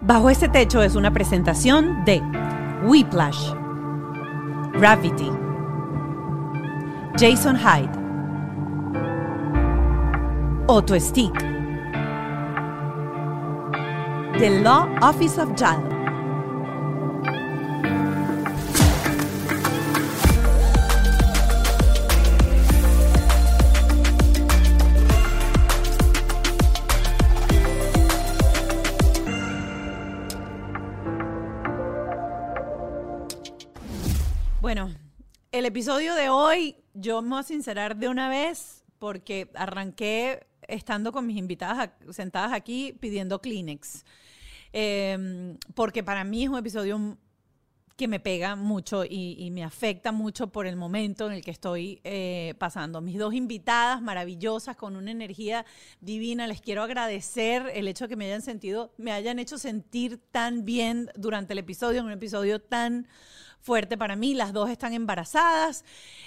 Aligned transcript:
Bajo 0.00 0.30
este 0.30 0.48
techo 0.48 0.80
es 0.80 0.94
una 0.94 1.12
presentación 1.12 2.04
de 2.04 2.22
Whiplash, 2.84 3.52
Gravity, 4.74 5.30
Jason 7.18 7.56
Hyde, 7.56 7.90
Otto 10.68 10.98
Stick, 11.00 11.36
The 14.38 14.60
Law 14.62 14.88
Office 15.02 15.40
of 15.40 15.50
Jal. 15.56 15.97
Episodio 35.68 36.14
de 36.14 36.30
hoy 36.30 36.76
yo 36.94 37.20
me 37.20 37.28
voy 37.28 37.40
a 37.40 37.42
sincerar 37.42 37.94
de 37.94 38.08
una 38.08 38.30
vez 38.30 38.84
porque 38.98 39.50
arranqué 39.54 40.46
estando 40.62 41.12
con 41.12 41.26
mis 41.26 41.36
invitadas 41.36 41.90
sentadas 42.10 42.54
aquí 42.54 42.94
pidiendo 42.98 43.42
Kleenex. 43.42 44.06
Eh, 44.72 45.56
porque 45.74 46.02
para 46.02 46.24
mí 46.24 46.44
es 46.44 46.48
un 46.48 46.56
episodio 46.56 47.18
que 47.96 48.08
me 48.08 48.18
pega 48.18 48.56
mucho 48.56 49.04
y, 49.04 49.36
y 49.38 49.50
me 49.50 49.62
afecta 49.62 50.10
mucho 50.10 50.46
por 50.46 50.66
el 50.66 50.76
momento 50.76 51.26
en 51.26 51.34
el 51.34 51.44
que 51.44 51.50
estoy 51.50 52.00
eh, 52.02 52.54
pasando. 52.58 53.02
Mis 53.02 53.18
dos 53.18 53.34
invitadas 53.34 54.00
maravillosas 54.00 54.74
con 54.74 54.96
una 54.96 55.10
energía 55.10 55.66
divina, 56.00 56.46
les 56.46 56.62
quiero 56.62 56.82
agradecer 56.82 57.70
el 57.74 57.88
hecho 57.88 58.04
de 58.04 58.08
que 58.08 58.16
me 58.16 58.24
hayan 58.24 58.40
sentido, 58.40 58.94
me 58.96 59.12
hayan 59.12 59.38
hecho 59.38 59.58
sentir 59.58 60.18
tan 60.30 60.64
bien 60.64 61.10
durante 61.14 61.52
el 61.52 61.58
episodio, 61.58 62.00
en 62.00 62.06
un 62.06 62.12
episodio 62.12 62.58
tan 62.58 63.06
fuerte 63.60 63.96
para 63.96 64.16
mí. 64.16 64.34
Las 64.34 64.52
dos 64.52 64.70
están 64.70 64.92
embarazadas. 64.92 65.84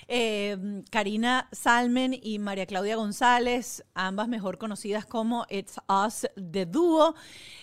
Eh, 0.07 0.83
Karina 0.89 1.47
Salmen 1.51 2.19
y 2.21 2.39
María 2.39 2.65
Claudia 2.65 2.95
González, 2.95 3.83
ambas 3.93 4.27
mejor 4.27 4.57
conocidas 4.57 5.05
como 5.05 5.45
It's 5.49 5.79
Us 5.87 6.27
The 6.35 6.65
Duo, 6.65 7.15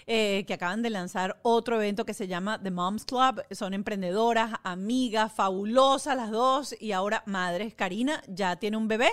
eh, 0.07 0.45
que 0.47 0.55
acaban 0.55 0.83
de 0.83 0.91
lanzar 0.91 1.39
otro 1.43 1.77
evento 1.77 2.05
que 2.05 2.15
se 2.15 2.27
llama 2.27 2.63
The 2.63 2.71
Moms 2.71 3.05
Club. 3.05 3.43
Son 3.51 3.75
emprendedoras, 3.75 4.53
amigas, 4.65 5.33
fabulosas 5.33 6.17
las 6.17 6.31
dos 6.31 6.75
y 6.81 6.93
ahora 6.93 7.23
madres. 7.27 7.75
Karina 7.75 8.23
ya 8.29 8.57
tiene 8.57 8.77
un 8.77 8.89
bebé. 8.89 9.11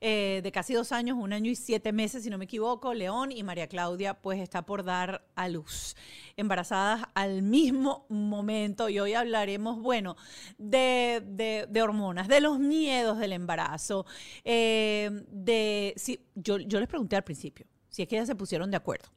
Eh, 0.00 0.40
de 0.42 0.52
casi 0.52 0.74
dos 0.74 0.92
años, 0.92 1.16
un 1.20 1.32
año 1.32 1.50
y 1.50 1.56
siete 1.56 1.92
meses, 1.92 2.24
si 2.24 2.30
no 2.30 2.38
me 2.38 2.44
equivoco, 2.44 2.94
León 2.94 3.32
y 3.32 3.42
María 3.42 3.66
Claudia, 3.66 4.14
pues 4.14 4.40
está 4.40 4.66
por 4.66 4.84
dar 4.84 5.26
a 5.34 5.48
luz, 5.48 5.96
embarazadas 6.36 7.04
al 7.14 7.42
mismo 7.42 8.06
momento. 8.08 8.88
Y 8.88 8.98
hoy 8.98 9.14
hablaremos, 9.14 9.80
bueno, 9.80 10.16
de, 10.58 11.22
de- 11.26 11.82
hormonas, 11.82 12.28
de 12.28 12.40
los 12.40 12.58
miedos 12.58 13.18
del 13.18 13.32
embarazo, 13.32 14.06
eh, 14.44 15.10
de, 15.30 15.94
sí, 15.96 16.20
yo, 16.34 16.58
yo 16.58 16.80
les 16.80 16.88
pregunté 16.88 17.16
al 17.16 17.24
principio 17.24 17.66
si 17.88 18.02
es 18.02 18.08
que 18.08 18.16
ellas 18.16 18.26
se 18.28 18.34
pusieron 18.34 18.70
de 18.70 18.76
acuerdo 18.76 19.08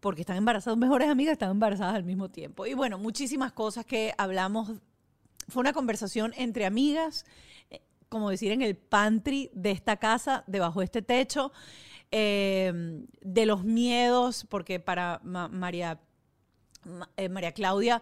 porque 0.00 0.20
están 0.20 0.36
embarazadas, 0.36 0.78
mejores 0.78 1.08
amigas 1.08 1.32
están 1.32 1.50
embarazadas 1.50 1.94
al 1.94 2.04
mismo 2.04 2.30
tiempo. 2.30 2.66
Y 2.66 2.74
bueno, 2.74 2.98
muchísimas 2.98 3.52
cosas 3.52 3.86
que 3.86 4.12
hablamos. 4.18 4.70
Fue 5.48 5.60
una 5.60 5.72
conversación 5.72 6.32
entre 6.36 6.66
amigas, 6.66 7.24
como 8.14 8.30
decir, 8.30 8.52
en 8.52 8.62
el 8.62 8.76
pantry 8.76 9.50
de 9.54 9.72
esta 9.72 9.96
casa, 9.96 10.44
debajo 10.46 10.78
de 10.78 10.84
este 10.84 11.02
techo, 11.02 11.50
eh, 12.12 12.72
de 13.22 13.44
los 13.44 13.64
miedos, 13.64 14.46
porque 14.48 14.78
para 14.78 15.20
Ma- 15.24 15.48
María, 15.48 15.98
Ma- 16.84 17.10
eh, 17.16 17.28
María 17.28 17.50
Claudia, 17.50 18.00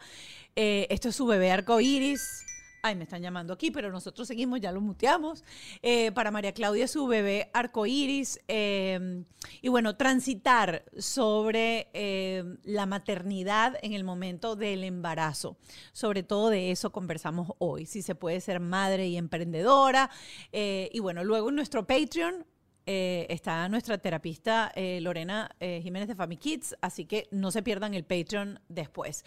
eh, 0.55 0.86
esto 0.90 1.08
es 1.08 1.16
su 1.16 1.24
bebé 1.24 1.50
arcoíris. 1.50 2.44
Ay, 2.84 2.97
me 2.97 3.05
están 3.05 3.22
llamando 3.22 3.52
aquí, 3.52 3.70
pero 3.70 3.92
nosotros 3.92 4.27
seguimos, 4.27 4.61
ya 4.61 4.72
lo 4.72 4.80
muteamos. 4.80 5.44
Eh, 5.83 6.11
para 6.11 6.33
María 6.33 6.52
Claudia, 6.52 6.89
su 6.89 7.06
bebé 7.06 7.48
arcoíris. 7.52 8.40
eh, 8.48 9.23
y 9.61 9.68
bueno, 9.68 9.96
transitar 9.96 10.84
sobre 10.98 11.89
eh, 11.92 12.42
la 12.64 12.86
maternidad 12.86 13.77
en 13.83 13.92
el 13.92 14.02
momento 14.02 14.56
del 14.56 14.83
embarazo. 14.83 15.56
Sobre 15.92 16.24
todo 16.24 16.48
de 16.51 16.73
eso 16.73 16.90
conversamos 16.90 17.52
hoy. 17.58 17.86
Si 17.86 18.02
se 18.02 18.17
puede 18.17 18.40
ser 18.40 18.58
madre 18.58 19.06
y 19.06 19.17
emprendedora. 19.17 20.11
eh, 20.51 20.90
y 20.92 20.98
bueno, 20.98 21.23
luego 21.23 21.51
en 21.51 21.55
nuestro 21.56 21.86
Patreon 21.86 22.45
eh, 22.84 23.26
está 23.30 23.68
nuestra 23.68 23.96
terapista 23.98 24.72
eh, 24.74 25.00
Lorena 25.00 25.54
eh, 25.60 25.80
Jiménez 25.82 26.08
de 26.08 26.16
Family 26.16 26.36
Kids, 26.36 26.76
así 26.80 27.04
que 27.04 27.28
no 27.30 27.52
se 27.52 27.62
pierdan 27.62 27.94
el 27.94 28.04
Patreon 28.04 28.58
después. 28.68 29.24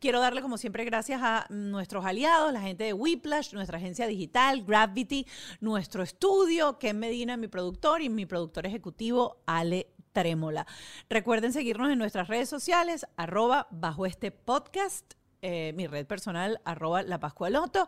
Quiero 0.00 0.20
darle, 0.20 0.42
como 0.42 0.58
siempre, 0.58 0.84
gracias 0.84 1.20
a 1.22 1.46
nuestros 1.48 2.04
aliados, 2.04 2.52
la 2.52 2.60
gente 2.60 2.82
de 2.82 2.92
Whiplash, 2.92 3.52
nuestra 3.54 3.78
agencia 3.78 4.08
digital, 4.08 4.64
Gravity, 4.64 5.24
nuestro 5.60 6.02
estudio, 6.02 6.78
Ken 6.78 6.98
Medina, 6.98 7.36
mi 7.36 7.46
productor, 7.46 8.02
y 8.02 8.08
mi 8.08 8.26
productor 8.26 8.66
ejecutivo, 8.66 9.42
Ale 9.46 9.86
Trémola. 10.12 10.66
Recuerden 11.08 11.52
seguirnos 11.52 11.90
en 11.90 11.98
nuestras 11.98 12.26
redes 12.26 12.48
sociales, 12.48 13.06
arroba 13.16 13.68
bajo 13.70 14.06
este 14.06 14.32
podcast, 14.32 15.14
mi 15.42 15.86
red 15.86 16.06
personal, 16.06 16.60
arroba 16.64 17.02
la 17.02 17.20
Pascualoto. 17.20 17.86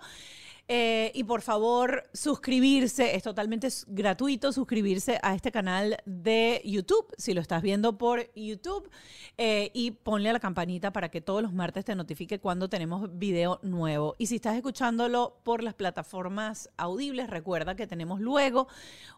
Eh, 0.71 1.13
y 1.15 1.25
por 1.25 1.41
favor, 1.41 2.05
suscribirse, 2.13 3.17
es 3.17 3.23
totalmente 3.23 3.69
gratuito 3.87 4.53
suscribirse 4.53 5.19
a 5.23 5.35
este 5.35 5.51
canal 5.51 5.97
de 6.05 6.61
YouTube, 6.63 7.07
si 7.17 7.33
lo 7.33 7.41
estás 7.41 7.63
viendo 7.63 7.97
por 7.97 8.31
YouTube, 8.35 8.91
eh, 9.39 9.71
y 9.73 9.93
ponle 9.93 10.29
a 10.29 10.35
la 10.35 10.41
campanita 10.41 10.93
para 10.93 11.11
que 11.11 11.23
todos 11.23 11.41
los 11.41 11.55
martes 11.55 11.87
te 11.87 11.95
notifique 11.95 12.39
cuando 12.39 12.69
tenemos 12.69 13.09
video 13.19 13.61
nuevo. 13.63 14.15
Y 14.19 14.27
si 14.27 14.35
estás 14.35 14.57
escuchándolo 14.57 15.41
por 15.43 15.63
las 15.63 15.73
plataformas 15.73 16.69
audibles, 16.77 17.31
recuerda 17.31 17.75
que 17.75 17.87
tenemos 17.87 18.21
luego 18.21 18.69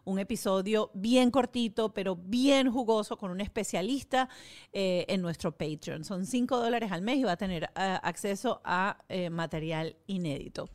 un 0.05 0.19
episodio 0.19 0.89
bien 0.93 1.31
cortito, 1.31 1.93
pero 1.93 2.15
bien 2.15 2.71
jugoso, 2.71 3.17
con 3.17 3.29
un 3.29 3.41
especialista 3.41 4.29
eh, 4.71 5.03
en 5.09 5.21
nuestro 5.21 5.51
Patreon. 5.51 6.05
Son 6.05 6.25
5 6.25 6.57
dólares 6.57 6.93
al 6.93 7.01
mes 7.01 7.17
y 7.17 7.23
va 7.23 7.33
a 7.33 7.37
tener 7.37 7.69
acceso 7.75 8.61
a 8.63 8.99
material 9.29 9.97
inédito. 10.07 10.69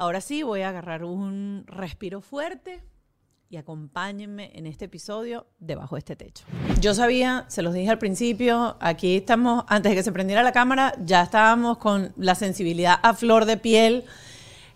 Ahora 0.00 0.20
sí, 0.20 0.44
voy 0.44 0.62
a 0.62 0.68
agarrar 0.68 1.02
un 1.02 1.64
respiro 1.66 2.20
fuerte 2.20 2.84
y 3.50 3.56
acompáñenme 3.56 4.52
en 4.54 4.68
este 4.68 4.84
episodio 4.84 5.48
debajo 5.58 5.96
de 5.96 5.98
este 5.98 6.14
techo. 6.14 6.44
Yo 6.80 6.94
sabía, 6.94 7.46
se 7.48 7.62
los 7.62 7.74
dije 7.74 7.90
al 7.90 7.98
principio, 7.98 8.76
aquí 8.78 9.16
estamos, 9.16 9.64
antes 9.66 9.90
de 9.90 9.96
que 9.96 10.04
se 10.04 10.12
prendiera 10.12 10.44
la 10.44 10.52
cámara, 10.52 10.94
ya 11.00 11.22
estábamos 11.22 11.78
con 11.78 12.12
la 12.16 12.36
sensibilidad 12.36 13.00
a 13.02 13.12
flor 13.12 13.44
de 13.44 13.56
piel. 13.56 14.04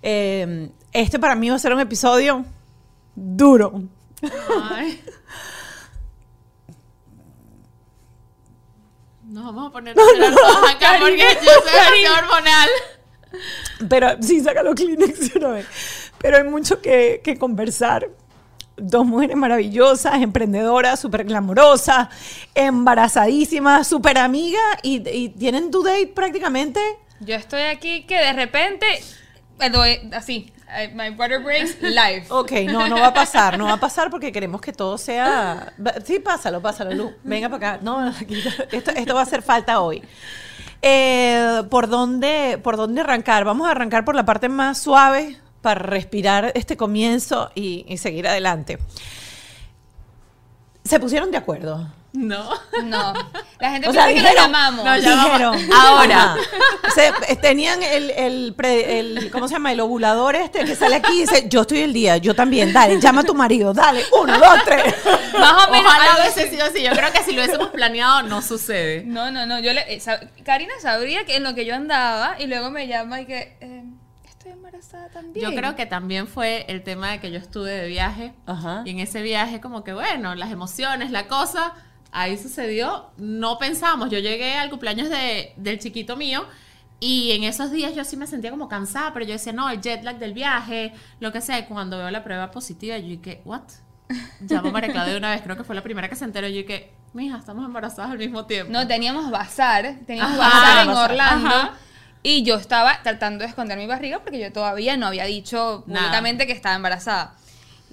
Eh, 0.03 0.73
este 0.93 1.21
para 1.21 1.37
mí 1.37 1.51
va 1.51 1.55
a 1.55 1.61
ser 1.61 1.73
un 1.73 1.79
episodio 1.79 2.45
duro. 3.15 3.81
Nos 9.23 9.45
vamos 9.45 9.69
a 9.69 9.71
poner 9.71 9.97
llorar 9.97 10.35
todas 10.35 10.75
acá 10.75 10.97
porque 10.99 11.17
yo 11.17 11.53
soy 11.63 12.07
hormonal. 12.07 12.69
Pero 13.89 14.09
sí, 14.21 14.41
saca 14.41 14.63
los 14.63 14.75
Kleenex 14.75 15.37
una 15.37 15.49
vez. 15.49 15.67
Pero 16.19 16.37
hay 16.39 16.45
mucho 16.45 16.81
que, 16.81 17.21
que 17.23 17.37
conversar. 17.37 18.09
Dos 18.77 19.05
mujeres 19.05 19.37
maravillosas, 19.37 20.23
emprendedoras, 20.23 20.99
súper 20.99 21.25
glamorosas, 21.25 22.09
embarazadísimas, 22.55 23.87
súper 23.87 24.17
amigas 24.17 24.63
y, 24.83 25.07
y 25.09 25.29
tienen 25.29 25.71
due 25.71 25.91
date 25.91 26.07
prácticamente. 26.09 26.81
Yo 27.21 27.35
estoy 27.35 27.61
aquí 27.63 28.05
que 28.05 28.17
de 28.17 28.33
repente, 28.33 28.87
doy 29.71 30.11
así, 30.15 30.51
my 30.95 31.11
water 31.11 31.41
breaks 31.41 31.81
live. 31.83 32.25
Ok, 32.31 32.53
no, 32.67 32.89
no 32.89 32.99
va 32.99 33.09
a 33.09 33.15
pasar, 33.15 33.59
no 33.59 33.67
va 33.67 33.75
a 33.75 33.81
pasar 33.81 34.11
porque 34.11 34.33
queremos 34.33 34.61
que 34.61 34.73
todo 34.73 34.97
sea... 34.97 35.75
Sí, 36.05 36.19
pásalo, 36.19 36.63
pásalo, 36.63 36.93
Lu. 36.95 37.13
Venga 37.23 37.51
para 37.51 37.75
acá. 37.75 37.85
No, 37.85 38.09
esto, 38.73 38.91
esto 38.91 39.15
va 39.15 39.21
a 39.21 39.25
hacer 39.25 39.43
falta 39.43 39.81
hoy. 39.81 40.03
Eh, 40.83 41.63
¿por, 41.71 41.89
dónde, 41.89 42.59
¿Por 42.63 42.77
dónde 42.77 43.01
arrancar? 43.01 43.45
Vamos 43.45 43.69
a 43.69 43.71
arrancar 43.71 44.05
por 44.05 44.17
la 44.17 44.25
parte 44.25 44.49
más 44.49 44.79
suave 44.79 45.39
para 45.61 45.81
respirar 45.81 46.51
este 46.57 46.77
comienzo 46.77 47.53
y, 47.55 47.85
y 47.89 47.99
seguir 47.99 48.27
adelante. 48.27 48.79
Se 50.85 50.99
pusieron 50.99 51.31
de 51.31 51.37
acuerdo. 51.37 51.87
No. 52.13 52.51
No. 52.85 53.13
La 53.59 53.71
gente 53.71 53.89
O 53.89 53.93
sea, 53.93 54.07
piensa 54.07 54.07
que 54.07 54.35
dijeron, 54.35 54.35
nos 54.35 54.61
llamamos. 54.61 54.85
No, 54.85 54.97
ya 54.99 55.25
dijeron, 55.25 55.59
ahora, 55.75 56.37
se- 56.95 57.13
eh, 57.33 57.37
tenían 57.37 57.83
el, 57.83 58.11
el, 58.11 58.55
pre- 58.55 58.99
el- 59.01 59.31
¿cómo 59.31 59.49
se 59.49 59.55
llama? 59.55 59.73
El 59.73 59.81
ovulador 59.81 60.37
este 60.37 60.65
que 60.65 60.77
sale 60.77 60.97
aquí 60.97 61.13
y 61.13 61.21
dice, 61.23 61.49
yo 61.49 61.63
estoy 61.63 61.79
el 61.81 61.93
día, 61.93 62.19
yo 62.19 62.35
también, 62.35 62.73
dale, 62.73 63.01
llama 63.01 63.23
a 63.23 63.25
tu 63.25 63.35
marido, 63.35 63.73
dale, 63.73 64.05
uno, 64.21 64.39
dos, 64.39 64.59
tres. 64.65 64.95
Más 65.39 65.67
o 65.67 65.71
menos 65.71 65.87
Ojalá 65.87 66.05
algo 66.13 66.23
hubiese 66.23 66.51
sido 66.51 66.67
así. 66.67 66.83
Yo 66.83 66.91
creo 66.91 67.13
que 67.13 67.23
si 67.23 67.33
lo 67.33 67.43
hubiésemos 67.43 67.69
planeado, 67.69 68.23
no 68.23 68.43
sucede. 68.43 69.05
No, 69.07 69.31
no, 69.31 69.47
no. 69.47 69.59
Yo 69.61 69.73
le, 69.73 69.81
eh, 69.95 69.99
sab- 70.01 70.29
Karina 70.45 70.75
sabría 70.83 71.25
que 71.25 71.37
en 71.37 71.45
lo 71.45 71.55
que 71.55 71.65
yo 71.65 71.75
andaba 71.75 72.37
y 72.39 72.47
luego 72.47 72.71
me 72.71 72.89
llama 72.89 73.23
y 73.23 73.27
que 73.27 73.57
eh, 73.61 73.85
estoy 74.29 74.53
embarazada 74.53 75.09
también. 75.09 75.51
Yo 75.51 75.57
creo 75.57 75.77
que 75.77 75.87
también 75.87 76.27
fue 76.29 76.67
el 76.69 76.83
tema 76.83 77.13
de 77.13 77.21
que 77.21 77.31
yo 77.31 77.39
estuve 77.39 77.71
de 77.71 77.87
viaje. 77.89 78.35
Ajá. 78.47 78.83
Y 78.85 78.91
en 78.91 78.99
ese 78.99 79.23
viaje, 79.23 79.61
como 79.63 79.83
que 79.83 79.95
bueno, 79.95 80.35
las 80.35 80.51
emociones, 80.51 81.11
la 81.11 81.27
cosa. 81.27 81.73
Ahí 82.13 82.39
sucedió. 82.39 83.11
No 83.17 83.59
pensamos, 83.59 84.11
yo 84.11 84.19
llegué 84.19 84.55
al 84.55 84.71
cumpleaños 84.71 85.09
de, 85.09 85.53
del 85.57 85.79
chiquito 85.79 86.17
mío 86.17 86.47
y 87.01 87.33
en 87.33 87.43
esos 87.43 87.73
días 87.73 87.97
yo 87.97 88.05
sí 88.05 88.17
me 88.17 88.29
sentía 88.29 88.53
como 88.53 88.69
cansada, 88.69 89.13
pero 89.13 89.27
yo 89.27 89.33
decía, 89.33 89.53
no, 89.53 89.69
el 89.69 89.81
jet 89.81 90.05
lag 90.05 90.19
del 90.21 90.35
viaje, 90.35 90.93
lo 91.19 91.33
que 91.33 91.41
sea. 91.41 91.59
Y 91.59 91.65
cuando 91.65 91.99
veo 91.99 92.09
la 92.11 92.23
prueba 92.23 92.53
positiva, 92.53 92.97
yo 92.97 93.09
dije, 93.09 93.43
¿what? 93.45 93.63
Llamo 94.41 94.69
a 94.69 94.73
María 94.73 94.93
Claudia 94.93 95.15
de 95.15 95.19
una 95.19 95.33
vez, 95.33 95.43
creo 95.43 95.57
que 95.57 95.65
fue 95.65 95.75
la 95.75 95.83
primera 95.83 96.09
que 96.09 96.15
se 96.15 96.25
enteró. 96.25 96.47
Yo 96.47 96.59
dije, 96.59 96.93
mija, 97.13 97.39
estamos 97.39 97.65
embarazadas 97.65 98.13
al 98.13 98.19
mismo 98.19 98.47
tiempo. 98.47 98.73
No, 98.73 98.87
teníamos 98.87 99.33
bazar, 99.33 99.97
teníamos 100.07 100.39
Ajá, 100.39 100.49
bazar 100.49 100.79
en 100.83 100.87
bazar. 100.89 101.11
Orlando. 101.11 101.49
Ajá. 101.49 101.75
Y 102.23 102.45
yo 102.45 102.55
estaba 102.55 103.03
tratando 103.03 103.43
de 103.43 103.49
esconder 103.49 103.77
mi 103.79 103.87
barriga 103.87 104.21
porque 104.21 104.39
yo 104.39 104.53
todavía 104.53 104.97
no 104.97 105.09
había 105.09 105.25
dicho 105.25 105.83
Nada. 105.89 106.03
públicamente 106.03 106.47
que 106.47 106.53
estaba 106.53 106.77
embarazada. 106.77 107.35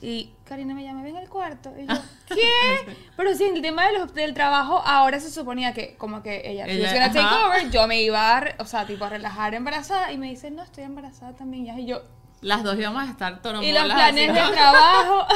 Y 0.04 0.30
Karina 0.50 0.74
me 0.74 0.84
llama, 0.84 1.04
ven 1.04 1.16
al 1.16 1.30
cuarto. 1.30 1.72
Y 1.78 1.86
yo, 1.86 1.94
¿qué? 2.28 2.96
Pero 3.16 3.36
si 3.36 3.44
en 3.46 3.56
el 3.56 3.62
tema 3.62 3.86
de 3.88 4.00
los- 4.00 4.14
del 4.14 4.34
trabajo, 4.34 4.82
ahora 4.86 5.20
se 5.20 5.30
suponía 5.32 5.74
que 5.74 5.96
como 5.96 6.22
que 6.24 6.42
ella, 6.44 6.66
Ella- 6.66 6.84
was 6.86 6.94
gonna 6.94 7.08
take 7.14 7.20
ajá. 7.20 7.48
over, 7.48 7.70
yo 7.72 7.88
me 7.88 8.02
iba 8.02 8.38
a, 8.38 8.44
o 8.58 8.66
sea, 8.66 8.86
tipo 8.86 9.06
a 9.06 9.10
relajar 9.10 9.54
embarazada. 9.54 10.12
Y 10.12 10.18
me 10.18 10.28
dice, 10.28 10.52
no, 10.52 10.64
estoy 10.64 10.84
embarazada 10.84 11.34
también. 11.36 11.66
ya. 11.68 11.80
Y 11.80 11.86
yo, 11.86 12.02
Las 12.42 12.64
dos 12.64 12.78
íbamos 12.78 13.04
a 13.08 13.12
estar 13.12 13.34
y 13.34 13.42
torombolas. 13.42 13.86
los 13.88 13.94
planes 13.94 14.30
así. 14.30 14.40
de 14.50 14.56
trabajo. 14.56 15.26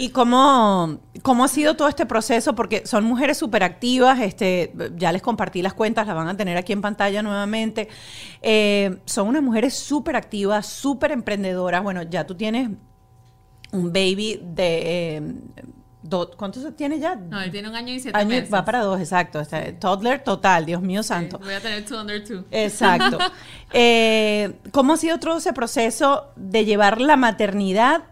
¿Y 0.00 0.10
cómo, 0.10 1.00
cómo 1.22 1.42
ha 1.44 1.48
sido 1.48 1.74
todo 1.74 1.88
este 1.88 2.06
proceso? 2.06 2.54
Porque 2.54 2.86
son 2.86 3.02
mujeres 3.04 3.36
súper 3.36 3.64
activas, 3.64 4.20
este, 4.20 4.72
ya 4.94 5.10
les 5.10 5.22
compartí 5.22 5.60
las 5.60 5.74
cuentas, 5.74 6.06
las 6.06 6.14
van 6.14 6.28
a 6.28 6.36
tener 6.36 6.56
aquí 6.56 6.72
en 6.72 6.80
pantalla 6.82 7.20
nuevamente. 7.20 7.88
Eh, 8.40 8.98
son 9.06 9.26
unas 9.26 9.42
mujeres 9.42 9.74
súper 9.76 10.14
activas, 10.14 10.66
súper 10.66 11.10
emprendedoras. 11.10 11.82
Bueno, 11.82 12.02
ya 12.04 12.24
tú 12.28 12.36
tienes 12.36 12.70
un 13.72 13.92
baby 13.92 14.40
de... 14.42 15.16
eh, 15.16 15.22
do- 16.02 16.30
¿Cuántos 16.36 16.74
tienes 16.76 17.00
ya? 17.00 17.16
No, 17.16 17.40
él 17.40 17.50
tiene 17.50 17.68
un 17.68 17.74
año 17.76 17.92
y 17.92 18.00
siete 18.00 18.16
Año- 18.18 18.28
meses. 18.30 18.52
va 18.52 18.64
para 18.64 18.80
dos, 18.80 18.98
exacto. 19.00 19.40
Está- 19.40 19.72
toddler 19.78 20.24
total, 20.24 20.64
Dios 20.66 20.80
mío 20.80 21.02
santo. 21.02 21.38
Voy 21.38 21.52
a 21.54 21.60
tener 21.60 21.84
two 21.84 22.00
under 22.00 22.22
two. 22.24 22.44
Exacto. 22.50 23.18
Eh, 23.74 24.54
¿Cómo 24.72 24.94
ha 24.94 24.96
sido 24.96 25.18
todo 25.18 25.36
ese 25.36 25.52
proceso 25.52 26.28
de 26.36 26.64
llevar 26.64 27.02
la 27.02 27.16
maternidad 27.18 28.04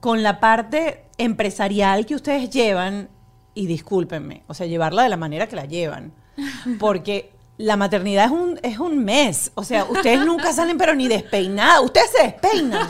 con 0.00 0.22
la 0.22 0.40
parte 0.40 1.04
empresarial 1.16 2.04
que 2.04 2.14
ustedes 2.14 2.50
llevan? 2.50 3.08
Y 3.54 3.66
discúlpenme, 3.66 4.42
o 4.48 4.54
sea, 4.54 4.66
llevarla 4.66 5.02
de 5.04 5.08
la 5.08 5.16
manera 5.16 5.46
que 5.46 5.56
la 5.56 5.64
llevan. 5.64 6.12
Porque 6.78 7.32
la 7.62 7.76
maternidad 7.76 8.24
es 8.24 8.30
un, 8.32 8.60
es 8.64 8.78
un 8.80 9.04
mes. 9.04 9.52
O 9.54 9.62
sea, 9.62 9.84
ustedes 9.84 10.24
nunca 10.24 10.52
salen 10.54 10.76
pero 10.78 10.96
ni 10.96 11.06
despeinadas. 11.06 11.80
Ustedes 11.84 12.10
se 12.10 12.22
despeinan. 12.24 12.88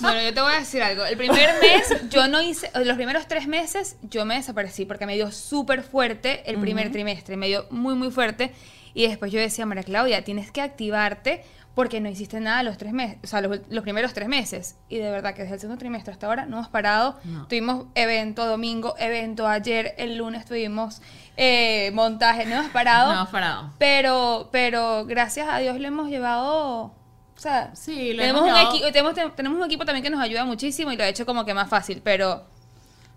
Bueno, 0.00 0.20
yo 0.22 0.34
te 0.34 0.40
voy 0.40 0.52
a 0.54 0.58
decir 0.58 0.82
algo. 0.82 1.04
El 1.04 1.16
primer 1.16 1.50
mes, 1.62 2.10
yo 2.10 2.26
no 2.26 2.42
hice, 2.42 2.68
los 2.84 2.96
primeros 2.96 3.28
tres 3.28 3.46
meses, 3.46 3.96
yo 4.02 4.24
me 4.24 4.34
desaparecí 4.34 4.86
porque 4.86 5.06
me 5.06 5.14
dio 5.14 5.30
súper 5.30 5.84
fuerte 5.84 6.42
el 6.50 6.58
primer 6.58 6.90
trimestre, 6.90 7.36
me 7.36 7.46
dio 7.46 7.66
muy, 7.70 7.94
muy 7.94 8.10
fuerte. 8.10 8.52
Y 8.92 9.06
después 9.06 9.30
yo 9.30 9.38
decía, 9.38 9.66
María 9.66 9.84
Claudia, 9.84 10.24
tienes 10.24 10.50
que 10.50 10.62
activarte 10.62 11.44
porque 11.76 12.00
no 12.00 12.08
hiciste 12.08 12.40
nada 12.40 12.64
los 12.64 12.76
tres 12.76 12.92
meses, 12.92 13.18
o 13.22 13.26
sea, 13.28 13.40
los, 13.40 13.60
los 13.70 13.84
primeros 13.84 14.12
tres 14.12 14.26
meses. 14.26 14.74
Y 14.88 14.98
de 14.98 15.12
verdad 15.12 15.32
que 15.32 15.42
desde 15.42 15.54
el 15.54 15.60
segundo 15.60 15.78
trimestre 15.78 16.12
hasta 16.12 16.26
ahora 16.26 16.44
no 16.44 16.56
hemos 16.56 16.68
parado. 16.68 17.20
No. 17.22 17.46
Tuvimos 17.46 17.86
evento 17.94 18.46
domingo, 18.46 18.96
evento 18.98 19.46
ayer, 19.46 19.94
el 19.96 20.16
lunes 20.16 20.44
tuvimos 20.44 21.02
eh, 21.40 21.90
montaje, 21.94 22.44
no 22.46 22.56
hemos 22.56 22.70
parado. 22.72 23.12
No 23.12 23.18
hemos 23.20 23.28
parado. 23.30 23.70
Pero, 23.78 24.48
pero 24.50 25.06
gracias 25.06 25.48
a 25.48 25.58
Dios 25.58 25.78
lo 25.78 25.86
hemos 25.86 26.08
llevado. 26.10 26.86
O 26.86 27.40
sea, 27.40 27.70
Sí, 27.76 28.12
lo 28.12 28.22
tenemos, 28.22 28.42
hemos 28.42 28.50
un 28.52 28.56
llevado- 28.58 28.76
equi- 28.76 28.92
tenemos, 28.92 29.14
te- 29.14 29.30
tenemos 29.30 29.58
un 29.58 29.64
equipo 29.64 29.84
también 29.84 30.02
que 30.02 30.10
nos 30.10 30.20
ayuda 30.20 30.44
muchísimo 30.44 30.90
y 30.90 30.96
lo 30.96 31.04
ha 31.04 31.08
hecho 31.08 31.24
como 31.24 31.44
que 31.44 31.54
más 31.54 31.68
fácil, 31.68 32.00
pero 32.04 32.44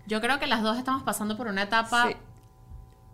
Yo 0.06 0.20
creo 0.20 0.38
que 0.40 0.46
las 0.48 0.62
dos 0.62 0.78
estamos 0.78 1.04
pasando 1.04 1.36
por 1.36 1.46
una 1.46 1.62
etapa 1.62 2.08
Sí. 2.08 2.16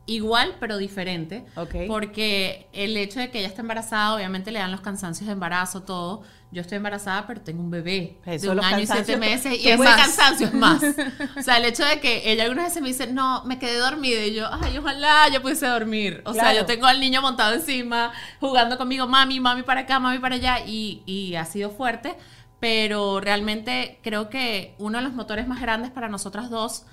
igual, 0.07 0.57
pero 0.59 0.79
diferente. 0.79 1.45
Ok. 1.55 1.75
Porque 1.87 2.67
el 2.73 2.97
hecho 2.97 3.21
de 3.21 3.31
que 3.31 3.41
ella 3.41 3.49
está 3.49 3.61
embarazada, 3.61 4.15
obviamente 4.15 4.51
le 4.51 4.59
dan 4.59 4.73
los 4.73 4.81
cansancios 4.81 5.27
de 5.27 5.33
embarazo, 5.35 5.83
todo. 5.83 6.23
Yo 6.51 6.63
estoy 6.63 6.77
embarazada, 6.77 7.27
pero 7.27 7.43
tengo 7.43 7.63
un 7.63 7.71
bebé 7.71 8.17
Eso, 8.25 8.47
de 8.47 8.53
un 8.59 8.65
año 8.65 8.81
y 8.81 8.87
siete 8.87 9.19
meses. 9.19 9.53
Y 9.55 9.63
¿qué 9.63 9.75
ese 9.75 9.85
más? 9.85 9.97
cansancio 10.01 10.47
es 10.47 10.55
más. 10.55 10.83
O 11.39 11.43
sea, 11.43 11.59
el 11.59 11.67
hecho 11.67 11.85
de 11.85 12.01
que 12.01 12.33
ella 12.33 12.45
algunas 12.45 12.65
veces 12.67 12.81
me 12.81 12.89
dice, 12.89 13.07
no, 13.07 13.45
me 13.45 13.59
quedé 13.59 13.77
dormida. 13.77 14.25
Y 14.25 14.35
yo, 14.35 14.49
ay, 14.51 14.79
ojalá 14.79 15.29
yo 15.31 15.43
pudiese 15.43 15.67
dormir. 15.67 16.23
O 16.25 16.33
sea, 16.33 16.45
Claro. 16.45 16.59
yo 16.61 16.65
tengo 16.67 16.87
al 16.87 17.01
niño 17.01 17.21
montado 17.21 17.53
encima, 17.55 18.13
jugando 18.41 18.79
conmigo, 18.79 19.07
mami, 19.07 19.41
mami 19.41 19.63
para 19.63 19.83
acá, 19.83 20.01
mami 20.01 20.19
para 20.21 20.37
allá. 20.37 20.61
Y, 20.67 21.03
y 21.05 21.35
ha 21.35 21.45
sido 21.45 21.71
fuerte. 21.71 22.15
Pero 22.61 23.21
realmente 23.21 24.01
creo 24.03 24.31
que 24.31 24.75
uno 24.79 24.99
de 24.99 25.05
los 25.05 25.13
motores 25.13 25.47
más 25.47 25.61
grandes 25.61 25.91
para 25.91 26.09
nosotras 26.09 26.51
dos 26.51 26.87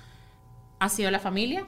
ha 0.78 0.88
sido 0.88 1.10
la 1.10 1.18
familia 1.18 1.66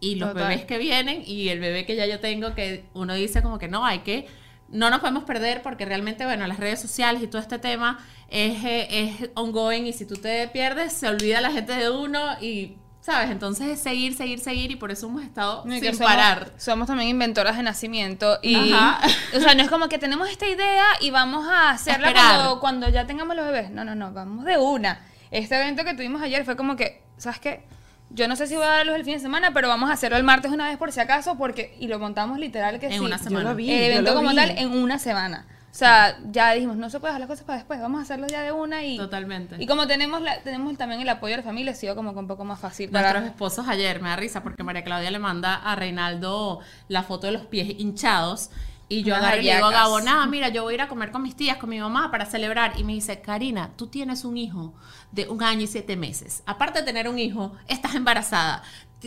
y 0.00 0.16
los 0.16 0.30
Total. 0.30 0.48
bebés 0.48 0.64
que 0.66 0.76
vienen 0.78 1.22
y 1.24 1.48
el 1.48 1.58
bebé 1.60 1.86
que 1.86 1.96
ya 1.96 2.04
yo 2.06 2.20
tengo 2.20 2.54
que 2.54 2.84
uno 2.94 3.14
dice 3.14 3.42
como 3.42 3.58
que 3.58 3.68
no, 3.68 3.86
hay 3.86 4.00
que, 4.00 4.26
no 4.68 4.90
nos 4.90 5.00
podemos 5.00 5.24
perder 5.24 5.62
porque 5.62 5.84
realmente, 5.84 6.24
bueno, 6.24 6.46
las 6.46 6.58
redes 6.58 6.80
sociales 6.80 7.22
y 7.22 7.26
todo 7.26 7.40
este 7.40 7.58
tema 7.58 7.98
es, 8.28 8.64
eh, 8.64 8.88
es 8.90 9.30
ongoing 9.34 9.86
y 9.86 9.92
si 9.92 10.04
tú 10.04 10.16
te 10.16 10.46
pierdes 10.48 10.92
se 10.92 11.08
olvida 11.08 11.40
la 11.40 11.50
gente 11.50 11.72
de 11.72 11.90
uno 11.90 12.36
y, 12.40 12.76
¿sabes? 13.00 13.30
Entonces 13.30 13.68
es 13.68 13.80
seguir, 13.80 14.14
seguir, 14.14 14.40
seguir 14.40 14.70
y 14.70 14.76
por 14.76 14.90
eso 14.90 15.06
hemos 15.06 15.22
estado 15.22 15.64
y 15.66 15.80
sin 15.80 15.94
somos, 15.94 15.98
parar. 15.98 16.52
somos 16.58 16.86
también 16.86 17.08
inventoras 17.08 17.56
de 17.56 17.62
nacimiento 17.62 18.38
y 18.42 18.72
Ajá. 18.72 19.00
o 19.36 19.40
sea, 19.40 19.54
no 19.54 19.62
es 19.62 19.70
como 19.70 19.88
que 19.88 19.98
tenemos 19.98 20.28
esta 20.28 20.46
idea 20.46 20.84
y 21.00 21.10
vamos 21.10 21.46
a 21.48 21.70
hacerla 21.70 22.12
cuando, 22.12 22.60
cuando 22.60 22.88
ya 22.90 23.06
tengamos 23.06 23.34
los 23.36 23.46
bebés. 23.46 23.70
No, 23.70 23.84
no, 23.84 23.94
no, 23.94 24.12
vamos 24.12 24.44
de 24.44 24.58
una. 24.58 25.00
Este 25.30 25.56
evento 25.56 25.84
que 25.84 25.94
tuvimos 25.94 26.20
ayer 26.22 26.44
fue 26.44 26.56
como 26.56 26.76
que, 26.76 27.02
¿sabes 27.16 27.38
qué? 27.38 27.64
Yo 28.10 28.26
no 28.28 28.36
sé 28.36 28.46
si 28.46 28.56
voy 28.56 28.64
a 28.64 28.68
darlos 28.68 28.96
el 28.96 29.04
fin 29.04 29.14
de 29.14 29.20
semana, 29.20 29.52
pero 29.52 29.68
vamos 29.68 29.90
a 29.90 29.92
hacerlo 29.92 30.16
el 30.16 30.24
martes 30.24 30.50
una 30.50 30.66
vez 30.68 30.78
por 30.78 30.92
si 30.92 31.00
acaso, 31.00 31.36
porque, 31.36 31.76
y 31.78 31.88
lo 31.88 31.98
montamos 31.98 32.38
literal 32.38 32.78
que 32.80 32.86
En 32.86 32.92
sí. 32.92 32.98
una 33.00 33.18
Yo 33.18 33.24
semana. 33.24 33.50
lo 33.50 33.54
vi. 33.56 33.70
el 33.70 33.78
yo 33.78 33.84
evento 33.92 34.10
lo 34.12 34.16
como 34.16 34.30
vi. 34.30 34.36
tal 34.36 34.50
en 34.50 34.70
una 34.72 34.98
semana. 34.98 35.44
O 35.70 35.74
sea, 35.78 36.18
ya 36.30 36.52
dijimos, 36.52 36.76
no 36.76 36.88
se 36.90 36.98
puede 36.98 37.12
dejar 37.12 37.20
las 37.20 37.28
cosas 37.28 37.44
para 37.44 37.58
después, 37.58 37.78
vamos 37.80 38.00
a 38.00 38.02
hacerlo 38.02 38.26
ya 38.26 38.42
de 38.42 38.50
una 38.50 38.82
y... 38.84 38.96
Totalmente. 38.96 39.56
Y 39.58 39.66
como 39.66 39.86
tenemos 39.86 40.22
la, 40.22 40.40
tenemos 40.40 40.76
también 40.78 41.02
el 41.02 41.08
apoyo 41.08 41.32
de 41.32 41.36
la 41.36 41.42
familia, 41.42 41.72
ha 41.72 41.74
sido 41.74 41.94
como 41.94 42.14
que 42.14 42.18
un 42.18 42.26
poco 42.26 42.44
más 42.44 42.58
fácil. 42.58 42.90
Nuestros 42.90 43.14
Para, 43.14 43.26
esposos 43.26 43.68
ayer, 43.68 44.00
me 44.00 44.08
da 44.08 44.16
risa 44.16 44.42
porque 44.42 44.64
María 44.64 44.82
Claudia 44.82 45.10
le 45.10 45.18
manda 45.18 45.54
a 45.54 45.76
Reinaldo 45.76 46.60
la 46.88 47.02
foto 47.02 47.26
de 47.26 47.34
los 47.34 47.42
pies 47.46 47.68
hinchados 47.78 48.50
y 48.88 49.02
yo 49.02 49.14
Unas 49.14 49.24
agarro 49.24 49.42
y 49.42 49.44
le 49.44 49.54
digo 49.54 49.66
a. 49.66 49.70
Gabo, 49.70 50.00
nada, 50.00 50.26
mira, 50.26 50.48
yo 50.48 50.62
voy 50.62 50.72
a 50.72 50.76
ir 50.76 50.80
a 50.82 50.88
comer 50.88 51.10
con 51.10 51.22
mis 51.22 51.36
tías, 51.36 51.58
con 51.58 51.68
mi 51.68 51.78
mamá 51.78 52.10
para 52.10 52.26
celebrar. 52.26 52.78
Y 52.78 52.84
me 52.84 52.94
dice, 52.94 53.20
Karina, 53.20 53.70
tú 53.76 53.88
tienes 53.88 54.24
un 54.24 54.36
hijo 54.36 54.74
de 55.12 55.28
un 55.28 55.42
año 55.42 55.62
y 55.62 55.66
siete 55.66 55.96
meses. 55.96 56.42
Aparte 56.46 56.80
de 56.80 56.86
tener 56.86 57.08
un 57.08 57.18
hijo, 57.18 57.52
estás 57.68 57.94
embarazada. 57.94 58.62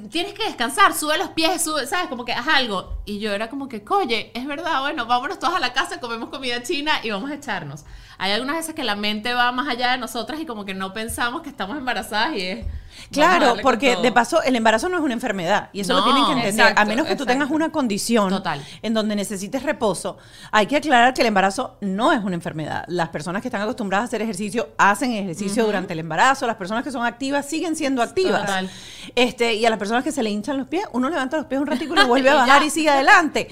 Tienes 0.10 0.34
que 0.34 0.46
descansar, 0.46 0.94
sube 0.94 1.18
los 1.18 1.30
pies, 1.30 1.64
sube, 1.64 1.86
¿sabes? 1.86 2.08
Como 2.08 2.24
que 2.24 2.32
haz 2.32 2.48
algo. 2.48 3.02
Y 3.06 3.20
yo 3.20 3.34
era 3.34 3.50
como 3.50 3.68
que, 3.68 3.84
oye, 3.90 4.32
es 4.34 4.46
verdad, 4.46 4.80
bueno, 4.82 5.06
vámonos 5.06 5.38
todos 5.38 5.56
a 5.56 5.60
la 5.60 5.74
casa, 5.74 6.00
comemos 6.00 6.30
comida 6.30 6.64
china 6.64 6.94
y 7.04 7.10
vamos 7.10 7.30
a 7.30 7.34
echarnos. 7.34 7.84
Hay 8.18 8.32
algunas 8.32 8.56
veces 8.56 8.74
que 8.74 8.86
la 8.86 8.96
mente 8.96 9.34
va 9.34 9.52
más 9.52 9.68
allá 9.68 9.92
de 9.92 9.98
nosotras 9.98 10.40
y 10.40 10.46
como 10.46 10.64
que 10.64 10.74
no 10.74 10.94
pensamos 10.94 11.42
que 11.42 11.50
estamos 11.50 11.78
embarazadas 11.78 12.36
y 12.36 12.42
es... 12.42 12.66
Claro, 13.12 13.56
porque 13.62 13.96
de 13.98 14.12
paso 14.12 14.42
el 14.44 14.56
embarazo 14.56 14.90
no 14.90 14.98
es 14.98 15.04
una 15.04 15.14
enfermedad 15.14 15.70
y 15.74 15.82
eso 15.82 15.94
lo 15.94 16.04
tienen 16.04 16.26
que 16.26 16.32
entender. 16.32 16.54
exacto, 16.54 16.82
a 16.82 16.86
menos 16.86 17.08
que 17.08 17.16
tú 17.16 17.26
tengas 17.26 17.50
una 17.50 17.72
condición 17.72 18.30
Total. 18.30 18.64
en 18.82 18.94
donde 18.94 19.16
necesites 19.16 19.64
reposo, 19.64 20.18
hay 20.52 20.68
que 20.68 20.78
aclarar 20.78 21.14
que 21.14 21.22
el 21.22 21.28
embarazo 21.28 21.78
no 21.82 22.12
es 22.12 22.24
una 22.24 22.36
enfermedad. 22.36 22.86
Las 22.88 23.10
personas 23.10 23.42
que 23.42 23.48
están 23.48 23.62
acostumbradas 23.62 24.04
a 24.04 24.08
hacer 24.08 24.22
ejercicio 24.22 24.70
hacen 24.78 25.12
ejercicio 25.12 25.66
durante 25.66 25.94
el 25.94 26.00
embarazo, 26.00 26.48
las 26.48 26.56
personas 26.56 26.84
que 26.84 26.92
son 26.92 27.06
activas 27.06 27.46
siguen 27.46 27.76
siendo 27.76 28.02
activas. 28.02 28.42
Total. 28.42 28.70
Este, 29.16 29.56
y 29.56 29.66
a 29.66 29.70
las 29.70 29.80
personas 29.80 30.04
que 30.04 30.12
se 30.12 30.24
le 30.24 30.30
hinchan 30.30 30.58
los 30.58 30.68
pies, 30.68 30.86
uno 30.94 31.10
levanta 31.10 31.38
los 31.38 31.46
pies 31.46 31.62
un 31.62 31.68
ratico 31.68 31.94
y 31.94 31.98
lo 31.98 32.08
vuelve 32.08 32.30
a 32.30 32.34
bajar 32.36 32.64
y 32.64 32.70
sigue 32.70 32.90
adelante. 32.90 33.50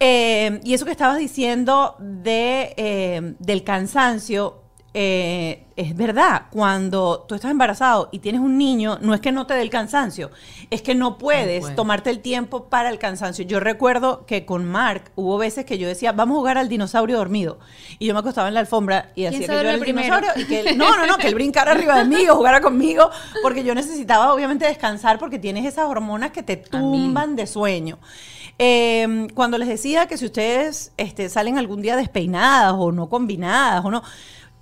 Eh, 0.00 0.60
y 0.64 0.74
eso 0.74 0.84
que 0.84 0.90
estabas 0.90 1.18
diciendo 1.18 1.96
de, 1.98 2.74
eh, 2.76 3.34
del 3.38 3.64
cansancio, 3.64 4.65
eh, 4.98 5.66
es 5.76 5.94
verdad, 5.94 6.44
cuando 6.50 7.26
tú 7.28 7.34
estás 7.34 7.50
embarazado 7.50 8.08
y 8.12 8.20
tienes 8.20 8.40
un 8.40 8.56
niño, 8.56 8.98
no 9.02 9.12
es 9.12 9.20
que 9.20 9.30
no 9.30 9.46
te 9.46 9.52
dé 9.52 9.60
el 9.60 9.68
cansancio, 9.68 10.30
es 10.70 10.80
que 10.80 10.94
no 10.94 11.18
puedes 11.18 11.60
puedes. 11.60 11.76
tomarte 11.76 12.08
el 12.08 12.20
tiempo 12.20 12.70
para 12.70 12.88
el 12.88 12.98
cansancio. 12.98 13.44
Yo 13.44 13.60
recuerdo 13.60 14.24
que 14.24 14.46
con 14.46 14.64
Mark 14.64 15.10
hubo 15.14 15.36
veces 15.36 15.66
que 15.66 15.76
yo 15.76 15.86
decía, 15.86 16.12
vamos 16.12 16.36
a 16.36 16.38
jugar 16.38 16.56
al 16.56 16.70
dinosaurio 16.70 17.18
dormido. 17.18 17.58
Y 17.98 18.06
yo 18.06 18.14
me 18.14 18.20
acostaba 18.20 18.48
en 18.48 18.54
la 18.54 18.60
alfombra 18.60 19.12
y 19.14 19.26
hacía 19.26 19.40
que 19.40 19.46
yo 19.48 19.60
era 19.60 19.74
el 19.74 19.80
primero? 19.80 20.16
dinosaurio 20.16 20.42
y 20.42 20.48
que 20.48 20.60
él, 20.60 20.78
no, 20.78 20.96
no, 20.96 21.06
no, 21.06 21.18
que 21.18 21.28
él 21.28 21.34
brincara 21.42 21.72
arriba 21.72 21.98
de 21.98 22.06
mí 22.06 22.26
o 22.30 22.36
jugara 22.36 22.62
conmigo, 22.62 23.10
porque 23.42 23.64
yo 23.64 23.74
necesitaba 23.74 24.32
obviamente 24.32 24.64
descansar 24.64 25.18
porque 25.18 25.38
tienes 25.38 25.66
esas 25.66 25.84
hormonas 25.84 26.30
que 26.30 26.42
te 26.42 26.56
tumban 26.56 27.36
de 27.36 27.46
sueño. 27.46 27.98
Eh, 28.58 29.28
cuando 29.34 29.58
les 29.58 29.68
decía 29.68 30.06
que 30.06 30.16
si 30.16 30.24
ustedes 30.24 30.92
este, 30.96 31.28
salen 31.28 31.58
algún 31.58 31.82
día 31.82 31.96
despeinadas 31.96 32.72
o 32.78 32.92
no 32.92 33.10
combinadas 33.10 33.84
o 33.84 33.90
no, 33.90 34.02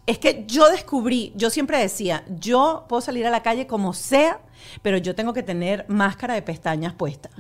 es 0.06 0.18
que 0.18 0.44
yo 0.46 0.68
descubrí, 0.70 1.32
yo 1.34 1.48
siempre 1.50 1.78
decía, 1.78 2.24
yo 2.28 2.84
puedo 2.88 3.00
salir 3.00 3.26
a 3.26 3.30
la 3.30 3.42
calle 3.42 3.66
como 3.66 3.94
sea, 3.94 4.40
pero 4.82 4.98
yo 4.98 5.14
tengo 5.14 5.32
que 5.32 5.42
tener 5.42 5.84
máscara 5.88 6.34
de 6.34 6.42
pestañas 6.42 6.92
puesta. 6.94 7.30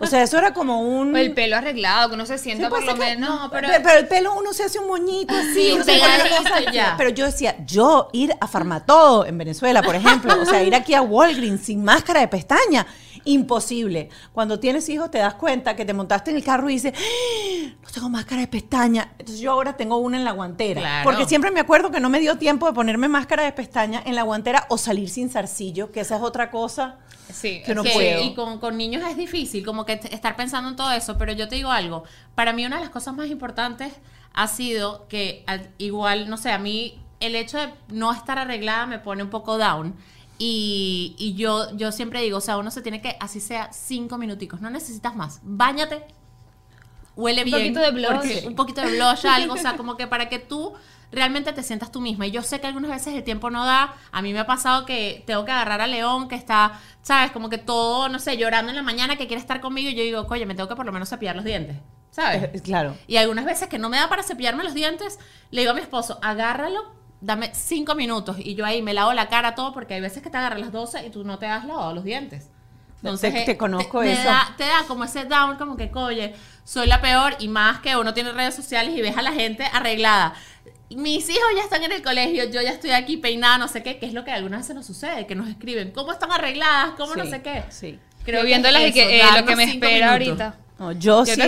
O 0.00 0.06
sea, 0.06 0.22
eso 0.22 0.38
era 0.38 0.52
como 0.52 0.80
un... 0.82 1.14
o 1.14 1.18
el 1.18 1.32
pelo 1.32 1.56
arreglado, 1.56 2.10
que 2.10 2.14
uno 2.16 2.26
se 2.26 2.38
sienta 2.38 2.66
Sí, 2.66 2.70
por 2.70 2.84
pues, 2.84 2.90
lo 2.92 2.96
menos. 2.96 3.48
pero, 3.50 3.68
pero, 3.82 3.98
el 3.98 4.08
pelo 4.08 4.34
uno 4.34 4.52
se 4.52 4.64
hace 4.64 4.78
un 4.78 4.88
moñito 4.88 5.34
así, 5.34 5.70
Sí, 5.70 5.78
cosa- 5.78 6.72
ya. 6.72 6.94
Pero 6.98 7.10
yo 7.10 7.26
decía, 7.26 7.56
yo 7.66 8.08
ir 8.12 8.34
a 8.40 8.46
Farmatodo 8.46 9.24
en 9.24 9.38
Venezuela, 9.38 9.82
por 9.82 9.94
ejemplo, 9.94 10.40
o 10.40 10.44
sea, 10.44 10.62
ir 10.62 10.74
aquí 10.74 10.94
a 10.94 11.02
Walgreens 11.02 11.62
sin 11.62 11.82
máscara 11.82 12.20
de 12.20 12.28
pestaña. 12.28 12.86
Imposible. 13.24 14.08
Cuando 14.32 14.58
tienes 14.60 14.88
hijos 14.88 15.10
te 15.10 15.18
das 15.18 15.34
cuenta 15.34 15.76
que 15.76 15.84
te 15.84 15.92
montaste 15.94 16.30
en 16.30 16.36
el 16.36 16.44
carro 16.44 16.68
y 16.70 16.74
dices, 16.74 16.92
"Ah, 16.96 17.72
no 17.82 17.88
tengo 17.90 18.08
máscara 18.08 18.40
de 18.42 18.48
pestaña. 18.48 19.12
Entonces 19.18 19.40
yo 19.40 19.52
ahora 19.52 19.76
tengo 19.76 19.96
una 19.98 20.16
en 20.18 20.24
la 20.24 20.32
guantera. 20.32 20.80
Claro. 20.80 21.04
Porque 21.04 21.26
siempre 21.26 21.50
me 21.50 21.60
acuerdo 21.60 21.90
que 21.90 22.00
no 22.00 22.08
me 22.08 22.20
dio 22.20 22.38
tiempo 22.38 22.66
de 22.66 22.72
ponerme 22.72 23.08
máscara 23.08 23.42
de 23.44 23.52
pestaña 23.52 24.02
en 24.04 24.14
la 24.14 24.22
guantera 24.22 24.66
o 24.68 24.78
salir 24.78 25.08
sin 25.08 25.30
zarcillo, 25.30 25.90
que 25.90 26.00
esa 26.00 26.16
es 26.16 26.22
otra 26.22 26.50
cosa. 26.50 26.98
Sí, 27.32 27.62
Que 27.64 27.74
no 27.76 27.84
Que- 27.84 27.90
puedo. 27.90 28.24
Y 28.24 28.34
con, 28.34 28.58
con 28.58 28.76
niños 28.76 29.04
es 29.08 29.16
difícil, 29.16 29.64
como 29.64 29.84
que 29.86 29.92
estar 30.10 30.34
pensando 30.34 30.68
en 30.68 30.74
todo 30.76 30.90
eso, 30.90 31.16
pero 31.16 31.32
yo 31.32 31.48
te 31.48 31.54
digo 31.54 31.70
algo, 31.70 32.02
para 32.34 32.52
mí 32.52 32.66
una 32.66 32.76
de 32.76 32.82
las 32.82 32.90
cosas 32.90 33.14
más 33.14 33.28
importantes 33.28 33.92
ha 34.32 34.48
sido 34.48 35.06
que 35.08 35.44
al- 35.46 35.70
igual, 35.78 36.28
no 36.28 36.36
sé, 36.36 36.50
a 36.50 36.58
mí 36.58 36.98
el 37.20 37.36
hecho 37.36 37.58
de 37.58 37.68
no 37.88 38.12
estar 38.12 38.38
arreglada 38.38 38.86
me 38.86 38.98
pone 38.98 39.22
un 39.22 39.30
poco 39.30 39.58
down. 39.58 39.94
Y, 40.42 41.14
y 41.18 41.34
yo, 41.34 41.76
yo 41.76 41.92
siempre 41.92 42.22
digo, 42.22 42.38
o 42.38 42.40
sea, 42.40 42.56
uno 42.56 42.70
se 42.70 42.80
tiene 42.80 43.02
que, 43.02 43.14
así 43.20 43.40
sea, 43.40 43.70
cinco 43.74 44.16
minuticos, 44.16 44.62
no 44.62 44.70
necesitas 44.70 45.14
más. 45.14 45.40
Báñate, 45.42 46.02
huele 47.14 47.42
Un 47.42 47.44
bien. 47.44 47.74
poquito 47.74 47.80
de 47.80 47.90
blush. 47.90 48.46
Un 48.46 48.54
poquito 48.54 48.80
de 48.80 48.92
blush, 48.96 49.26
algo, 49.26 49.52
o 49.52 49.56
sea, 49.58 49.76
como 49.76 49.98
que 49.98 50.06
para 50.06 50.30
que 50.30 50.38
tú 50.38 50.72
realmente 51.12 51.52
te 51.52 51.62
sientas 51.62 51.92
tú 51.92 52.00
misma. 52.00 52.26
Y 52.26 52.30
yo 52.30 52.42
sé 52.42 52.58
que 52.58 52.66
algunas 52.66 52.90
veces 52.90 53.12
el 53.12 53.22
tiempo 53.22 53.50
no 53.50 53.66
da. 53.66 53.94
A 54.12 54.22
mí 54.22 54.32
me 54.32 54.38
ha 54.38 54.46
pasado 54.46 54.86
que 54.86 55.22
tengo 55.26 55.44
que 55.44 55.52
agarrar 55.52 55.82
a 55.82 55.86
León, 55.86 56.26
que 56.26 56.36
está, 56.36 56.80
¿sabes? 57.02 57.32
Como 57.32 57.50
que 57.50 57.58
todo, 57.58 58.08
no 58.08 58.18
sé, 58.18 58.38
llorando 58.38 58.70
en 58.70 58.76
la 58.76 58.82
mañana, 58.82 59.16
que 59.16 59.26
quiere 59.26 59.42
estar 59.42 59.60
conmigo. 59.60 59.90
Y 59.90 59.94
yo 59.94 60.02
digo, 60.02 60.26
oye, 60.30 60.46
me 60.46 60.54
tengo 60.54 60.70
que 60.70 60.76
por 60.76 60.86
lo 60.86 60.92
menos 60.92 61.10
cepillar 61.10 61.36
los 61.36 61.44
dientes, 61.44 61.76
¿sabes? 62.12 62.62
Claro. 62.62 62.96
Y 63.06 63.18
algunas 63.18 63.44
veces 63.44 63.68
que 63.68 63.78
no 63.78 63.90
me 63.90 63.98
da 63.98 64.08
para 64.08 64.22
cepillarme 64.22 64.64
los 64.64 64.72
dientes, 64.72 65.18
le 65.50 65.60
digo 65.60 65.72
a 65.72 65.74
mi 65.74 65.82
esposo, 65.82 66.18
agárralo, 66.22 66.98
dame 67.20 67.50
cinco 67.54 67.94
minutos. 67.94 68.36
Y 68.38 68.54
yo 68.54 68.64
ahí 68.64 68.82
me 68.82 68.94
lavo 68.94 69.12
la 69.12 69.28
cara 69.28 69.54
todo, 69.54 69.72
porque 69.72 69.94
hay 69.94 70.00
veces 70.00 70.22
que 70.22 70.30
te 70.30 70.36
agarran 70.38 70.60
las 70.60 70.72
12 70.72 71.06
y 71.06 71.10
tú 71.10 71.24
no 71.24 71.38
te 71.38 71.46
has 71.46 71.64
lavado 71.64 71.94
los 71.94 72.04
dientes. 72.04 72.48
Entonces, 72.96 73.32
Te- 73.32 73.44
te 73.44 73.50
eh, 73.52 73.56
conozco 73.56 74.00
te 74.00 74.12
eso. 74.12 74.24
Da, 74.24 74.54
te 74.58 74.64
da 74.64 74.84
como 74.86 75.04
ese 75.04 75.24
down, 75.24 75.56
como 75.56 75.76
que, 75.76 75.90
oye, 75.94 76.34
soy 76.64 76.86
la 76.86 77.00
peor. 77.00 77.34
Y 77.38 77.48
más 77.48 77.80
que 77.80 77.96
uno 77.96 78.12
tiene 78.12 78.32
redes 78.32 78.54
sociales 78.54 78.94
y 78.94 79.00
ves 79.00 79.16
a 79.16 79.22
la 79.22 79.32
gente 79.32 79.64
arreglada. 79.72 80.34
Mis 80.90 81.28
hijos 81.30 81.48
ya 81.56 81.62
están 81.62 81.82
en 81.84 81.92
el 81.92 82.02
colegio, 82.02 82.44
yo 82.44 82.60
ya 82.60 82.70
estoy 82.70 82.90
aquí 82.90 83.16
peinada, 83.16 83.58
no 83.58 83.68
sé 83.68 83.82
qué, 83.82 83.98
que 83.98 84.06
es 84.06 84.12
lo 84.12 84.24
que 84.24 84.32
algunas 84.32 84.62
veces 84.62 84.74
nos 84.74 84.86
sucede, 84.86 85.24
que 85.26 85.36
nos 85.36 85.48
escriben, 85.48 85.92
¿cómo 85.92 86.10
están 86.12 86.32
arregladas? 86.32 86.94
¿Cómo 86.96 87.14
no 87.14 87.24
sé 87.26 87.42
qué? 87.42 87.62
Sí. 87.68 87.98
Creo 88.24 88.44
viéndolas 88.44 88.82
y 88.82 88.86
es 88.86 88.94
que 88.94 89.20
eso, 89.20 89.28
eh, 89.36 89.40
lo 89.40 89.46
que 89.46 89.56
me 89.56 89.64
espera 89.64 90.18
minutos. 90.18 90.40
ahorita. 90.40 90.58
No, 90.80 90.92
yo 90.92 91.24
Yo 91.26 91.34
sí. 91.34 91.40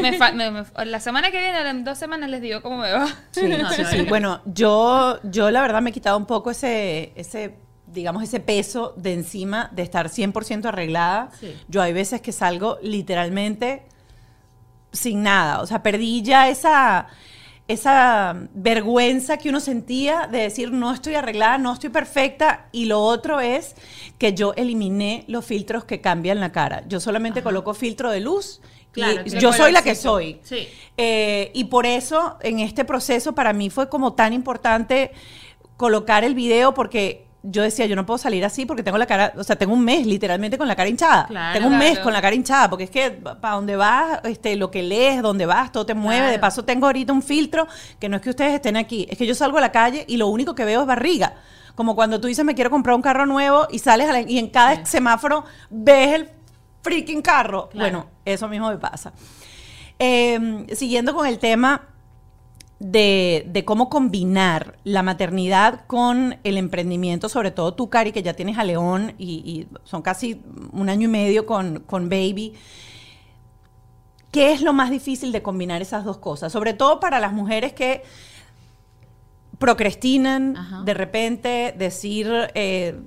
me 0.00 0.12
fa- 0.16 0.30
me- 0.30 0.50
me- 0.52 0.64
la 0.84 1.00
semana 1.00 1.32
que 1.32 1.40
viene, 1.40 1.68
en 1.68 1.82
dos 1.82 1.98
semanas, 1.98 2.30
les 2.30 2.40
digo 2.40 2.62
cómo 2.62 2.78
me 2.78 2.92
va. 2.92 3.08
Sí, 3.32 3.42
No, 3.48 3.68
sí, 3.72 3.82
sí. 3.84 4.02
Bueno, 4.02 4.40
yo, 4.46 5.18
yo 5.24 5.50
la 5.50 5.60
verdad 5.60 5.82
me 5.82 5.90
he 5.90 5.92
quitado 5.92 6.16
un 6.16 6.24
poco 6.26 6.52
ese, 6.52 7.12
ese, 7.16 7.56
digamos, 7.88 8.22
ese 8.22 8.38
peso 8.38 8.94
de 8.96 9.12
encima 9.14 9.70
de 9.72 9.82
estar 9.82 10.08
100% 10.08 10.66
arreglada. 10.66 11.30
Sí. 11.40 11.52
Yo 11.66 11.82
hay 11.82 11.92
veces 11.92 12.20
que 12.20 12.30
salgo 12.30 12.78
literalmente 12.80 13.82
sin 14.92 15.24
nada. 15.24 15.60
O 15.62 15.66
sea, 15.66 15.82
perdí 15.82 16.22
ya 16.22 16.48
esa, 16.48 17.08
esa 17.66 18.36
vergüenza 18.54 19.36
que 19.36 19.48
uno 19.48 19.58
sentía 19.58 20.28
de 20.30 20.38
decir 20.42 20.70
no 20.72 20.92
estoy 20.92 21.16
arreglada, 21.16 21.58
no 21.58 21.72
estoy 21.72 21.90
perfecta. 21.90 22.66
Y 22.70 22.84
lo 22.86 23.00
otro 23.02 23.40
es 23.40 23.74
que 24.18 24.32
yo 24.32 24.54
eliminé 24.56 25.24
los 25.26 25.44
filtros 25.44 25.84
que 25.84 26.00
cambian 26.00 26.38
la 26.38 26.52
cara. 26.52 26.84
Yo 26.86 27.00
solamente 27.00 27.42
coloco 27.42 27.74
filtro 27.74 28.12
de 28.12 28.20
luz. 28.20 28.60
Claro, 28.96 29.22
yo 29.24 29.52
soy 29.52 29.70
la 29.72 29.82
que 29.82 29.94
soy. 29.94 30.40
Sí. 30.42 30.66
Eh, 30.96 31.50
y 31.54 31.64
por 31.64 31.86
eso, 31.86 32.36
en 32.40 32.58
este 32.60 32.84
proceso, 32.84 33.34
para 33.34 33.52
mí 33.52 33.70
fue 33.70 33.88
como 33.88 34.14
tan 34.14 34.32
importante 34.32 35.12
colocar 35.76 36.24
el 36.24 36.34
video 36.34 36.74
porque 36.74 37.24
yo 37.48 37.62
decía, 37.62 37.86
yo 37.86 37.94
no 37.94 38.04
puedo 38.06 38.18
salir 38.18 38.44
así 38.44 38.66
porque 38.66 38.82
tengo 38.82 38.98
la 38.98 39.06
cara, 39.06 39.32
o 39.36 39.44
sea, 39.44 39.54
tengo 39.54 39.72
un 39.72 39.84
mes 39.84 40.04
literalmente 40.04 40.58
con 40.58 40.66
la 40.66 40.74
cara 40.74 40.88
hinchada. 40.88 41.26
Claro. 41.28 41.52
tengo 41.54 41.68
un 41.68 41.78
mes 41.78 41.90
Claro. 41.92 42.04
con 42.04 42.12
la 42.12 42.20
cara 42.22 42.34
hinchada 42.34 42.68
porque 42.70 42.84
es 42.84 42.90
que 42.90 43.10
para 43.12 43.54
donde 43.54 43.76
vas, 43.76 44.20
este, 44.24 44.56
lo 44.56 44.70
que 44.72 44.82
lees, 44.82 45.22
donde 45.22 45.46
vas, 45.46 45.70
todo 45.70 45.86
te 45.86 45.94
mueve. 45.94 46.28
De 46.30 46.38
paso, 46.40 46.64
tengo 46.64 46.86
ahorita 46.86 47.12
un 47.12 47.22
filtro 47.22 47.68
que 48.00 48.08
no 48.08 48.16
es 48.16 48.22
que 48.22 48.30
ustedes 48.30 48.54
estén 48.54 48.76
aquí, 48.76 49.06
es 49.08 49.16
que 49.18 49.26
yo 49.26 49.34
salgo 49.36 49.58
a 49.58 49.60
la 49.60 49.70
calle 49.70 50.04
y 50.08 50.16
lo 50.16 50.26
único 50.26 50.54
que 50.56 50.64
veo 50.64 50.80
es 50.80 50.86
barriga. 50.88 51.34
Como 51.76 51.94
cuando 51.94 52.20
tú 52.20 52.26
dices, 52.26 52.44
me 52.44 52.54
quiero 52.54 52.70
comprar 52.70 52.96
un 52.96 53.02
carro 53.02 53.26
nuevo 53.26 53.68
y 53.70 53.78
sales 53.78 54.08
a 54.08 54.12
la- 54.12 54.22
y 54.22 54.38
en 54.38 54.48
cada 54.48 54.84
semáforo 54.86 55.44
ves 55.70 56.14
el 56.14 56.30
freaking 56.86 57.22
carro. 57.22 57.68
Claro. 57.68 57.90
Bueno, 57.90 58.10
eso 58.24 58.48
mismo 58.48 58.68
me 58.70 58.78
pasa. 58.78 59.12
Eh, 59.98 60.66
siguiendo 60.72 61.14
con 61.14 61.26
el 61.26 61.38
tema 61.38 61.88
de, 62.78 63.44
de 63.48 63.64
cómo 63.64 63.88
combinar 63.88 64.76
la 64.84 65.02
maternidad 65.02 65.86
con 65.86 66.38
el 66.44 66.58
emprendimiento, 66.58 67.28
sobre 67.28 67.50
todo 67.50 67.74
tú, 67.74 67.88
Cari, 67.88 68.12
que 68.12 68.22
ya 68.22 68.34
tienes 68.34 68.58
a 68.58 68.64
León 68.64 69.14
y, 69.18 69.42
y 69.44 69.68
son 69.84 70.02
casi 70.02 70.42
un 70.72 70.88
año 70.88 71.06
y 71.08 71.10
medio 71.10 71.46
con, 71.46 71.80
con 71.80 72.08
Baby. 72.08 72.54
¿Qué 74.30 74.52
es 74.52 74.60
lo 74.60 74.72
más 74.74 74.90
difícil 74.90 75.32
de 75.32 75.42
combinar 75.42 75.80
esas 75.80 76.04
dos 76.04 76.18
cosas? 76.18 76.52
Sobre 76.52 76.74
todo 76.74 77.00
para 77.00 77.18
las 77.18 77.32
mujeres 77.32 77.72
que 77.72 78.02
procrastinan 79.58 80.56
Ajá. 80.56 80.82
de 80.82 80.94
repente 80.94 81.74
decir 81.78 82.30
eh, 82.54 82.98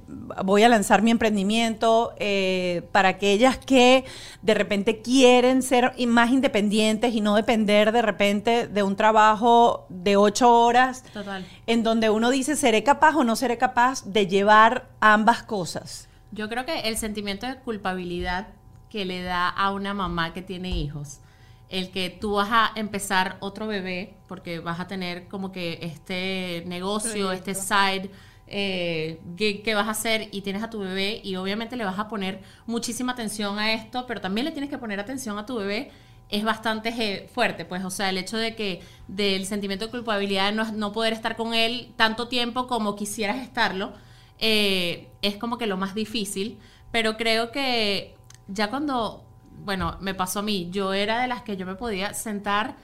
voy 0.43 0.63
a 0.63 0.69
lanzar 0.69 1.01
mi 1.01 1.11
emprendimiento 1.11 2.13
eh, 2.17 2.87
para 2.91 3.09
aquellas 3.09 3.57
que 3.57 4.05
de 4.41 4.53
repente 4.53 5.01
quieren 5.01 5.61
ser 5.61 5.93
más 6.07 6.31
independientes 6.31 7.13
y 7.13 7.21
no 7.21 7.35
depender 7.35 7.91
de 7.91 8.01
repente 8.01 8.67
de 8.67 8.83
un 8.83 8.95
trabajo 8.95 9.85
de 9.89 10.17
ocho 10.17 10.51
horas 10.51 11.03
Total. 11.13 11.45
en 11.67 11.83
donde 11.83 12.09
uno 12.09 12.29
dice 12.29 12.55
seré 12.55 12.83
capaz 12.83 13.15
o 13.15 13.23
no 13.23 13.35
seré 13.35 13.57
capaz 13.57 14.03
de 14.05 14.27
llevar 14.27 14.87
ambas 14.99 15.43
cosas 15.43 16.07
Yo 16.31 16.49
creo 16.49 16.65
que 16.65 16.81
el 16.81 16.97
sentimiento 16.97 17.45
de 17.47 17.55
culpabilidad 17.57 18.47
que 18.89 19.05
le 19.05 19.21
da 19.21 19.47
a 19.49 19.71
una 19.71 19.93
mamá 19.93 20.33
que 20.33 20.41
tiene 20.41 20.69
hijos, 20.71 21.19
el 21.69 21.91
que 21.91 22.09
tú 22.09 22.33
vas 22.33 22.49
a 22.51 22.71
empezar 22.75 23.37
otro 23.39 23.67
bebé, 23.67 24.15
porque 24.27 24.59
vas 24.59 24.79
a 24.79 24.87
tener 24.87 25.27
como 25.27 25.51
que 25.51 25.79
este 25.81 26.63
negocio, 26.65 27.31
este 27.31 27.53
side 27.55 28.09
eh, 28.47 29.19
gig 29.37 29.63
que 29.63 29.75
vas 29.75 29.87
a 29.87 29.91
hacer 29.91 30.29
y 30.31 30.41
tienes 30.41 30.63
a 30.63 30.69
tu 30.69 30.79
bebé 30.79 31.21
y 31.23 31.35
obviamente 31.35 31.77
le 31.77 31.85
vas 31.85 31.99
a 31.99 32.07
poner 32.07 32.41
muchísima 32.65 33.11
atención 33.11 33.59
a 33.59 33.73
esto, 33.73 34.05
pero 34.07 34.21
también 34.21 34.45
le 34.45 34.51
tienes 34.51 34.69
que 34.69 34.77
poner 34.77 34.99
atención 34.99 35.37
a 35.37 35.45
tu 35.45 35.57
bebé 35.57 35.91
es 36.29 36.43
bastante 36.43 36.89
eh, 36.89 37.27
fuerte, 37.33 37.65
pues, 37.65 37.83
o 37.83 37.89
sea, 37.89 38.09
el 38.09 38.17
hecho 38.17 38.37
de 38.37 38.55
que 38.55 38.81
del 39.07 39.45
sentimiento 39.45 39.85
de 39.85 39.91
culpabilidad 39.91 40.49
de 40.49 40.55
no, 40.55 40.71
no 40.71 40.91
poder 40.91 41.13
estar 41.13 41.35
con 41.35 41.53
él 41.53 41.91
tanto 41.95 42.27
tiempo 42.27 42.67
como 42.67 42.95
quisieras 42.95 43.37
estarlo, 43.37 43.93
eh, 44.37 45.07
es 45.21 45.37
como 45.37 45.57
que 45.57 45.65
lo 45.65 45.77
más 45.77 45.95
difícil, 45.95 46.59
pero 46.91 47.17
creo 47.17 47.51
que 47.51 48.15
ya 48.47 48.69
cuando, 48.69 49.25
bueno, 49.63 49.97
me 49.99 50.13
pasó 50.13 50.39
a 50.39 50.41
mí, 50.43 50.69
yo 50.71 50.93
era 50.93 51.21
de 51.21 51.27
las 51.27 51.41
que 51.43 51.57
yo 51.57 51.65
me 51.65 51.75
podía 51.75 52.13
sentar 52.13 52.75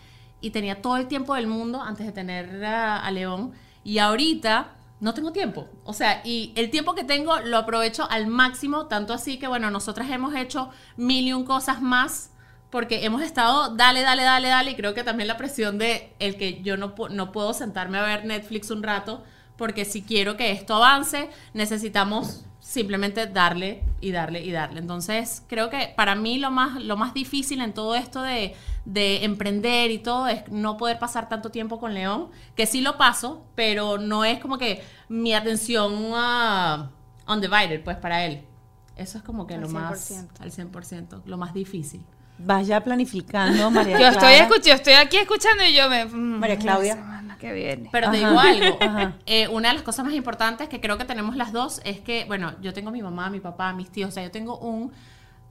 y 0.41 0.51
tenía 0.51 0.81
todo 0.81 0.97
el 0.97 1.07
tiempo 1.07 1.35
del 1.35 1.47
mundo 1.47 1.81
antes 1.81 2.05
de 2.05 2.11
tener 2.11 2.63
a, 2.65 3.09
León. 3.11 3.53
Y 3.83 3.99
ahorita 3.99 4.75
no 4.99 5.13
tengo 5.13 5.31
tiempo, 5.31 5.67
o 5.83 5.93
sea, 5.93 6.21
y 6.23 6.53
el 6.55 6.69
tiempo 6.69 6.95
que 6.95 7.03
tengo 7.03 7.39
lo 7.39 7.57
aprovecho 7.57 8.09
al 8.09 8.27
máximo, 8.27 8.87
tanto 8.87 9.13
así 9.13 9.37
que, 9.37 9.47
bueno, 9.47 9.69
nosotras 9.69 10.09
hemos 10.09 10.33
hecho 10.35 10.69
mil 10.97 11.27
y 11.27 11.33
un 11.33 11.45
cosas 11.45 11.81
más 11.81 12.31
porque 12.69 13.05
hemos 13.05 13.21
estado 13.21 13.75
dale, 13.75 14.01
dale, 14.01 14.23
dale, 14.23 14.47
dale, 14.47 14.71
y 14.71 14.75
creo 14.75 14.93
que 14.93 15.03
también 15.03 15.27
la 15.27 15.37
presión 15.37 15.77
de 15.77 16.13
el 16.19 16.37
que 16.37 16.61
yo 16.61 16.77
no, 16.77 16.93
no 17.09 17.31
puedo 17.31 17.53
sentarme 17.53 17.97
a 17.99 18.03
ver 18.03 18.25
Netflix 18.25 18.71
un 18.71 18.83
rato, 18.83 19.23
porque 19.57 19.85
si 19.85 20.01
quiero 20.01 20.35
que 20.37 20.51
esto 20.51 20.75
avance, 20.75 21.29
necesitamos 21.53 22.45
simplemente 22.75 23.25
darle 23.25 23.83
y 24.01 24.11
darle 24.11 24.43
y 24.43 24.51
darle. 24.51 24.81
Entonces, 24.81 25.41
creo 25.47 25.69
que 25.69 25.93
para 25.95 26.13
mí 26.13 26.37
lo 26.37 26.51
más, 26.51 26.83
lo 26.83 26.97
más 26.97 27.13
difícil 27.13 27.61
en 27.61 27.73
todo 27.73 27.95
esto 27.95 28.21
de, 28.21 28.53
de 28.83 29.23
emprender 29.23 29.91
y 29.91 29.99
todo 29.99 30.27
es 30.27 30.47
no 30.51 30.75
poder 30.75 30.99
pasar 30.99 31.29
tanto 31.29 31.49
tiempo 31.49 31.79
con 31.79 31.93
León, 31.93 32.27
que 32.55 32.65
sí 32.65 32.81
lo 32.81 32.97
paso, 32.97 33.45
pero 33.55 33.97
no 33.97 34.25
es 34.25 34.39
como 34.39 34.57
que 34.57 34.83
mi 35.07 35.33
atención 35.33 36.11
ah, 36.13 36.91
undivided, 37.27 37.81
pues 37.83 37.95
para 37.95 38.25
él. 38.25 38.43
Eso 38.97 39.17
es 39.17 39.23
como 39.23 39.47
que 39.47 39.55
Al 39.55 39.61
lo 39.61 39.69
más 39.69 40.11
100%. 40.11 40.41
al 40.41 40.51
100%, 40.51 41.21
lo 41.25 41.37
más 41.37 41.53
difícil. 41.53 42.05
Vas 42.37 42.67
ya 42.67 42.83
planificando 42.83 43.69
María 43.71 43.99
Yo 43.99 44.07
estoy, 44.07 44.33
escuch- 44.33 44.63
yo 44.65 44.73
estoy 44.73 44.93
aquí 44.93 45.17
escuchando 45.17 45.63
y 45.63 45.73
yo 45.73 45.89
me... 45.89 46.05
mm, 46.05 46.39
María 46.39 46.57
Claudia. 46.57 46.95
La 46.95 47.01
semana 47.01 47.37
que 47.37 47.53
viene. 47.53 47.89
Pero 47.91 48.11
te 48.11 48.17
Ajá, 48.17 48.27
digo 48.27 48.39
algo, 48.39 48.79
eh, 49.25 49.47
una 49.49 49.69
de 49.69 49.73
las 49.75 49.83
cosas 49.83 50.05
más 50.05 50.13
importantes 50.13 50.69
que 50.69 50.79
creo 50.79 50.97
que 50.97 51.05
tenemos 51.05 51.35
las 51.35 51.51
dos 51.51 51.81
es 51.83 51.99
que, 51.99 52.25
bueno, 52.25 52.53
yo 52.61 52.73
tengo 52.73 52.89
a 52.89 52.91
mi 52.91 53.01
mamá, 53.01 53.27
a 53.27 53.29
mi 53.29 53.39
papá, 53.39 53.69
a 53.69 53.73
mis 53.73 53.89
tíos, 53.91 54.09
o 54.09 54.11
sea, 54.11 54.23
yo 54.23 54.31
tengo 54.31 54.57
un 54.57 54.91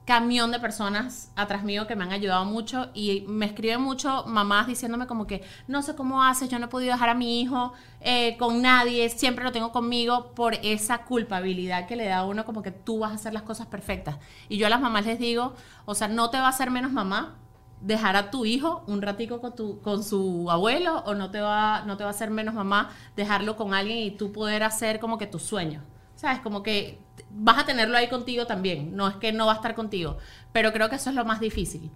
camión 0.05 0.51
de 0.51 0.59
personas 0.59 1.31
atrás 1.35 1.63
mío 1.63 1.87
que 1.87 1.95
me 1.95 2.03
han 2.03 2.11
ayudado 2.11 2.45
mucho 2.45 2.89
y 2.93 3.25
me 3.27 3.47
escriben 3.47 3.81
mucho 3.81 4.23
mamás 4.27 4.67
diciéndome 4.67 5.07
como 5.07 5.25
que 5.25 5.43
no 5.67 5.81
sé 5.81 5.95
cómo 5.95 6.23
haces, 6.23 6.47
yo 6.47 6.59
no 6.59 6.65
he 6.65 6.69
podido 6.69 6.93
dejar 6.93 7.09
a 7.09 7.15
mi 7.15 7.41
hijo 7.41 7.73
eh, 8.01 8.37
con 8.37 8.61
nadie, 8.61 9.09
siempre 9.09 9.43
lo 9.43 9.51
tengo 9.51 9.71
conmigo 9.71 10.31
por 10.35 10.53
esa 10.61 10.99
culpabilidad 10.99 11.87
que 11.87 11.95
le 11.95 12.05
da 12.05 12.19
a 12.19 12.25
uno 12.25 12.45
como 12.45 12.61
que 12.61 12.71
tú 12.71 12.99
vas 12.99 13.11
a 13.11 13.15
hacer 13.15 13.33
las 13.33 13.41
cosas 13.41 13.65
perfectas. 13.65 14.17
Y 14.47 14.57
yo 14.57 14.67
a 14.67 14.69
las 14.69 14.79
mamás 14.79 15.07
les 15.07 15.17
digo, 15.17 15.55
o 15.85 15.95
sea, 15.95 16.07
no 16.07 16.29
te 16.29 16.37
va 16.37 16.45
a 16.45 16.49
hacer 16.49 16.69
menos 16.69 16.91
mamá 16.91 17.35
dejar 17.81 18.15
a 18.15 18.29
tu 18.31 18.45
hijo 18.45 18.83
un 18.87 19.01
ratico 19.01 19.41
con, 19.41 19.55
tu, 19.55 19.81
con 19.81 20.03
su 20.03 20.49
abuelo 20.51 21.03
o 21.05 21.15
no 21.15 21.31
te, 21.31 21.41
va, 21.41 21.83
no 21.85 21.97
te 21.97 22.03
va 22.03 22.11
a 22.11 22.13
hacer 22.13 22.29
menos 22.29 22.53
mamá 22.53 22.91
dejarlo 23.15 23.55
con 23.55 23.73
alguien 23.73 23.97
y 23.99 24.11
tú 24.11 24.31
poder 24.31 24.63
hacer 24.63 24.99
como 24.99 25.17
que 25.17 25.25
tus 25.25 25.41
sueños. 25.41 25.83
¿Sabes? 26.15 26.39
Como 26.39 26.63
que 26.63 26.99
vas 27.29 27.59
a 27.59 27.65
tenerlo 27.65 27.97
ahí 27.97 28.07
contigo 28.07 28.45
también. 28.47 28.95
No 28.95 29.07
es 29.07 29.15
que 29.17 29.31
no 29.33 29.45
va 29.45 29.53
a 29.53 29.55
estar 29.55 29.75
contigo. 29.75 30.17
Pero 30.51 30.71
creo 30.73 30.89
que 30.89 30.95
eso 30.95 31.09
es 31.09 31.15
lo 31.15 31.25
más 31.25 31.39
difícil. 31.39 31.91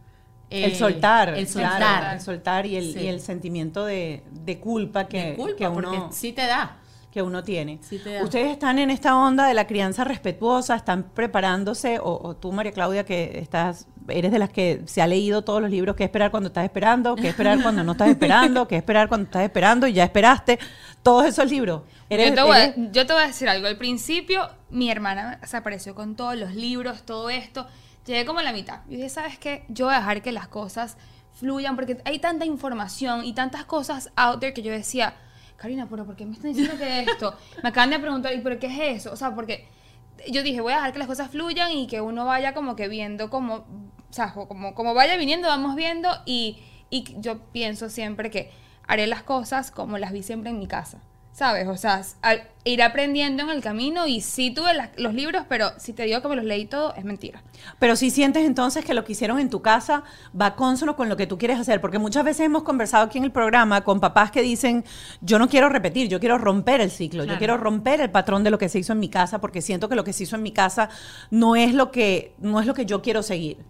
el 0.49 0.71
Eh, 0.71 0.75
soltar, 0.75 1.29
El 1.37 1.45
claro, 1.47 1.69
soltar. 1.77 2.13
el 2.15 2.21
soltar 2.21 2.65
y 2.65 2.75
el, 2.75 2.93
Sí. 2.93 2.99
y 3.01 3.07
el 3.07 3.19
sentimiento 3.21 3.85
de, 3.85 4.23
de 4.31 4.59
culpa 4.59 5.07
que, 5.07 5.23
De 5.31 5.35
culpa, 5.35 5.55
que 5.57 5.67
uno, 5.67 5.91
porque 5.91 6.13
sí 6.15 6.31
te 6.33 6.47
da. 6.47 6.78
Que 7.11 7.21
uno 7.23 7.43
tiene. 7.43 7.79
Sí. 7.81 7.99
Ustedes 8.21 8.51
están 8.51 8.77
en 8.79 8.89
esta 8.91 9.15
onda 9.17 9.47
de 9.47 9.53
la 9.55 9.65
crianza 9.65 10.03
respetuosa, 10.03 10.75
están 10.75 11.03
preparándose, 11.03 11.99
o, 11.99 12.19
o 12.23 12.35
tú, 12.35 12.51
María 12.51 12.71
Claudia, 12.71 13.03
que 13.03 13.39
estás, 13.39 13.87
eres 14.07 14.31
de 14.31 14.37
las 14.39 14.49
que 14.51 14.83
se 14.85 15.01
ha 15.01 15.07
leído 15.07 15.41
todos 15.43 15.59
los 15.61 15.71
libros, 15.71 15.95
qué 15.95 16.03
esperar 16.03 16.29
cuando 16.29 16.47
estás 16.47 16.65
esperando, 16.65 17.15
qué 17.15 17.29
esperar 17.29 17.59
cuando 17.63 17.83
no 17.83 17.93
estás 17.93 18.09
esperando, 18.09 18.67
qué 18.67 18.75
esperar 18.75 19.07
cuando 19.07 19.25
estás 19.25 19.43
esperando 19.43 19.87
y 19.87 19.93
ya 19.93 20.03
esperaste, 20.03 20.59
todos 21.01 21.25
esos 21.25 21.49
libros. 21.49 21.81
Eres- 22.09 22.29
yo, 22.29 22.35
te 22.35 22.41
voy 22.43 22.57
a, 22.57 22.65
eres- 22.65 22.91
yo 22.91 23.05
te 23.07 23.13
voy 23.13 23.23
a 23.23 23.27
decir 23.27 23.49
algo. 23.49 23.67
Al 23.67 23.77
principio, 23.77 24.47
mi 24.69 24.91
hermana 24.91 25.39
se 25.45 25.57
apareció 25.57 25.95
con 25.95 26.15
todos 26.15 26.35
los 26.35 26.53
libros, 26.53 27.03
todo 27.03 27.29
esto. 27.31 27.65
Llegué 28.05 28.25
como 28.25 28.39
a 28.39 28.43
la 28.43 28.53
mitad. 28.53 28.81
Y 28.87 28.95
dije, 28.97 29.09
¿sabes 29.09 29.37
qué? 29.39 29.65
Yo 29.69 29.85
voy 29.85 29.95
a 29.95 29.99
dejar 29.99 30.21
que 30.21 30.31
las 30.31 30.47
cosas 30.47 30.97
fluyan 31.33 31.75
porque 31.75 31.97
hay 32.05 32.19
tanta 32.19 32.45
información 32.45 33.23
y 33.25 33.33
tantas 33.33 33.65
cosas 33.65 34.11
out 34.15 34.39
there 34.39 34.53
que 34.53 34.61
yo 34.61 34.71
decía, 34.71 35.13
Karina, 35.59 35.87
pero 35.89 36.05
¿por 36.05 36.15
qué 36.15 36.25
me 36.25 36.33
están 36.33 36.53
diciendo 36.53 36.77
que 36.77 37.01
esto? 37.01 37.35
Me 37.61 37.69
acaban 37.69 37.89
de 37.89 37.99
preguntar, 37.99 38.33
¿y 38.33 38.39
por 38.39 38.57
qué 38.59 38.67
es 38.67 39.01
eso? 39.01 39.11
O 39.11 39.15
sea, 39.17 39.35
porque 39.35 39.67
yo 40.31 40.41
dije, 40.41 40.61
voy 40.61 40.71
a 40.71 40.77
dejar 40.77 40.93
que 40.93 40.99
las 40.99 41.07
cosas 41.07 41.29
fluyan 41.29 41.71
y 41.71 41.87
que 41.87 41.99
uno 42.01 42.25
vaya 42.25 42.53
como 42.53 42.75
que 42.75 42.87
viendo 42.87 43.29
como, 43.29 43.55
o 43.55 44.13
sea, 44.13 44.33
como, 44.33 44.73
como 44.73 44.93
vaya 44.93 45.17
viniendo, 45.17 45.47
vamos 45.49 45.75
viendo 45.75 46.09
y, 46.25 46.59
y 46.89 47.03
yo 47.19 47.39
pienso 47.51 47.89
siempre 47.89 48.29
que 48.29 48.51
haré 48.87 49.05
las 49.05 49.21
cosas 49.21 49.69
como 49.69 49.97
las 49.97 50.13
vi 50.13 50.23
siempre 50.23 50.49
en 50.49 50.59
mi 50.59 50.67
casa, 50.67 51.01
¿sabes? 51.39 51.69
O 51.69 51.77
sea, 51.77 52.01
al- 52.21 52.43
ir 52.65 52.83
aprendiendo 52.83 53.43
en 53.43 53.49
el 53.49 53.61
camino 53.61 54.05
y 54.07 54.19
sí 54.19 54.51
tuve 54.51 54.73
las- 54.73 54.89
los 54.97 55.13
libros, 55.13 55.45
pero 55.47 55.71
si 55.77 55.93
te 55.93 56.03
digo 56.03 56.21
que 56.21 56.27
me 56.27 56.35
los 56.35 56.43
leí 56.43 56.65
todo, 56.65 56.93
es 56.95 57.05
mentira. 57.05 57.41
Pero 57.79 57.95
si 57.95 58.09
sientes 58.11 58.45
entonces 58.45 58.83
que 58.83 58.93
lo 58.93 59.05
que 59.05 59.13
hicieron 59.13 59.39
en 59.39 59.49
tu 59.49 59.61
casa 59.61 60.03
va 60.39 60.57
consono 60.57 60.97
con 60.97 61.07
lo 61.07 61.15
que 61.15 61.27
tú 61.27 61.37
quieres 61.37 61.57
hacer, 61.57 61.79
porque 61.79 61.97
muchas 61.97 62.25
veces 62.25 62.45
hemos 62.45 62.63
conversado 62.63 63.05
aquí 63.05 63.17
en 63.19 63.23
el 63.23 63.31
programa 63.31 63.85
con 63.85 64.01
papás 64.01 64.31
que 64.31 64.41
dicen, 64.41 64.83
yo 65.21 65.39
no 65.39 65.47
quiero 65.47 65.69
repetir, 65.69 66.09
yo 66.09 66.19
quiero 66.19 66.37
romper 66.37 66.81
el 66.81 66.91
ciclo, 66.91 67.23
yo 67.23 67.27
Claro. 67.27 67.37
quiero 67.39 67.57
romper 67.57 68.01
el 68.01 68.11
patrón 68.11 68.43
de 68.43 68.49
lo 68.51 68.57
que 68.57 68.67
se 68.67 68.79
hizo 68.79 68.91
en 68.91 68.99
mi 68.99 69.07
casa, 69.07 69.39
porque 69.39 69.61
siento 69.61 69.87
que 69.87 69.95
lo 69.95 70.03
que 70.03 70.11
se 70.11 70.23
hizo 70.23 70.35
en 70.35 70.43
mi 70.43 70.51
casa 70.51 70.89
no 71.31 71.55
es 71.55 71.73
lo 71.73 71.89
que, 71.89 72.35
no 72.39 72.59
es 72.59 72.67
lo 72.67 72.73
que 72.73 72.85
yo 72.85 73.01
quiero 73.01 73.23
seguir. 73.23 73.63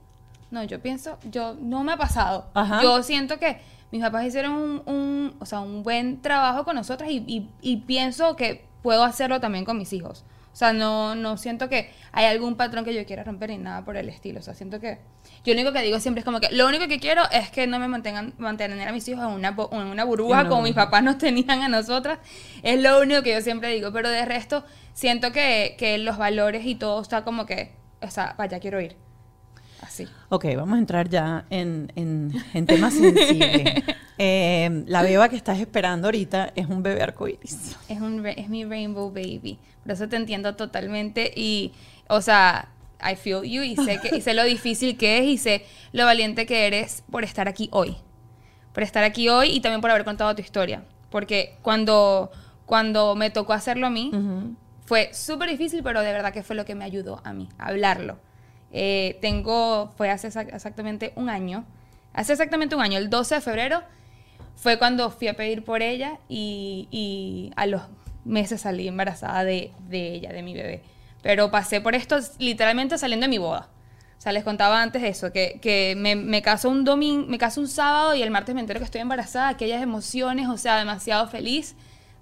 No, 0.50 0.64
yo 0.64 0.82
pienso, 0.82 1.20
yo 1.30 1.56
no 1.62 1.84
me 1.84 1.92
ha 1.92 1.98
pasado. 1.98 2.48
Ajá. 2.56 2.82
Yo 2.82 3.04
siento 3.04 3.38
que 3.38 3.62
mis 3.92 4.02
papás 4.02 4.26
hicieron 4.26 4.54
un, 4.54 4.82
un, 4.86 5.36
o 5.40 5.46
sea, 5.46 5.60
un 5.62 5.84
buen 5.84 6.22
trabajo 6.22 6.64
con 6.64 6.76
nosotras 6.76 7.10
y, 7.10 7.24
y- 7.28 7.50
y 7.62 7.78
pienso 7.78 8.36
que 8.36 8.66
puedo 8.82 9.04
hacerlo 9.04 9.40
también 9.40 9.66
con 9.66 9.78
mis 9.78 9.92
hijos. 9.94 10.24
O 10.52 10.56
sea, 10.60 10.74
no, 10.74 11.16
no 11.16 11.38
siento 11.38 11.70
que 11.70 11.90
hay 12.12 12.26
algún 12.26 12.56
patrón 12.56 12.84
que 12.84 12.94
yo 12.94 13.06
quiera 13.06 13.24
romper 13.24 13.52
ni 13.52 13.58
nada 13.60 13.86
por 13.86 13.96
el 13.96 14.10
estilo. 14.10 14.40
O 14.40 14.44
sea, 14.44 14.54
siento 14.56 14.80
que 14.80 14.98
yo 15.46 15.54
lo 15.54 15.62
único 15.62 15.72
que 15.72 15.82
digo 15.84 16.00
siempre 16.00 16.20
es 16.20 16.26
como 16.26 16.40
que 16.40 16.50
lo 16.52 16.68
único 16.68 16.88
que 16.88 17.00
quiero 17.00 17.22
es 17.32 17.50
que 17.50 17.66
no 17.68 17.80
me 17.80 17.88
mantengan 17.88 18.34
mantener 18.40 18.86
a 18.88 18.92
mis 18.92 19.08
hijos 19.08 19.24
en 19.24 19.30
una, 19.32 19.56
en 19.72 19.80
una 19.88 20.04
burbuja 20.04 20.42
una 20.42 20.50
como 20.50 20.64
mis 20.64 20.74
papás 20.74 21.02
nos 21.04 21.18
tenían 21.18 21.62
a 21.62 21.70
nosotras. 21.70 22.20
Es 22.64 22.82
lo 22.82 23.00
único 23.00 23.22
que 23.22 23.32
yo 23.34 23.42
siempre 23.42 23.72
digo. 23.74 23.94
Pero 23.94 24.10
de 24.10 24.26
resto, 24.26 24.66
siento 24.94 25.32
que, 25.32 25.76
que 25.78 25.98
los 26.00 26.18
valores 26.18 26.66
y 26.66 26.76
todo 26.76 27.02
está 27.02 27.24
como 27.24 27.46
que, 27.46 27.72
o 28.02 28.10
sea, 28.10 28.36
vaya, 28.38 28.60
quiero 28.60 28.82
ir. 28.82 28.98
Así. 29.82 30.08
Ok, 30.30 30.46
vamos 30.56 30.76
a 30.76 30.80
entrar 30.80 31.10
ya 31.10 31.46
en, 31.50 31.92
en, 31.96 32.32
en 32.54 32.66
temas 32.66 32.94
sensibles. 32.94 33.84
Eh, 34.22 34.84
la 34.88 35.02
beba 35.02 35.30
que 35.30 35.38
estás 35.38 35.60
esperando 35.60 36.08
ahorita 36.10 36.52
es 36.54 36.68
un 36.68 36.84
bebé 36.84 37.02
arcoíris. 37.02 37.78
Es, 37.88 38.02
un, 38.02 38.26
es 38.26 38.50
mi 38.50 38.66
rainbow 38.66 39.10
baby. 39.10 39.58
Por 39.82 39.94
eso 39.94 40.10
te 40.10 40.18
entiendo 40.18 40.58
totalmente. 40.58 41.32
Y, 41.34 41.72
o 42.10 42.20
sea, 42.20 42.68
I 43.02 43.16
feel 43.16 43.44
you 43.44 43.62
y 43.62 43.78
sé, 43.78 43.98
que, 44.02 44.18
y 44.18 44.20
sé 44.20 44.34
lo 44.34 44.44
difícil 44.44 44.98
que 44.98 45.20
es 45.20 45.24
y 45.24 45.38
sé 45.38 45.66
lo 45.94 46.04
valiente 46.04 46.46
que 46.46 46.68
eres 46.68 47.02
por 47.10 47.24
estar 47.24 47.48
aquí 47.48 47.70
hoy. 47.72 47.96
Por 48.74 48.84
estar 48.84 49.06
aquí 49.06 49.30
hoy 49.30 49.52
y 49.52 49.62
también 49.62 49.80
por 49.80 49.90
haber 49.90 50.04
contado 50.04 50.36
tu 50.36 50.42
historia. 50.42 50.84
Porque 51.10 51.56
cuando, 51.62 52.30
cuando 52.66 53.16
me 53.16 53.30
tocó 53.30 53.54
hacerlo 53.54 53.88
a 53.88 53.90
mí, 53.90 54.12
fue 54.86 55.14
súper 55.14 55.50
difícil, 55.50 55.82
pero 55.82 56.02
de 56.02 56.12
verdad 56.12 56.34
que 56.34 56.44
fue 56.44 56.58
lo 56.58 56.66
que 56.66 56.76
me 56.76 56.84
ayudó 56.84 57.22
a 57.24 57.32
mí, 57.32 57.48
a 57.58 57.68
hablarlo. 57.68 58.20
Eh, 58.72 59.18
tengo, 59.22 59.92
fue 59.98 60.10
hace 60.10 60.28
exac- 60.30 60.54
exactamente 60.54 61.14
un 61.16 61.30
año. 61.30 61.66
Hace 62.14 62.34
exactamente 62.34 62.76
un 62.76 62.82
año, 62.82 62.98
el 62.98 63.10
12 63.10 63.36
de 63.36 63.42
febrero, 63.42 63.82
fue 64.56 64.78
cuando 64.78 65.10
fui 65.10 65.28
a 65.28 65.36
pedir 65.36 65.64
por 65.64 65.82
ella 65.82 66.18
y, 66.28 66.88
y 66.92 67.52
a 67.56 67.66
los 67.66 67.82
meses 68.26 68.62
salí 68.62 68.88
embarazada 68.88 69.44
de, 69.44 69.72
de 69.88 70.14
ella, 70.16 70.34
de 70.34 70.42
mi 70.44 70.54
bebé. 70.54 70.82
Pero 71.22 71.50
pasé 71.52 71.82
por 71.82 71.96
esto 71.96 72.18
literalmente 72.40 72.98
saliendo 72.98 73.26
de 73.26 73.30
mi 73.30 73.38
boda. 73.38 73.70
O 74.18 74.22
sea, 74.22 74.34
les 74.34 74.44
contaba 74.44 74.82
antes 74.82 75.02
eso, 75.04 75.32
que, 75.32 75.60
que 75.62 75.96
me, 75.98 76.16
me 76.18 76.42
caso 76.42 76.70
un 76.70 76.84
domingo, 76.84 77.26
me 77.28 77.38
caso 77.38 77.62
un 77.62 77.70
sábado 77.70 78.16
y 78.16 78.22
el 78.22 78.32
martes 78.32 78.54
me 78.54 78.60
entero 78.60 78.80
que 78.80 78.84
estoy 78.84 79.00
embarazada, 79.00 79.48
aquellas 79.48 79.82
emociones, 79.82 80.50
o 80.50 80.58
sea, 80.58 80.78
demasiado 80.78 81.28
feliz 81.30 81.76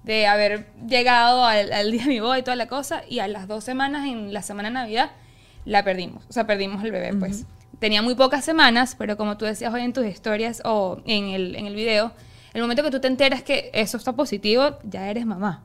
de 0.03 0.27
haber 0.27 0.67
llegado 0.87 1.43
al, 1.43 1.73
al 1.73 1.91
día 1.91 2.03
de 2.03 2.09
mi 2.09 2.19
boda 2.19 2.37
y 2.37 2.43
toda 2.43 2.55
la 2.55 2.67
cosa, 2.67 3.01
y 3.09 3.17
a 3.17 3.27
las 3.27 3.47
dos 3.47 3.63
semanas, 3.63 4.05
en 4.07 4.31
la 4.31 4.43
semana 4.43 4.69
de 4.69 4.73
Navidad, 4.75 5.09
la 5.67 5.83
perdimos, 5.83 6.25
o 6.29 6.33
sea, 6.33 6.47
perdimos 6.47 6.83
el 6.83 6.91
bebé, 6.91 7.13
pues. 7.13 7.45
Tenía 7.79 8.01
muy 8.01 8.15
pocas 8.15 8.43
semanas, 8.43 8.95
pero 8.97 9.17
como 9.17 9.37
tú 9.37 9.45
decías 9.45 9.71
hoy 9.71 9.81
en 9.81 9.93
tus 9.93 10.05
historias 10.05 10.61
o 10.65 10.99
en 11.05 11.25
el, 11.25 11.55
en 11.55 11.67
el 11.67 11.75
video, 11.75 12.11
el 12.53 12.61
momento 12.61 12.81
que 12.81 12.89
tú 12.89 12.99
te 12.99 13.07
enteras 13.07 13.43
que 13.43 13.69
eso 13.73 13.97
está 13.97 14.13
positivo, 14.13 14.79
ya 14.83 15.09
eres 15.09 15.25
mamá. 15.25 15.63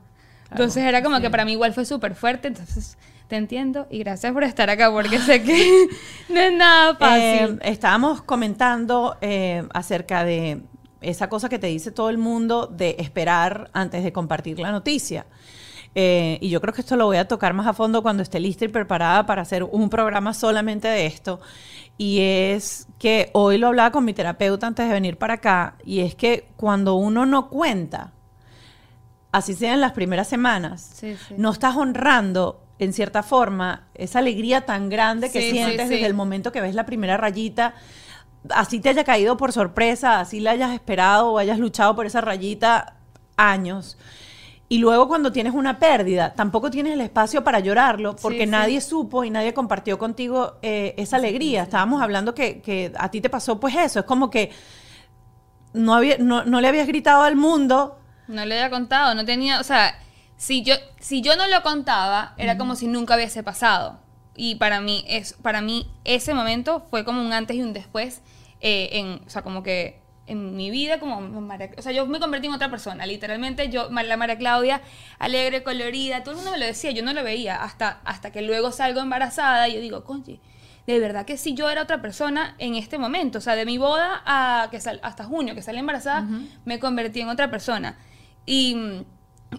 Entonces 0.51 0.83
era 0.83 1.01
como 1.01 1.19
que 1.21 1.29
para 1.31 1.45
mí 1.45 1.53
igual 1.53 1.73
fue 1.73 1.85
súper 1.85 2.13
fuerte, 2.13 2.49
entonces 2.49 2.97
te 3.27 3.37
entiendo 3.37 3.87
y 3.89 3.99
gracias 3.99 4.31
por 4.33 4.43
estar 4.43 4.69
acá 4.69 4.91
porque 4.91 5.17
sé 5.19 5.41
que 5.41 5.87
no 6.29 6.39
es 6.39 6.53
nada 6.53 6.95
fácil. 6.95 7.23
Eh, 7.23 7.59
estábamos 7.63 8.21
comentando 8.21 9.17
eh, 9.21 9.63
acerca 9.73 10.23
de 10.23 10.61
esa 11.01 11.29
cosa 11.29 11.49
que 11.49 11.57
te 11.57 11.67
dice 11.67 11.91
todo 11.91 12.09
el 12.09 12.17
mundo 12.17 12.67
de 12.67 12.97
esperar 12.99 13.71
antes 13.73 14.03
de 14.03 14.11
compartir 14.11 14.59
la 14.59 14.71
noticia. 14.71 15.25
Eh, 15.95 16.39
y 16.41 16.49
yo 16.49 16.59
creo 16.59 16.73
que 16.73 16.81
esto 16.81 16.95
lo 16.95 17.05
voy 17.05 17.17
a 17.17 17.27
tocar 17.27 17.53
más 17.53 17.67
a 17.67 17.73
fondo 17.73 18.01
cuando 18.01 18.23
esté 18.23 18.39
lista 18.39 18.65
y 18.65 18.67
preparada 18.67 19.25
para 19.25 19.43
hacer 19.43 19.63
un 19.63 19.89
programa 19.89 20.33
solamente 20.33 20.87
de 20.87 21.05
esto. 21.05 21.39
Y 21.97 22.19
es 22.21 22.87
que 22.97 23.29
hoy 23.33 23.59
lo 23.59 23.67
hablaba 23.67 23.91
con 23.91 24.03
mi 24.03 24.13
terapeuta 24.13 24.65
antes 24.65 24.87
de 24.87 24.93
venir 24.93 25.17
para 25.17 25.35
acá, 25.35 25.75
y 25.85 25.99
es 25.99 26.15
que 26.15 26.47
cuando 26.57 26.95
uno 26.95 27.27
no 27.27 27.49
cuenta, 27.49 28.11
así 29.31 29.53
sea 29.53 29.73
en 29.73 29.81
las 29.81 29.91
primeras 29.91 30.27
semanas, 30.27 30.81
Sí, 30.95 31.15
sí. 31.27 31.35
no 31.37 31.51
estás 31.51 31.75
honrando 31.75 32.59
en 32.79 32.91
cierta 32.93 33.21
forma 33.21 33.83
esa 33.93 34.19
alegría 34.19 34.61
tan 34.65 34.89
grande 34.89 35.31
que 35.31 35.41
Sí, 35.41 35.51
sientes 35.51 35.89
desde 35.89 36.05
el 36.07 36.15
momento 36.15 36.51
que 36.51 36.61
ves 36.61 36.73
la 36.73 36.85
primera 36.87 37.17
rayita, 37.17 37.75
así 38.49 38.79
te 38.79 38.89
haya 38.89 39.03
caído 39.03 39.37
por 39.37 39.51
sorpresa, 39.51 40.19
así 40.19 40.39
la 40.39 40.51
hayas 40.51 40.71
esperado 40.73 41.31
o 41.33 41.37
hayas 41.37 41.59
luchado 41.59 41.95
por 41.95 42.07
esa 42.07 42.21
rayita 42.21 42.95
años. 43.37 43.97
Y 44.73 44.79
luego 44.79 45.07
cuando 45.07 45.31
tienes 45.31 45.53
una 45.53 45.77
pérdida, 45.77 46.33
tampoco 46.33 46.71
tienes 46.71 46.93
el 46.93 47.01
espacio 47.01 47.43
para 47.43 47.59
llorarlo 47.59 48.15
porque 48.15 48.39
Sí, 48.39 48.43
sí. 48.45 48.49
nadie 48.49 48.81
supo 48.81 49.23
y 49.23 49.29
nadie 49.29 49.53
compartió 49.53 49.99
contigo 49.99 50.55
eh, 50.63 50.95
esa 50.97 51.17
alegría. 51.17 51.61
Estábamos 51.61 52.01
hablando 52.01 52.33
que, 52.33 52.59
que 52.59 52.91
a 52.97 53.11
ti 53.11 53.21
te 53.21 53.29
pasó 53.29 53.59
pues 53.59 53.75
eso, 53.75 53.99
es 53.99 54.05
como 54.05 54.31
que 54.31 54.49
no, 55.73 55.93
había, 55.93 56.17
no, 56.17 56.43
no 56.45 56.59
le 56.59 56.67
habías 56.67 56.87
gritado 56.87 57.21
al 57.21 57.35
mundo. 57.35 57.99
No 58.27 58.45
le 58.45 58.55
había 58.55 58.71
contado, 58.71 59.13
no 59.13 59.25
tenía, 59.25 59.59
o 59.59 59.63
sea, 59.63 59.95
si 60.37 60.63
yo, 60.63 60.73
si 60.99 61.21
yo 61.21 61.35
no 61.35 61.45
lo 61.47 61.61
contaba, 61.61 62.33
era 62.37 62.57
como 62.57 62.75
si 62.75 62.87
nunca 62.87 63.13
hubiese 63.15 63.43
pasado. 63.43 63.99
Y 64.35 64.55
para 64.55 64.81
mí, 64.81 65.05
es, 65.07 65.33
para 65.33 65.61
mí 65.61 65.87
ese 66.03 66.33
momento 66.33 66.83
fue 66.89 67.05
como 67.05 67.21
un 67.21 67.31
antes 67.31 67.55
y 67.57 67.61
un 67.61 67.73
después, 67.73 68.23
eh, 68.59 68.89
en, 68.93 69.21
o 69.27 69.29
sea, 69.29 69.43
como 69.43 69.61
que 69.61 70.01
en 70.25 70.55
mi 70.55 70.71
vida, 70.71 70.99
como 70.99 71.19
María- 71.21 71.71
o 71.77 71.81
sea, 71.81 71.91
yo 71.91 72.05
me 72.07 72.19
convertí 72.19 72.47
en 72.47 72.53
otra 72.53 72.69
persona, 72.69 73.05
literalmente 73.05 73.69
yo, 73.69 73.89
la 73.89 74.15
María 74.17 74.37
Claudia, 74.37 74.81
alegre, 75.19 75.63
colorida, 75.63 76.23
todo 76.23 76.31
el 76.31 76.35
mundo 76.37 76.51
me 76.51 76.57
lo 76.57 76.65
decía, 76.65 76.91
yo 76.91 77.03
no 77.03 77.11
lo 77.13 77.23
veía, 77.23 77.61
hasta, 77.61 77.99
hasta 78.05 78.31
que 78.31 78.41
luego 78.41 78.71
salgo 78.71 79.01
embarazada 79.01 79.67
y 79.67 79.73
yo 79.75 79.81
digo, 79.81 80.03
conche, 80.05 80.39
de 80.87 80.99
verdad 80.99 81.25
que 81.25 81.37
si 81.37 81.53
yo 81.53 81.69
era 81.69 81.81
otra 81.81 82.01
persona 82.01 82.55
en 82.57 82.75
este 82.75 82.97
momento, 82.97 83.37
o 83.37 83.41
sea, 83.41 83.55
de 83.55 83.65
mi 83.65 83.77
boda 83.77 84.21
a 84.25 84.67
que 84.71 84.79
sal- 84.79 84.99
hasta 85.03 85.23
junio, 85.25 85.55
que 85.55 85.61
salí 85.61 85.79
embarazada, 85.79 86.25
me 86.65 86.79
convertí 86.79 87.21
en 87.21 87.29
otra 87.29 87.49
persona. 87.51 87.97
Y, 88.45 89.03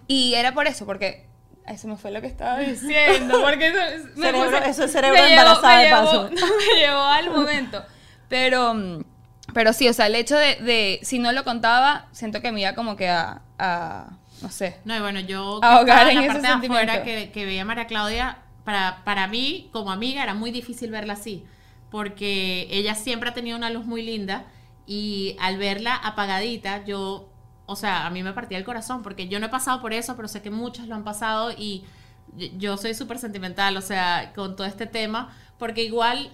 y 0.07 0.33
era 0.35 0.53
por 0.53 0.67
eso, 0.67 0.85
porque 0.85 1.25
eso 1.67 1.87
me 1.87 1.97
fue 1.97 2.11
lo 2.11 2.21
que 2.21 2.27
estaba 2.27 2.59
diciendo, 2.59 3.39
porque 3.43 3.67
eso, 3.69 4.07
me 4.15 4.27
Cerebro- 4.31 4.51
puse- 4.51 4.69
eso 4.69 4.83
es 4.83 4.91
cerebro 4.91 5.19
me 5.21 5.29
llevó- 5.29 5.39
embarazada 5.41 5.75
me 5.77 5.83
de 5.83 5.89
llevó- 5.89 6.29
me 6.73 6.79
llevó 6.79 7.01
al 7.01 7.31
momento. 7.31 7.83
Pero, 8.29 8.73
mm, 8.75 9.03
pero 9.55 9.73
sí, 9.73 9.87
o 9.87 9.93
sea, 9.93 10.05
el 10.07 10.13
hecho 10.15 10.35
de, 10.37 10.57
de 10.57 10.99
si 11.01 11.17
no 11.17 11.31
lo 11.31 11.43
contaba, 11.43 12.05
siento 12.11 12.41
que 12.41 12.51
me 12.51 12.61
iba 12.61 12.73
como 12.75 12.95
que 12.95 13.09
a, 13.09 13.41
a 13.57 14.09
no 14.41 14.49
sé. 14.51 14.75
No, 14.85 14.95
y 14.95 14.99
bueno, 14.99 15.19
yo 15.21 15.63
Ahogar 15.63 16.09
en 16.09 16.15
la 16.15 16.21
ese 16.21 16.27
parte 16.33 16.47
de 16.47 16.53
afuera 16.75 17.03
que, 17.03 17.31
que 17.31 17.45
veía 17.45 17.61
a 17.61 17.65
María 17.65 17.87
Claudia, 17.87 18.37
para, 18.65 19.01
para 19.05 19.27
mí, 19.27 19.69
como 19.71 19.91
amiga, 19.91 20.21
era 20.21 20.33
muy 20.33 20.51
difícil 20.51 20.91
verla 20.91 21.13
así, 21.13 21.45
porque 21.89 22.67
ella 22.69 22.95
siempre 22.95 23.29
ha 23.29 23.33
tenido 23.33 23.57
una 23.57 23.69
luz 23.69 23.85
muy 23.85 24.01
linda 24.01 24.43
y 24.85 25.35
al 25.39 25.57
verla 25.57 25.95
apagadita, 25.95 26.83
yo, 26.83 27.29
o 27.65 27.75
sea, 27.75 28.05
a 28.05 28.09
mí 28.09 28.23
me 28.23 28.33
partía 28.33 28.57
el 28.57 28.65
corazón, 28.65 29.03
porque 29.03 29.27
yo 29.29 29.39
no 29.39 29.45
he 29.45 29.49
pasado 29.49 29.81
por 29.81 29.93
eso, 29.93 30.15
pero 30.15 30.27
sé 30.27 30.41
que 30.41 30.51
muchas 30.51 30.87
lo 30.87 30.95
han 30.95 31.03
pasado 31.03 31.51
y 31.51 31.83
yo- 32.35 32.47
yo 32.57 32.77
soy 32.77 32.93
súper 32.93 33.19
sentimental, 33.19 33.77
o 33.77 33.81
sea, 33.81 34.33
con 34.35 34.55
todo 34.55 34.67
este 34.67 34.85
tema, 34.85 35.33
porque 35.57 35.83
igual 35.83 36.29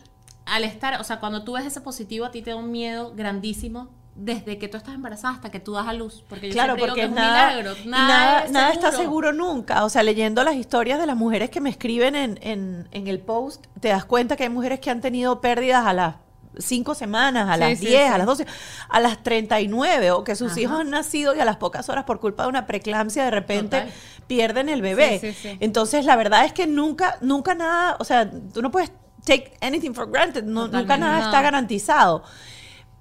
al 0.54 0.64
estar, 0.64 1.00
o 1.00 1.04
sea, 1.04 1.20
cuando 1.20 1.44
tú 1.44 1.54
ves 1.54 1.66
ese 1.66 1.82
positivo, 1.82 2.26
a 2.26 2.32
ti 2.32 2.42
te 2.42 2.50
da 2.52 2.56
un 2.58 2.72
miedo 2.72 3.14
grandísimo 3.16 3.90
desde 4.16 4.58
que 4.58 4.68
tú 4.68 4.76
estás 4.76 4.94
embarazada 4.94 5.36
hasta 5.36 5.50
que 5.52 5.60
tú 5.62 5.72
das 5.74 5.88
a 5.88 5.94
luz. 5.94 6.24
Porque 6.28 6.48
yo 6.50 6.54
Claro, 6.54 6.76
digo 6.76 6.88
porque 6.88 7.00
que 7.02 7.06
es 7.06 7.10
un 7.10 7.16
milagro. 7.16 7.72
Nada, 7.86 8.08
nada, 8.08 8.44
es 8.46 8.52
nada 8.52 8.72
está 8.74 8.92
seguro 8.92 9.32
nunca. 9.32 9.86
O 9.86 9.90
sea, 9.90 10.04
leyendo 10.04 10.44
las 10.44 10.56
historias 10.56 11.00
de 11.00 11.06
las 11.06 11.16
mujeres 11.16 11.50
que 11.50 11.62
me 11.62 11.70
escriben 11.70 12.16
en, 12.16 12.38
en- 12.42 12.88
en 12.92 13.08
el 13.08 13.20
post, 13.20 13.66
te 13.80 13.88
das 13.88 14.04
cuenta 14.06 14.36
que 14.36 14.44
hay 14.44 14.50
mujeres 14.50 14.80
que 14.82 14.90
han 14.90 15.00
tenido 15.02 15.40
pérdidas 15.40 15.86
a 15.86 15.94
las 15.94 16.16
cinco 16.58 16.94
semanas, 16.96 17.48
a 17.50 17.54
Sí, 17.54 17.60
las 17.62 17.80
sí, 17.80 17.86
10, 17.86 18.02
sí. 18.08 18.14
a 18.14 18.18
las 18.18 18.28
12, 18.28 18.46
a 18.90 19.00
las 19.00 19.24
39, 19.24 20.12
o 20.12 20.26
que 20.26 20.36
sus 20.36 20.52
Ajá. 20.52 20.60
hijos 20.60 20.80
han 20.82 20.90
nacido 20.90 21.34
y 21.34 21.40
a 21.40 21.46
las 21.46 21.56
pocas 21.56 21.88
horas 21.88 22.04
por 22.04 22.20
culpa 22.20 22.44
de 22.44 22.50
una 22.50 22.68
preeclampsia 22.68 23.24
de 23.24 23.32
repente 23.32 23.78
Total. 23.80 23.94
pierden 24.28 24.68
el 24.68 24.82
bebé. 24.82 25.34
Entonces, 25.62 26.04
la 26.04 26.18
verdad 26.18 26.44
es 26.44 26.52
que 26.52 26.68
nunca, 26.68 27.18
nunca 27.22 27.56
nada, 27.56 27.96
o 28.00 28.04
sea, 28.04 28.30
tú 28.30 28.62
no 28.62 28.70
puedes 28.70 28.92
take 29.25 29.53
anything 29.62 29.93
for 29.93 30.10
granted, 30.10 30.43
no- 30.43 30.67
nunca 30.67 30.97
nada 30.97 31.19
No. 31.19 31.25
está 31.25 31.41
garantizado. 31.41 32.23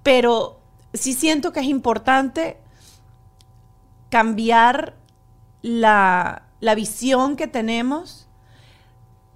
Pero 0.02 0.61
sí 0.92 1.12
siento 1.14 1.52
que 1.52 1.61
es 1.61 1.66
importante 1.66 2.59
cambiar 4.09 4.94
la, 5.62 6.42
la 6.61 6.74
visión 6.74 7.37
que 7.37 7.46
tenemos 7.46 8.26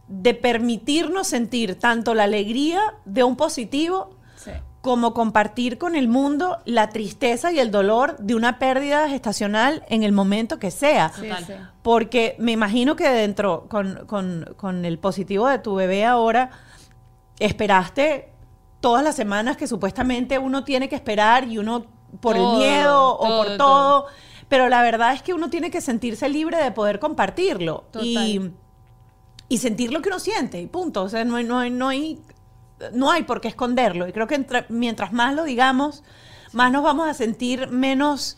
de 0.09 0.35
permitirnos 0.35 1.27
sentir 1.29 1.79
tanto 1.79 2.15
la 2.15 2.25
alegría 2.25 2.81
de 3.05 3.25
un 3.25 3.37
positivo 3.37 4.17
Sí. 4.37 4.51
como 4.83 5.15
compartir 5.15 5.79
con 5.79 5.95
el 5.95 6.09
mundo 6.09 6.59
la 6.67 6.91
tristeza 6.91 7.53
y 7.53 7.59
el 7.59 7.71
dolor 7.71 8.19
de 8.19 8.35
una 8.35 8.59
pérdida 8.59 9.09
gestacional 9.09 9.83
en 9.89 10.03
el 10.03 10.13
momento 10.13 10.59
que 10.59 10.71
sea. 10.71 11.11
Sí. 11.19 11.29
Porque 11.83 12.37
me 12.39 12.53
imagino 12.53 12.97
que 12.97 13.09
dentro, 13.09 13.67
con, 13.69 14.05
con- 14.07 14.55
con 14.59 14.85
el 14.85 14.99
positivo 14.99 15.49
de 15.49 15.59
tu 15.59 15.75
bebé 15.75 16.05
ahora, 16.05 16.51
esperaste 17.47 18.31
todas 18.81 19.03
las 19.03 19.17
semanas 19.17 19.57
que 19.57 19.67
supuestamente 19.67 20.39
uno 20.39 20.65
tiene 20.65 20.89
que 20.89 20.95
esperar 20.95 21.45
y 21.49 21.59
uno 21.59 21.87
por 22.21 22.37
Todo, 22.37 22.53
el 22.53 22.59
miedo 22.59 23.15
o 23.15 23.19
por 23.27 23.47
todo. 23.47 23.57
todo. 23.57 24.07
Pero 24.49 24.69
la 24.69 24.83
verdad 24.83 25.15
es 25.15 25.23
que 25.23 25.33
uno 25.35 25.49
tiene 25.51 25.71
que 25.71 25.81
sentirse 25.81 26.29
libre 26.29 26.63
de 26.63 26.71
poder 26.71 26.99
compartirlo. 27.01 27.85
Y, 28.01 28.51
y 29.49 29.59
sentir 29.59 29.93
lo 29.93 30.01
que 30.03 30.11
uno 30.11 30.19
siente, 30.19 30.61
y 30.61 30.67
punto. 30.67 31.03
O 31.03 31.09
sea, 31.09 31.25
no 31.25 31.37
hay, 31.37 31.45
no 31.45 31.59
hay, 31.59 31.71
no 31.71 31.89
hay, 31.89 32.21
no 32.93 33.11
hay 33.11 33.23
por 33.25 33.41
qué 33.41 33.49
esconderlo. 33.49 34.07
Y 34.07 34.13
creo 34.13 34.27
que 34.27 34.35
entre- 34.37 34.67
mientras 34.69 35.13
más 35.13 35.35
lo 35.35 35.45
digamos, 35.45 36.05
más 36.53 36.71
nos 36.71 36.85
vamos 36.85 37.09
a 37.09 37.15
sentir 37.15 37.69
menos 37.69 38.37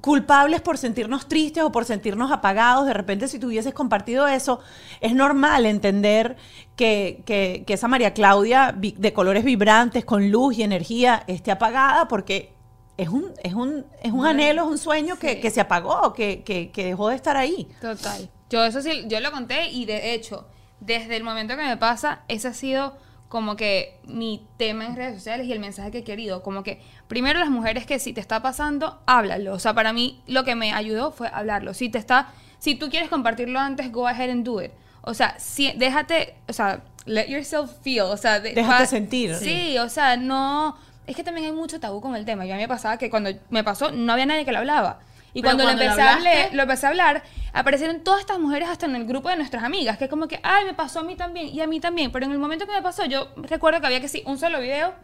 culpables 0.00 0.60
por 0.60 0.78
sentirnos 0.78 1.26
tristes 1.28 1.62
o 1.64 1.72
por 1.72 1.84
sentirnos 1.84 2.30
apagados. 2.30 2.86
De 2.86 2.92
repente, 2.94 3.26
si 3.28 3.38
tuvieses 3.38 3.74
compartido 3.74 4.26
eso, 4.28 4.60
es 5.00 5.14
normal 5.14 5.66
entender 5.66 6.36
que, 6.76 7.22
que- 7.26 7.64
que 7.66 7.74
esa 7.74 7.88
María 7.88 8.14
Claudia 8.14 8.74
de 8.76 9.12
colores 9.12 9.44
vibrantes, 9.44 10.04
con 10.04 10.30
luz 10.30 10.56
y 10.58 10.62
energía, 10.62 11.24
esté 11.26 11.50
apagada 11.50 12.06
porque 12.08 12.52
es 12.96 13.08
un, 13.08 13.32
es 13.42 13.54
un, 13.54 13.86
es 14.02 14.12
un 14.12 14.26
anhelo, 14.26 14.62
es 14.62 14.68
un 14.68 14.78
sueño 14.78 15.18
que, 15.18 15.34
Sí. 15.34 15.40
que 15.40 15.50
se 15.50 15.60
apagó, 15.60 16.12
que, 16.12 16.42
que- 16.44 16.70
que 16.70 16.84
dejó 16.84 17.08
de 17.08 17.16
estar 17.16 17.36
ahí. 17.36 17.68
Total. 17.80 18.28
Yo 18.50 18.64
eso 18.64 18.80
sí, 18.80 19.04
yo 19.08 19.20
lo 19.20 19.30
conté 19.30 19.68
y 19.70 19.84
de 19.84 20.14
hecho, 20.14 20.46
desde 20.80 21.16
el 21.16 21.22
momento 21.24 21.56
que 21.56 21.62
me 21.64 21.76
pasa, 21.76 22.22
ese 22.28 22.48
ha 22.48 22.54
sido 22.54 22.96
como 23.28 23.56
que 23.56 23.98
mi 24.04 24.46
tema 24.56 24.86
en 24.86 24.96
redes 24.96 25.14
sociales 25.16 25.46
y 25.46 25.52
el 25.52 25.60
mensaje 25.60 25.90
que 25.90 25.98
he 25.98 26.04
querido. 26.04 26.42
Como 26.42 26.62
que, 26.62 26.80
primero 27.08 27.38
las 27.38 27.50
mujeres 27.50 27.84
que 27.86 27.98
si 27.98 28.12
te 28.12 28.20
está 28.20 28.40
pasando, 28.42 29.00
háblalo. 29.06 29.52
O 29.54 29.58
sea, 29.58 29.74
para 29.74 29.92
mí 29.92 30.22
lo 30.26 30.44
que 30.44 30.54
me 30.54 30.72
ayudó 30.72 31.12
fue 31.12 31.28
hablarlo. 31.32 31.74
Si 31.74 31.88
te 31.90 31.98
está, 31.98 32.32
si 32.58 32.74
tú 32.74 32.88
quieres 32.88 33.08
compartirlo 33.10 33.58
antes, 33.60 33.92
go 33.92 34.06
ahead 34.06 34.30
and 34.30 34.44
do 34.44 34.62
it. 34.62 34.70
O 35.02 35.14
sea, 35.14 35.38
si, 35.38 35.72
déjate, 35.72 36.34
o 36.48 36.52
sea, 36.52 36.82
let 37.04 37.28
yourself 37.28 37.70
feel. 37.82 38.02
O 38.02 38.16
sea, 38.16 38.40
de- 38.40 38.54
Déjate 38.54 38.82
va- 38.82 38.86
sentir. 38.86 39.34
Sí, 39.34 39.76
o 39.78 39.88
sea, 39.88 40.16
no. 40.16 40.76
Es 41.06 41.16
que 41.16 41.24
también 41.24 41.46
hay 41.46 41.52
mucho 41.52 41.80
tabú 41.80 42.00
con 42.00 42.14
el 42.16 42.24
tema. 42.24 42.44
Yo 42.46 42.52
a 42.52 42.56
mí 42.56 42.62
me 42.62 42.68
pasaba 42.68 42.98
que 42.98 43.08
cuando 43.10 43.30
me 43.50 43.64
pasó, 43.64 43.90
no 43.92 44.12
había 44.12 44.26
nadie 44.26 44.44
que 44.44 44.52
lo 44.52 44.58
hablaba. 44.58 45.00
Y 45.34 45.42
cuando, 45.42 45.64
lo 45.64 45.70
cuando 45.70 45.84
lo 45.84 45.90
empecé 45.90 46.08
a 46.08 46.14
hablar, 46.14 46.48
lo 46.52 46.62
empecé 46.62 46.86
a 46.86 46.88
hablar, 46.88 47.22
aparecieron 47.52 48.00
todas 48.02 48.20
estas 48.20 48.38
mujeres 48.38 48.68
hasta 48.68 48.86
en 48.86 48.96
el 48.96 49.04
grupo 49.06 49.28
de 49.28 49.36
nuestras 49.36 49.62
amigas, 49.62 49.98
que 49.98 50.04
es 50.04 50.10
como 50.10 50.28
que, 50.28 50.40
ay, 50.42 50.64
me 50.64 50.74
pasó 50.74 51.00
a 51.00 51.02
mí 51.02 51.16
también 51.16 51.48
y 51.48 51.60
a 51.60 51.66
mí 51.66 51.80
también. 51.80 52.10
Pero 52.10 52.26
en 52.26 52.32
el 52.32 52.38
momento 52.38 52.66
que 52.66 52.72
me 52.72 52.82
pasó, 52.82 53.04
yo 53.04 53.28
recuerdo 53.36 53.80
que 53.80 53.86
había 53.86 54.00
que 54.00 54.08
sí, 54.08 54.22
un 54.26 54.38
solo 54.38 54.60
video 54.60 54.94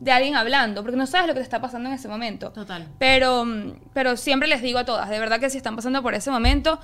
de 0.00 0.12
alguien 0.12 0.36
hablando, 0.36 0.82
porque 0.82 0.96
no 0.96 1.06
sabes 1.06 1.26
lo 1.28 1.34
que 1.34 1.40
te 1.40 1.44
está 1.44 1.60
pasando 1.60 1.88
en 1.88 1.94
ese 1.94 2.08
momento. 2.08 2.50
Total. 2.50 2.86
Pero, 2.98 3.46
pero 3.92 4.16
siempre 4.16 4.48
les 4.48 4.62
digo 4.62 4.78
a 4.78 4.84
todas, 4.84 5.08
de 5.08 5.18
verdad 5.18 5.40
que 5.40 5.50
si 5.50 5.56
están 5.56 5.76
pasando 5.76 6.02
por 6.02 6.14
ese 6.14 6.30
momento, 6.30 6.78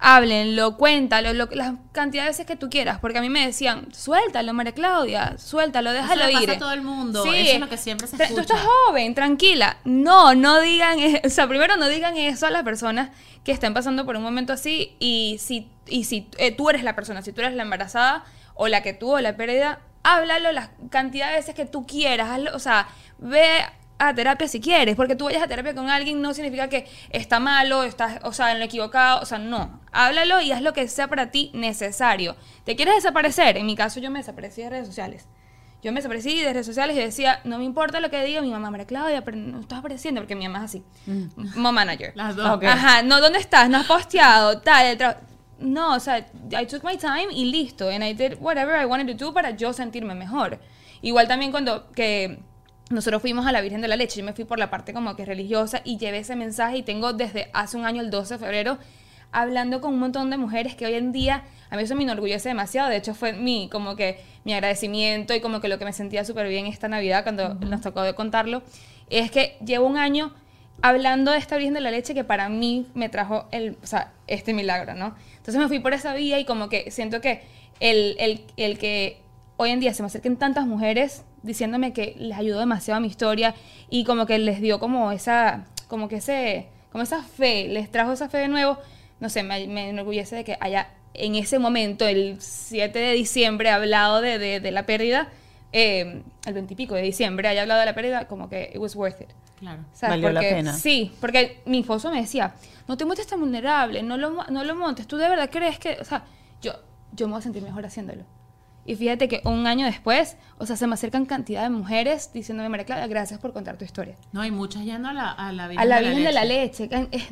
háblenlo, 0.00 0.76
cuéntalo, 0.76 1.32
lo, 1.34 1.46
la 1.52 1.76
cantidad 1.92 2.24
de 2.24 2.30
veces 2.30 2.46
que 2.46 2.56
tú 2.56 2.70
quieras, 2.70 2.98
porque 3.00 3.18
a 3.18 3.20
mí 3.20 3.28
me 3.28 3.44
decían, 3.46 3.92
suéltalo, 3.92 4.52
María 4.54 4.72
Claudia, 4.72 5.36
suéltalo, 5.38 5.92
déjalo 5.92 6.26
le 6.26 6.32
pasa 6.32 6.44
ir. 6.44 6.50
a 6.52 6.58
todo 6.58 6.72
el 6.72 6.82
mundo, 6.82 7.24
eso 7.24 7.32
es 7.54 7.60
lo 7.60 7.68
que 7.68 7.76
siempre 7.76 8.06
se 8.06 8.16
tra- 8.16 8.26
Tú 8.28 8.34
escucha. 8.40 8.54
estás 8.54 8.66
joven, 8.86 9.14
tranquila. 9.14 9.76
No, 9.84 10.34
no 10.34 10.60
digan, 10.60 10.98
e- 10.98 11.22
o 11.24 11.28
sea, 11.28 11.46
primero 11.48 11.76
no 11.76 11.88
digan 11.88 12.16
eso 12.16 12.46
a 12.46 12.50
las 12.50 12.62
personas 12.62 13.10
que 13.44 13.52
estén 13.52 13.74
pasando 13.74 14.04
por 14.06 14.16
un 14.16 14.22
momento 14.22 14.52
así 14.52 14.96
y 14.98 15.36
si, 15.38 15.68
y 15.86 16.04
si 16.04 16.28
eh, 16.38 16.50
tú 16.52 16.70
eres 16.70 16.82
la 16.82 16.94
persona, 16.96 17.22
si 17.22 17.32
tú 17.32 17.42
eres 17.42 17.54
la 17.54 17.62
embarazada 17.62 18.24
o 18.54 18.68
la 18.68 18.82
que 18.82 18.92
tuvo 18.94 19.20
la 19.20 19.36
pérdida, 19.36 19.80
háblalo 20.02 20.50
la 20.52 20.70
cantidad 20.90 21.28
de 21.28 21.36
veces 21.36 21.54
que 21.54 21.66
tú 21.66 21.86
quieras, 21.86 22.30
hazlo, 22.30 22.54
o 22.54 22.58
sea, 22.58 22.88
ve 23.18 23.62
a 24.00 24.14
terapia 24.14 24.48
si 24.48 24.60
quieres, 24.60 24.96
porque 24.96 25.14
tú 25.14 25.26
vayas 25.26 25.42
a 25.42 25.46
terapia 25.46 25.74
con 25.74 25.90
alguien 25.90 26.22
no 26.22 26.32
significa 26.32 26.68
que 26.68 26.88
está 27.10 27.38
malo, 27.38 27.84
estás, 27.84 28.18
o 28.22 28.32
sea, 28.32 28.52
en 28.52 28.58
lo 28.58 28.64
equivocado, 28.64 29.20
o 29.20 29.26
sea, 29.26 29.38
no. 29.38 29.80
Háblalo 29.92 30.40
y 30.40 30.52
haz 30.52 30.62
lo 30.62 30.72
que 30.72 30.88
sea 30.88 31.08
para 31.08 31.30
ti 31.30 31.50
necesario. 31.52 32.34
¿Te 32.64 32.76
quieres 32.76 32.94
desaparecer? 32.94 33.58
En 33.58 33.66
mi 33.66 33.76
caso 33.76 34.00
yo 34.00 34.10
me 34.10 34.20
desaparecí 34.20 34.62
de 34.62 34.70
redes 34.70 34.86
sociales. 34.86 35.28
Yo 35.82 35.92
me 35.92 35.96
desaparecí 35.96 36.40
de 36.40 36.52
redes 36.52 36.66
sociales 36.66 36.96
y 36.96 37.00
decía, 37.00 37.40
no 37.44 37.58
me 37.58 37.64
importa 37.64 38.00
lo 38.00 38.10
que 38.10 38.24
diga 38.24 38.40
mi 38.40 38.50
mamá, 38.50 38.70
María 38.70 38.86
Claudia, 38.86 39.22
pero 39.22 39.36
no 39.36 39.60
estás 39.60 39.78
apareciendo, 39.78 40.22
porque 40.22 40.34
mi 40.34 40.48
mamá 40.48 40.64
es 40.64 40.64
así. 40.64 40.84
Mom 41.56 41.74
manager. 41.74 42.12
Las 42.14 42.36
dos. 42.36 42.50
Ok. 42.50 42.64
Ajá, 42.64 43.02
no, 43.02 43.20
¿dónde 43.20 43.38
estás? 43.38 43.68
No 43.68 43.78
has 43.78 43.86
posteado, 43.86 44.60
tal, 44.60 44.86
el 44.86 45.16
No, 45.58 45.94
o 45.94 46.00
sea, 46.00 46.18
I 46.18 46.66
took 46.66 46.84
my 46.84 46.96
time 46.96 47.28
y 47.32 47.46
listo. 47.46 47.88
And 47.90 48.02
I 48.02 48.14
did 48.14 48.38
whatever 48.40 48.80
I 48.80 48.86
wanted 48.86 49.14
to 49.14 49.24
do 49.24 49.34
para 49.34 49.50
yo 49.50 49.72
sentirme 49.72 50.14
mejor. 50.14 50.58
Igual 51.02 51.28
también 51.28 51.50
cuando 51.50 51.90
que 51.92 52.40
nosotros 52.90 53.22
fuimos 53.22 53.46
a 53.46 53.52
la 53.52 53.60
Virgen 53.60 53.80
de 53.80 53.88
la 53.88 53.96
Leche, 53.96 54.18
yo 54.18 54.26
me 54.26 54.32
fui 54.32 54.44
por 54.44 54.58
la 54.58 54.68
parte 54.68 54.92
como 54.92 55.14
que 55.14 55.24
religiosa 55.24 55.80
y 55.84 55.96
llevé 55.96 56.18
ese 56.18 56.34
mensaje 56.34 56.78
y 56.78 56.82
tengo 56.82 57.12
desde 57.12 57.48
hace 57.52 57.76
un 57.76 57.86
año, 57.86 58.02
el 58.02 58.10
12 58.10 58.34
de 58.34 58.40
febrero, 58.40 58.78
hablando 59.30 59.80
con 59.80 59.94
un 59.94 60.00
montón 60.00 60.28
de 60.28 60.36
mujeres 60.36 60.74
que 60.74 60.86
hoy 60.86 60.94
en 60.94 61.12
día, 61.12 61.44
a 61.70 61.76
mí 61.76 61.84
eso 61.84 61.94
me 61.94 62.02
enorgullece 62.02 62.48
demasiado, 62.48 62.90
de 62.90 62.96
hecho 62.96 63.14
fue 63.14 63.32
mi, 63.32 63.68
como 63.70 63.94
que 63.94 64.18
mi 64.44 64.54
agradecimiento 64.54 65.32
y 65.34 65.40
como 65.40 65.60
que 65.60 65.68
lo 65.68 65.78
que 65.78 65.84
me 65.84 65.92
sentía 65.92 66.24
súper 66.24 66.48
bien 66.48 66.66
esta 66.66 66.88
Navidad 66.88 67.22
cuando 67.22 67.54
nos 67.54 67.80
tocó 67.80 68.02
de 68.02 68.14
contarlo, 68.14 68.62
es 69.08 69.30
que 69.30 69.56
llevo 69.64 69.86
un 69.86 69.96
año 69.96 70.34
hablando 70.82 71.30
de 71.30 71.38
esta 71.38 71.58
Virgen 71.58 71.74
de 71.74 71.80
la 71.80 71.92
Leche 71.92 72.12
que 72.12 72.24
para 72.24 72.48
mí 72.48 72.88
me 72.94 73.08
trajo 73.08 73.46
el, 73.52 73.76
o 73.84 73.86
sea, 73.86 74.12
este 74.26 74.52
milagro, 74.52 74.94
¿no? 74.94 75.14
Entonces 75.36 75.56
me 75.56 75.68
fui 75.68 75.78
por 75.78 75.92
esa 75.92 76.12
vía 76.14 76.40
y 76.40 76.44
como 76.44 76.68
que 76.68 76.90
siento 76.90 77.20
que 77.20 77.42
el, 77.78 78.16
el, 78.18 78.44
el 78.56 78.78
que 78.78 79.20
hoy 79.60 79.70
en 79.70 79.80
día 79.80 79.92
se 79.92 80.02
me 80.02 80.06
acerquen 80.06 80.36
tantas 80.38 80.66
mujeres 80.66 81.22
diciéndome 81.42 81.92
que 81.92 82.14
les 82.18 82.38
ayudó 82.38 82.60
demasiado 82.60 82.96
a 82.96 83.00
mi 83.00 83.08
historia 83.08 83.54
y 83.90 84.04
como 84.04 84.24
que 84.24 84.38
les 84.38 84.62
dio 84.62 84.78
como 84.78 85.12
esa, 85.12 85.66
como 85.86 86.08
que 86.08 86.16
ese, 86.16 86.68
como 86.90 87.04
esa 87.04 87.22
fe, 87.22 87.68
les 87.68 87.90
trajo 87.90 88.12
esa 88.12 88.30
fe 88.30 88.38
de 88.38 88.48
nuevo, 88.48 88.78
no 89.20 89.28
sé, 89.28 89.42
me, 89.42 89.66
me 89.66 89.90
enorgullece 89.90 90.34
de 90.36 90.44
que 90.44 90.56
haya 90.60 90.88
en 91.12 91.34
ese 91.34 91.58
momento, 91.58 92.06
el 92.08 92.36
7 92.40 92.98
de 92.98 93.12
diciembre, 93.12 93.68
hablado 93.68 94.22
de, 94.22 94.38
de, 94.38 94.60
de 94.60 94.70
la 94.70 94.86
pérdida, 94.86 95.28
eh, 95.72 96.22
el 96.46 96.54
20 96.54 96.72
y 96.72 96.76
pico 96.76 96.94
de 96.94 97.02
diciembre, 97.02 97.46
haya 97.48 97.60
hablado 97.62 97.80
de 97.80 97.86
la 97.86 97.94
pérdida, 97.94 98.26
como 98.28 98.48
que 98.48 98.70
it 98.72 98.78
was 98.80 98.96
worth 98.96 99.20
it. 99.20 99.28
Claro. 99.58 99.84
¿Sabes? 99.92 100.14
Valió 100.14 100.30
la 100.32 100.40
Porque- 100.40 100.54
pena. 100.54 100.72
Sí, 100.72 101.12
porque 101.20 101.60
mi 101.66 101.80
esposo 101.80 102.10
me 102.10 102.20
decía, 102.22 102.54
no 102.88 102.96
te 102.96 103.04
muestres 103.04 103.28
tan 103.28 103.40
vulnerable, 103.40 104.02
no 104.02 104.16
lo, 104.16 104.30
no 104.48 104.64
lo 104.64 104.74
montes, 104.74 105.06
tú 105.06 105.18
de 105.18 105.28
verdad 105.28 105.50
crees 105.52 105.78
que, 105.78 105.98
o 106.00 106.04
sea, 106.04 106.24
yo, 106.62 106.72
yo 107.12 107.26
me 107.26 107.32
voy 107.32 107.40
a 107.40 107.42
sentir 107.42 107.62
mejor 107.62 107.84
haciéndolo. 107.84 108.24
Y 108.86 108.96
fíjate 108.96 109.28
que 109.28 109.40
un 109.44 109.66
año 109.66 109.84
después, 109.86 110.36
o 110.58 110.66
sea, 110.66 110.74
se 110.74 110.86
me 110.86 110.94
acercan 110.94 111.26
cantidad 111.26 111.62
de 111.62 111.70
mujeres 111.70 112.32
diciéndome, 112.32 112.68
María 112.70 112.86
Clara, 112.86 113.06
gracias 113.06 113.38
por 113.38 113.52
contar 113.52 113.76
tu 113.76 113.84
historia. 113.84 114.16
No, 114.32 114.40
hay 114.40 114.50
muchas 114.50 114.84
yendo 114.84 115.08
a 115.08 115.12
la, 115.12 115.30
a 115.30 115.52
la 115.52 115.68
Virgen 115.68 115.80
A 115.82 115.84
la 115.84 115.96
de 116.00 116.06
Virgen 116.08 116.24
de 116.24 116.32
la 116.32 116.44
Leche. 116.44 116.88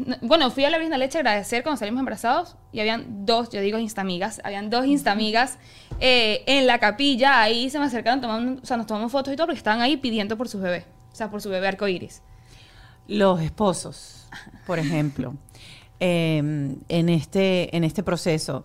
No- 0.06 0.16
Bueno, 0.22 0.50
fui 0.50 0.64
a 0.64 0.70
la 0.70 0.76
Virgen 0.76 0.92
de 0.92 0.98
la 0.98 1.04
Leche 1.06 1.18
a 1.18 1.20
agradecer 1.22 1.62
cuando 1.62 1.78
salimos 1.78 2.00
embarazados 2.00 2.56
y 2.70 2.80
habían 2.80 3.24
dos, 3.26 3.48
yo 3.50 3.60
digo 3.60 3.78
instamigas, 3.78 4.40
habían 4.44 4.68
dos 4.70 4.84
instamigas 4.86 5.58
eh, 6.00 6.42
en 6.46 6.66
la 6.66 6.78
capilla, 6.78 7.40
ahí 7.42 7.70
se 7.70 7.78
me 7.78 7.86
acercaron, 7.86 8.20
tomando, 8.20 8.60
o 8.62 8.66
sea, 8.66 8.76
nos 8.76 8.86
tomamos 8.86 9.10
fotos 9.10 9.32
y 9.32 9.36
todo 9.36 9.46
porque 9.46 9.58
estaban 9.58 9.80
ahí 9.80 9.96
pidiendo 9.96 10.36
por 10.36 10.48
sus 10.48 10.60
bebés, 10.60 10.84
o 11.12 11.16
sea, 11.16 11.30
por 11.30 11.40
su 11.42 11.48
bebé 11.48 11.66
arcoíris. 11.68 12.22
Los 13.08 13.40
esposos, 13.40 14.28
por 14.66 14.78
ejemplo, 14.78 15.34
eh, 16.00 16.36
en, 16.88 17.08
este, 17.08 17.74
en 17.74 17.82
este 17.84 18.02
proceso, 18.02 18.64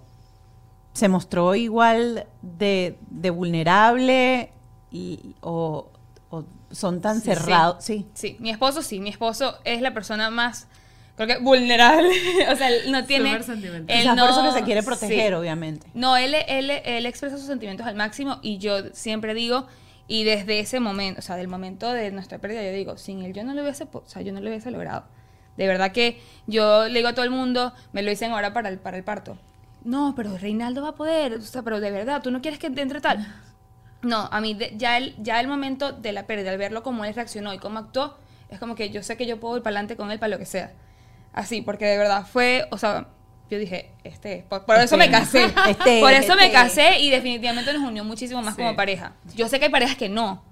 ¿se 0.94 1.08
mostró 1.10 1.56
igual 1.56 2.28
de, 2.42 2.98
de 3.10 3.30
vulnerable 3.30 4.52
y- 4.92 5.36
o, 5.42 5.90
o 6.30 6.44
son 6.72 7.02
tan 7.02 7.20
Sí, 7.20 7.26
cerrados? 7.34 7.84
Sí. 7.84 8.06
Sí, 8.14 8.38
mi 8.40 8.50
esposo 8.52 8.82
sí, 8.82 9.00
mi 9.00 9.10
esposo 9.10 9.58
es 9.64 9.82
la 9.82 9.94
persona 9.94 10.30
más 10.30 10.68
creo 11.16 11.28
que 11.28 11.38
vulnerable. 11.38 12.10
o 12.52 12.56
sea, 12.56 12.70
él 12.70 12.92
no 12.92 13.06
tiene. 13.06 13.32
Él 13.36 13.44
Quizás 13.88 14.20
por 14.20 14.30
eso 14.30 14.44
no- 14.44 14.52
que 14.54 14.60
se 14.60 14.66
quiere 14.66 14.82
sí. 14.82 14.88
proteger, 14.88 15.36
obviamente. 15.36 15.88
No, 15.94 16.18
él, 16.18 16.34
él, 16.48 16.70
él 16.72 17.06
expresa 17.06 17.38
sus 17.38 17.46
sentimientos 17.48 17.86
al 17.86 17.96
máximo 17.96 18.40
y 18.42 18.58
yo 18.58 18.90
siempre 18.94 19.34
digo, 19.36 19.68
y 20.08 20.24
desde 20.26 20.60
ese 20.60 20.80
momento, 20.80 21.20
o 21.20 21.22
sea, 21.22 21.36
del 21.38 21.48
momento 21.48 21.92
de 21.92 22.12
nuestra 22.12 22.38
pérdida, 22.40 22.64
yo 22.64 22.72
digo, 22.72 22.98
sin 22.98 23.22
él 23.24 23.34
yo 23.34 23.44
no 23.44 23.54
lo 23.54 23.62
hubiese, 23.62 23.88
o 23.92 24.04
sea, 24.06 24.22
yo 24.22 24.34
no 24.34 24.42
lo 24.42 24.50
hubiese 24.50 24.70
logrado. 24.72 25.06
De 25.56 25.68
verdad 25.68 25.92
que 25.92 26.20
yo 26.48 26.88
le 26.88 26.96
digo 27.00 27.10
a 27.10 27.14
todo 27.14 27.26
el 27.26 27.32
mundo, 27.32 27.74
me 27.94 28.02
lo 28.02 28.10
dicen 28.10 28.32
ahora 28.32 28.52
para 28.54 28.70
el, 28.70 28.80
para 28.80 28.98
el 28.98 29.04
parto. 29.04 29.38
No, 29.84 30.14
pero 30.16 30.38
Reinaldo 30.38 30.82
va 30.82 30.90
a 30.90 30.96
poder, 30.96 31.34
o 31.36 31.42
sea, 31.42 31.62
pero 31.62 31.80
de 31.80 31.92
verdad, 31.92 32.22
tú 32.22 32.32
no 32.32 32.42
quieres 32.42 32.60
que 32.60 32.68
entre 32.68 33.02
tal. 33.02 33.26
No, 34.02 34.28
a 34.32 34.42
mí 34.42 34.54
de- 34.54 34.74
ya, 34.78 34.98
el, 34.98 35.16
ya 35.18 35.40
el 35.40 35.48
momento 35.48 35.92
de 35.92 36.12
la 36.14 36.26
pérdida, 36.26 36.52
al 36.52 36.58
verlo 36.58 36.84
cómo 36.84 37.06
él 37.06 37.14
reaccionó 37.14 37.54
y 37.54 37.58
cómo 37.60 37.80
actuó, 37.80 38.18
es 38.50 38.60
como 38.60 38.76
que 38.76 38.90
yo 38.90 39.04
sé 39.04 39.18
que 39.18 39.26
yo 39.26 39.40
puedo 39.40 39.58
ir 39.58 39.64
para 39.64 39.76
adelante 39.76 39.96
con 39.98 40.12
él 40.12 40.20
para 40.20 40.30
lo 40.30 40.38
que 40.38 40.46
sea. 40.46 40.72
Así, 41.34 41.62
porque 41.62 41.86
de 41.86 41.98
verdad 41.98 42.26
fue, 42.26 42.66
o 42.72 42.78
sea, 42.78 43.08
yo 43.50 43.58
dije, 43.58 43.92
este, 44.04 44.40
es, 44.40 44.44
por, 44.44 44.66
por 44.66 44.78
eso 44.78 44.98
me 44.98 45.10
casé. 45.10 45.46
Este, 45.68 46.00
por 46.00 46.12
eso 46.12 46.36
me 46.36 46.44
este. 46.46 46.54
casé 46.54 47.00
y 47.00 47.10
definitivamente 47.10 47.74
nos 47.74 47.84
unió 47.84 48.04
muchísimo 48.04 48.42
más 48.42 48.56
Sí. 48.56 48.62
como 48.62 48.76
pareja. 48.76 49.14
Yo 49.36 49.48
sé 49.50 49.60
que 49.60 49.66
hay 49.66 49.72
parejas 49.72 49.98
que 49.98 50.10
no. 50.10 50.44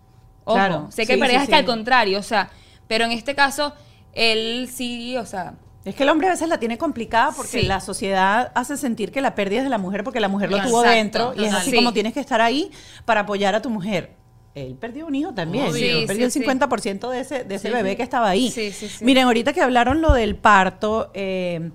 Ojo, 0.44 0.56
Claro, 0.58 0.88
sé 0.92 1.06
que 1.06 1.14
hay 1.14 1.18
sí, 1.18 1.22
parejas 1.22 1.46
sí, 1.46 1.50
que 1.52 1.56
al 1.56 1.66
contrario, 1.66 2.20
o 2.20 2.24
sea, 2.24 2.50
pero 2.88 3.06
en 3.06 3.12
este 3.12 3.36
caso, 3.36 3.74
él 4.14 4.68
sí, 4.72 5.16
o 5.18 5.26
sea, 5.26 5.54
Es 5.84 5.96
que 5.96 6.04
el 6.04 6.10
hombre 6.10 6.28
a 6.28 6.32
veces 6.32 6.48
la 6.48 6.60
tiene 6.60 6.78
complicada 6.78 7.32
porque 7.32 7.62
Sí. 7.62 7.64
la 7.64 7.80
sociedad 7.80 8.52
hace 8.54 8.78
sentir 8.78 9.12
que 9.12 9.20
la 9.22 9.34
pérdida 9.34 9.60
es 9.60 9.64
de 9.64 9.70
la 9.70 9.80
mujer 9.80 10.04
porque 10.04 10.20
la 10.20 10.28
mujer 10.28 10.52
lo 10.52 10.62
tuvo 10.62 10.84
dentro 10.84 11.34
y 11.36 11.46
es 11.46 11.54
así 11.54 11.72
Sí. 11.72 11.76
como 11.76 11.92
tienes 11.92 12.14
que 12.14 12.20
estar 12.20 12.40
ahí 12.42 12.72
para 13.06 13.22
apoyar 13.22 13.56
a 13.56 13.62
tu 13.62 13.70
mujer. 13.70 14.14
Él 14.54 14.76
perdió 14.80 15.08
un 15.08 15.16
hijo 15.16 15.34
también. 15.34 15.66
Él 15.68 15.74
Sí, 15.74 16.04
perdió 16.06 16.30
sí, 16.30 16.40
el 16.40 16.46
50% 16.46 17.10
de 17.10 17.22
ese, 17.22 17.44
de 17.46 17.56
ese 17.56 17.70
Sí, 17.70 17.74
bebé 17.74 17.92
sí. 17.92 17.96
que 17.96 18.04
estaba 18.04 18.30
ahí. 18.30 18.52
Sí, 18.52 18.72
sí, 18.72 18.90
sí. 18.90 19.04
Miren, 19.04 19.24
ahorita 19.26 19.54
que 19.54 19.62
hablaron 19.62 20.02
lo 20.02 20.14
del 20.14 20.36
parto, 20.36 21.10
eh, 21.14 21.72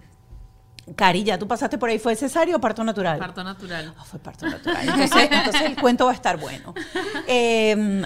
Cari, 0.95 1.25
ya 1.25 1.37
tú 1.37 1.49
pasaste 1.49 1.79
por 1.79 1.88
ahí, 1.88 1.99
¿fue 1.99 2.14
cesárea 2.14 2.55
o 2.55 2.61
parto 2.61 2.85
natural? 2.85 3.19
Parto 3.19 3.42
natural. 3.42 3.92
Ah, 3.99 4.05
fue 4.05 4.21
parto 4.21 4.47
natural. 4.47 4.88
Entonces, 4.88 5.29
entonces 5.33 5.62
el 5.62 5.77
cuento 5.81 6.05
va 6.05 6.12
a 6.12 6.14
estar 6.14 6.37
bueno. 6.38 6.73
Eh, 7.27 8.03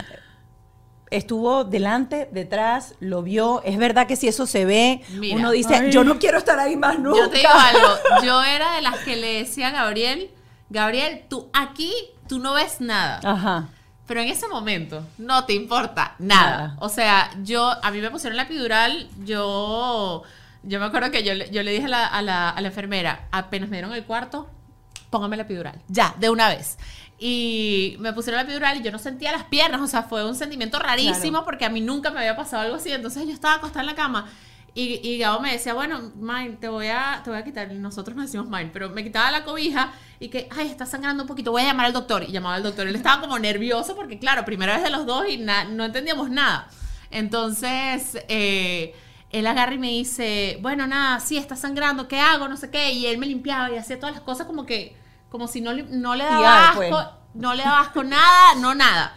estuvo 1.10 1.64
delante, 1.64 2.28
detrás, 2.32 2.94
lo 3.00 3.22
vio. 3.22 3.62
Es 3.64 3.76
verdad 3.78 4.06
que 4.06 4.16
si 4.16 4.28
eso 4.28 4.46
se 4.46 4.64
ve, 4.64 5.02
Mira. 5.10 5.36
uno 5.36 5.50
dice, 5.50 5.90
yo 5.90 6.04
no 6.04 6.18
quiero 6.18 6.38
estar 6.38 6.58
ahí 6.58 6.76
más 6.76 6.98
nunca. 6.98 7.18
Yo 7.18 7.30
te 7.30 7.38
digo 7.38 7.50
algo, 7.52 7.88
yo 8.24 8.42
era 8.42 8.74
de 8.76 8.82
las 8.82 8.98
que 8.98 9.16
le 9.16 9.34
decía 9.40 9.68
a 9.68 9.70
Gabriel, 9.72 10.30
Gabriel, 10.68 11.24
tú 11.28 11.48
aquí, 11.52 11.92
tú 12.28 12.38
no 12.38 12.54
ves 12.54 12.80
nada. 12.80 13.20
Ajá. 13.24 13.68
Pero 14.06 14.20
en 14.22 14.28
ese 14.28 14.48
momento 14.48 15.04
no 15.18 15.44
te 15.44 15.52
importa 15.54 16.14
nada. 16.18 16.50
Nada. 16.50 16.76
O 16.80 16.88
sea, 16.88 17.30
yo, 17.42 17.72
a 17.82 17.90
mí 17.90 18.00
me 18.00 18.10
pusieron 18.10 18.36
la 18.36 18.42
epidural, 18.44 19.08
yo, 19.24 20.22
yo 20.62 20.80
me 20.80 20.86
acuerdo 20.86 21.10
que 21.10 21.22
yo, 21.22 21.34
le- 21.34 21.50
yo 21.50 21.62
le 21.62 21.70
dije 21.72 21.86
a 21.86 21.88
la, 21.88 22.06
a, 22.06 22.22
la, 22.22 22.50
a 22.50 22.60
la 22.60 22.68
enfermera, 22.68 23.28
apenas 23.30 23.68
me 23.68 23.76
dieron 23.78 23.92
el 23.92 24.04
cuarto, 24.04 24.48
póngame 25.10 25.36
la 25.36 25.42
epidural, 25.44 25.80
ya, 25.88 26.14
de 26.18 26.30
una 26.30 26.48
vez. 26.48 26.76
Y 27.22 27.96
me 28.00 28.14
pusieron 28.14 28.38
la 28.38 28.44
epidural 28.44 28.78
y 28.80 28.83
yo 28.83 28.90
no 28.90 28.98
sentía 28.98 29.30
las 29.30 29.44
piernas, 29.44 29.83
o 29.83 29.87
sea, 29.87 30.04
fue 30.04 30.24
un 30.26 30.35
sentimiento 30.35 30.78
rarísimo 30.78 31.33
Claro. 31.33 31.44
porque 31.44 31.66
a 31.66 31.68
mí 31.68 31.83
nunca 31.83 32.11
me 32.11 32.20
había 32.20 32.35
pasado 32.35 32.62
algo 32.62 32.76
así. 32.76 32.90
Entonces 32.90 33.26
yo 33.26 33.33
estaba 33.35 33.56
acostada 33.56 33.80
en 33.83 33.87
la 33.88 33.94
cama 33.94 34.26
y, 34.74 35.06
y 35.06 35.18
Gabo 35.18 35.40
me 35.40 35.52
decía, 35.52 35.74
bueno, 35.74 36.12
Mine, 36.16 36.56
te 36.59 36.68
voy 36.68 36.87
a, 36.87 37.20
te 37.22 37.28
voy 37.28 37.38
a 37.38 37.44
quitar, 37.44 37.70
y 37.70 37.74
nosotros 37.74 38.16
nos 38.16 38.24
decimos 38.26 38.48
Mine, 38.48 38.70
pero 38.72 38.88
me 38.88 39.04
quitaba 39.04 39.30
la 39.30 39.44
cobija 39.44 39.92
y 40.18 40.28
que, 40.28 40.48
ay, 40.56 40.68
está 40.68 40.87
sangrando 40.87 41.24
un 41.24 41.26
poquito, 41.28 41.50
voy 41.50 41.61
a 41.61 41.66
llamar 41.66 41.87
al 41.87 41.92
doctor. 41.92 42.22
Y 42.26 42.33
llamaba 42.33 42.54
al 42.54 42.62
doctor. 42.62 42.87
Él 42.87 42.96
estaba 42.96 43.20
como 43.20 43.38
nervioso 43.38 43.94
porque, 43.94 44.18
claro, 44.18 44.46
primera 44.46 44.72
vez 44.74 44.83
de 44.83 44.88
los 44.90 45.04
dos 45.04 45.28
y 45.28 45.37
no 45.37 45.85
entendíamos 45.85 46.30
nada. 46.30 46.70
Entonces, 47.11 48.16
eh, 48.28 48.94
él 49.30 49.46
agarra 49.46 49.74
y 49.74 49.78
me 49.78 49.88
dice, 49.88 50.59
bueno, 50.62 50.87
nada, 50.87 51.20
sí, 51.20 51.37
está 51.37 51.54
sangrando, 51.56 52.09
¿qué 52.09 52.18
hago? 52.18 52.48
No 52.48 52.56
sé 52.56 52.70
qué. 52.70 52.92
Y 52.92 53.06
él 53.06 53.18
me 53.18 53.26
limpiaba 53.26 53.70
y 53.70 53.76
hacía 53.76 53.98
todas 54.00 54.14
las 54.14 54.22
cosas 54.24 54.46
como 54.46 54.64
que, 54.66 54.96
como 55.30 55.48
si 55.48 55.60
no, 55.60 55.72
le- 55.72 55.84
no 55.84 56.14
le 56.14 56.24
daba 56.24 56.40
Ya, 56.40 56.68
asco, 56.70 56.78
pues. 56.80 56.94
no 57.34 57.54
le 57.54 57.62
daba 57.62 57.80
asco 57.80 58.02
nada, 58.04 58.54
no 58.58 58.74
nada. 58.74 59.16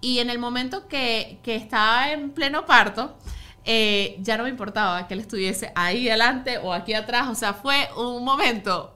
Y 0.00 0.20
en 0.20 0.30
el 0.30 0.38
momento 0.38 0.86
que, 0.88 1.40
que 1.42 1.56
estaba 1.56 2.10
en 2.12 2.30
pleno 2.30 2.64
parto, 2.66 3.16
eh, 3.64 4.16
ya 4.20 4.36
no 4.36 4.44
me 4.44 4.50
importaba 4.50 5.06
que 5.08 5.14
él 5.14 5.20
estuviese 5.20 5.72
ahí 5.74 6.08
adelante 6.08 6.58
o 6.58 6.72
aquí 6.72 6.94
atrás. 6.94 7.28
O 7.28 7.34
sea, 7.34 7.52
fue 7.54 7.88
un 7.96 8.24
momento 8.24 8.94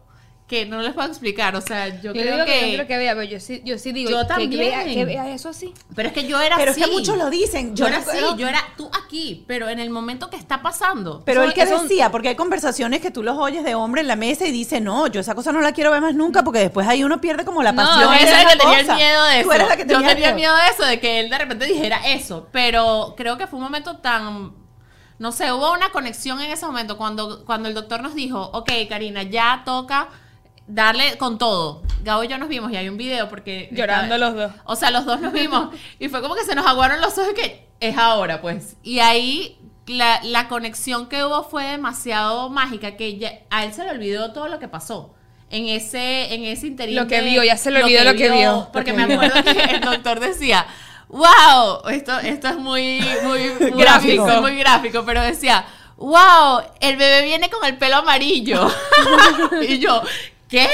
que 0.53 0.67
no 0.67 0.83
les 0.83 0.93
puedo 0.93 1.09
explicar. 1.09 1.57
O 1.57 1.63
sea, 1.63 1.89
yo, 1.89 2.13
yo, 2.13 2.13
creo 2.13 2.35
digo 2.35 2.45
que, 2.45 2.53
que... 2.61 2.71
yo 2.73 2.75
creo 2.77 2.87
que 2.87 2.97
vea, 2.99 3.13
pero 3.15 3.25
yo 3.25 3.41
sí, 3.41 3.63
yo 3.65 3.79
sí 3.79 3.91
digo 3.93 4.11
Yo 4.11 4.21
que- 4.21 4.27
también. 4.27 4.51
Que, 4.51 4.57
vea, 4.59 4.85
que 4.85 5.05
vea 5.07 5.33
eso 5.33 5.49
así. 5.49 5.73
Pero 5.97 6.09
es 6.09 6.15
que 6.15 6.27
yo 6.27 6.39
era 6.39 6.57
Pero 6.57 6.73
así. 6.73 6.81
es 6.83 6.87
que 6.87 6.93
muchos 6.93 7.17
lo 7.17 7.31
dicen. 7.31 7.75
Yo 7.75 7.87
era 7.87 7.97
así, 7.99 8.19
yo 8.37 8.47
era 8.47 8.63
tú 8.77 8.91
aquí, 9.03 9.45
pero 9.49 9.71
en 9.71 9.81
el 9.81 9.89
momento 9.89 10.29
que 10.29 10.37
está 10.37 10.61
pasando. 10.61 11.23
Pero 11.25 11.43
él 11.43 11.55
que 11.55 11.65
decía, 11.65 12.11
porque 12.11 12.29
hay 12.29 12.35
conversaciones 12.37 13.01
que 13.01 13.11
tú 13.11 13.23
los 13.23 13.39
oyes 13.39 13.65
de 13.65 13.75
hombre 13.75 14.03
en 14.03 14.09
la 14.09 14.17
mesa 14.17 14.47
y 14.47 14.51
dice, 14.51 14.83
no, 14.83 15.07
yo 15.07 15.21
esa 15.23 15.35
cosa 15.35 15.53
no 15.53 15.63
la 15.63 15.73
quiero 15.73 15.91
ver 15.91 16.03
más 16.03 16.15
nunca 16.15 16.43
porque 16.45 16.59
después 16.59 16.87
ahí 16.87 17.03
uno 17.03 17.19
pierde 17.19 17.47
como 17.47 17.63
la 17.63 17.73
No, 17.73 17.83
pasión. 17.83 18.03
Yo 18.05 18.11
de 18.11 18.17
era 18.23 18.31
la 18.33 18.41
esa 18.43 18.51
que 18.51 18.59
tenía 18.59 18.81
el 18.81 18.87
miedo 18.95 19.25
de 19.25 19.43
Tú 19.43 19.51
eso. 19.51 19.53
eres 19.55 19.69
la 19.69 19.77
que 19.79 19.83
Yo 19.85 19.97
tenía 19.97 20.09
tenía 20.15 20.35
miedo 20.35 20.55
de 20.55 20.63
eso, 20.71 20.85
de 20.85 21.01
que 21.01 21.21
él 21.21 21.31
de 21.31 21.39
repente 21.39 21.65
dijera 21.65 22.07
eso. 22.09 22.49
Pero 22.53 23.15
creo 23.17 23.39
que 23.39 23.47
fue 23.47 23.59
un 23.59 23.65
momento 23.65 23.97
tan. 23.97 24.53
No 25.19 25.31
sé, 25.31 25.53
hubo 25.53 25.73
una 25.73 25.91
conexión 25.93 26.41
en 26.41 26.51
ese 26.51 26.67
momento 26.67 26.97
cuando, 26.99 27.45
cuando 27.45 27.69
el 27.69 27.75
doctor 27.75 28.03
nos 28.03 28.15
dijo, 28.15 28.51
ok, 28.53 28.71
Karina, 28.89 29.23
ya 29.23 29.63
toca 29.65 30.09
darle 30.75 31.17
con 31.19 31.39
todo. 31.39 31.83
Gabo 32.03 32.25
y 32.25 32.29
yo 32.29 32.39
nos 32.39 32.49
vimos 32.49 32.73
y 32.73 32.77
hay 32.77 32.89
un 32.89 32.97
video 32.97 33.29
porque... 33.29 33.69
Llorando 33.73 34.17
los 34.19 34.35
dos. 34.35 34.53
O 34.65 34.75
sea, 34.77 34.91
los 34.91 35.05
dos 35.05 35.21
nos 35.21 35.33
vimos 35.33 35.75
y 35.99 36.09
fue 36.09 36.21
como 36.23 36.35
que 36.35 36.45
se 36.45 36.55
nos 36.55 36.67
aguaron 36.67 37.01
los 37.01 37.17
ojos 37.19 37.33
que 37.35 37.67
es 37.81 37.97
ahora, 37.97 38.41
pues. 38.41 38.77
Y 38.83 39.01
ahí 39.01 39.59
la, 39.87 40.21
la 40.25 40.49
conexión 40.49 41.09
que 41.09 41.25
hubo 41.25 41.45
fue 41.45 41.65
demasiado 41.65 42.49
mágica, 42.49 42.97
que 42.97 43.19
ya- 43.19 43.41
a 43.51 43.65
él 43.65 43.73
se 43.73 43.85
le 43.85 43.91
olvidó 43.91 44.33
todo 44.33 44.49
lo 44.49 44.59
que 44.59 44.69
pasó. 44.69 45.15
En 45.51 45.69
ese, 45.69 46.33
en 46.33 46.45
ese 46.45 46.67
interín. 46.69 46.97
Lo 46.97 47.07
que 47.07 47.21
vio, 47.21 47.45
ya 47.45 47.59
se 47.59 47.71
le 47.71 47.83
olvidó 47.85 48.05
lo 48.05 48.15
que 48.15 48.31
vio. 48.31 48.69
Porque 48.73 48.95
me 48.95 49.03
acuerdo 49.03 49.45
que 49.45 49.51
el 49.75 49.81
doctor 49.83 50.19
decía, 50.19 50.67
wow, 51.09 51.89
esto, 51.91 52.19
esto 52.21 52.49
es 52.49 52.57
muy, 52.57 53.01
muy, 53.23 53.51
muy 53.61 53.71
Gráfico. 53.83 54.25
muy, 54.27 54.41
muy 54.41 54.57
gráfico, 54.57 55.03
pero 55.05 55.21
decía, 55.21 55.67
wow, 55.99 56.63
el 56.81 56.97
bebé 56.97 57.23
viene 57.27 57.51
con 57.51 57.65
el 57.67 57.77
pelo 57.77 57.97
amarillo. 57.97 58.67
y 59.69 59.79
yo, 59.79 60.01
¿qué? 60.53 60.69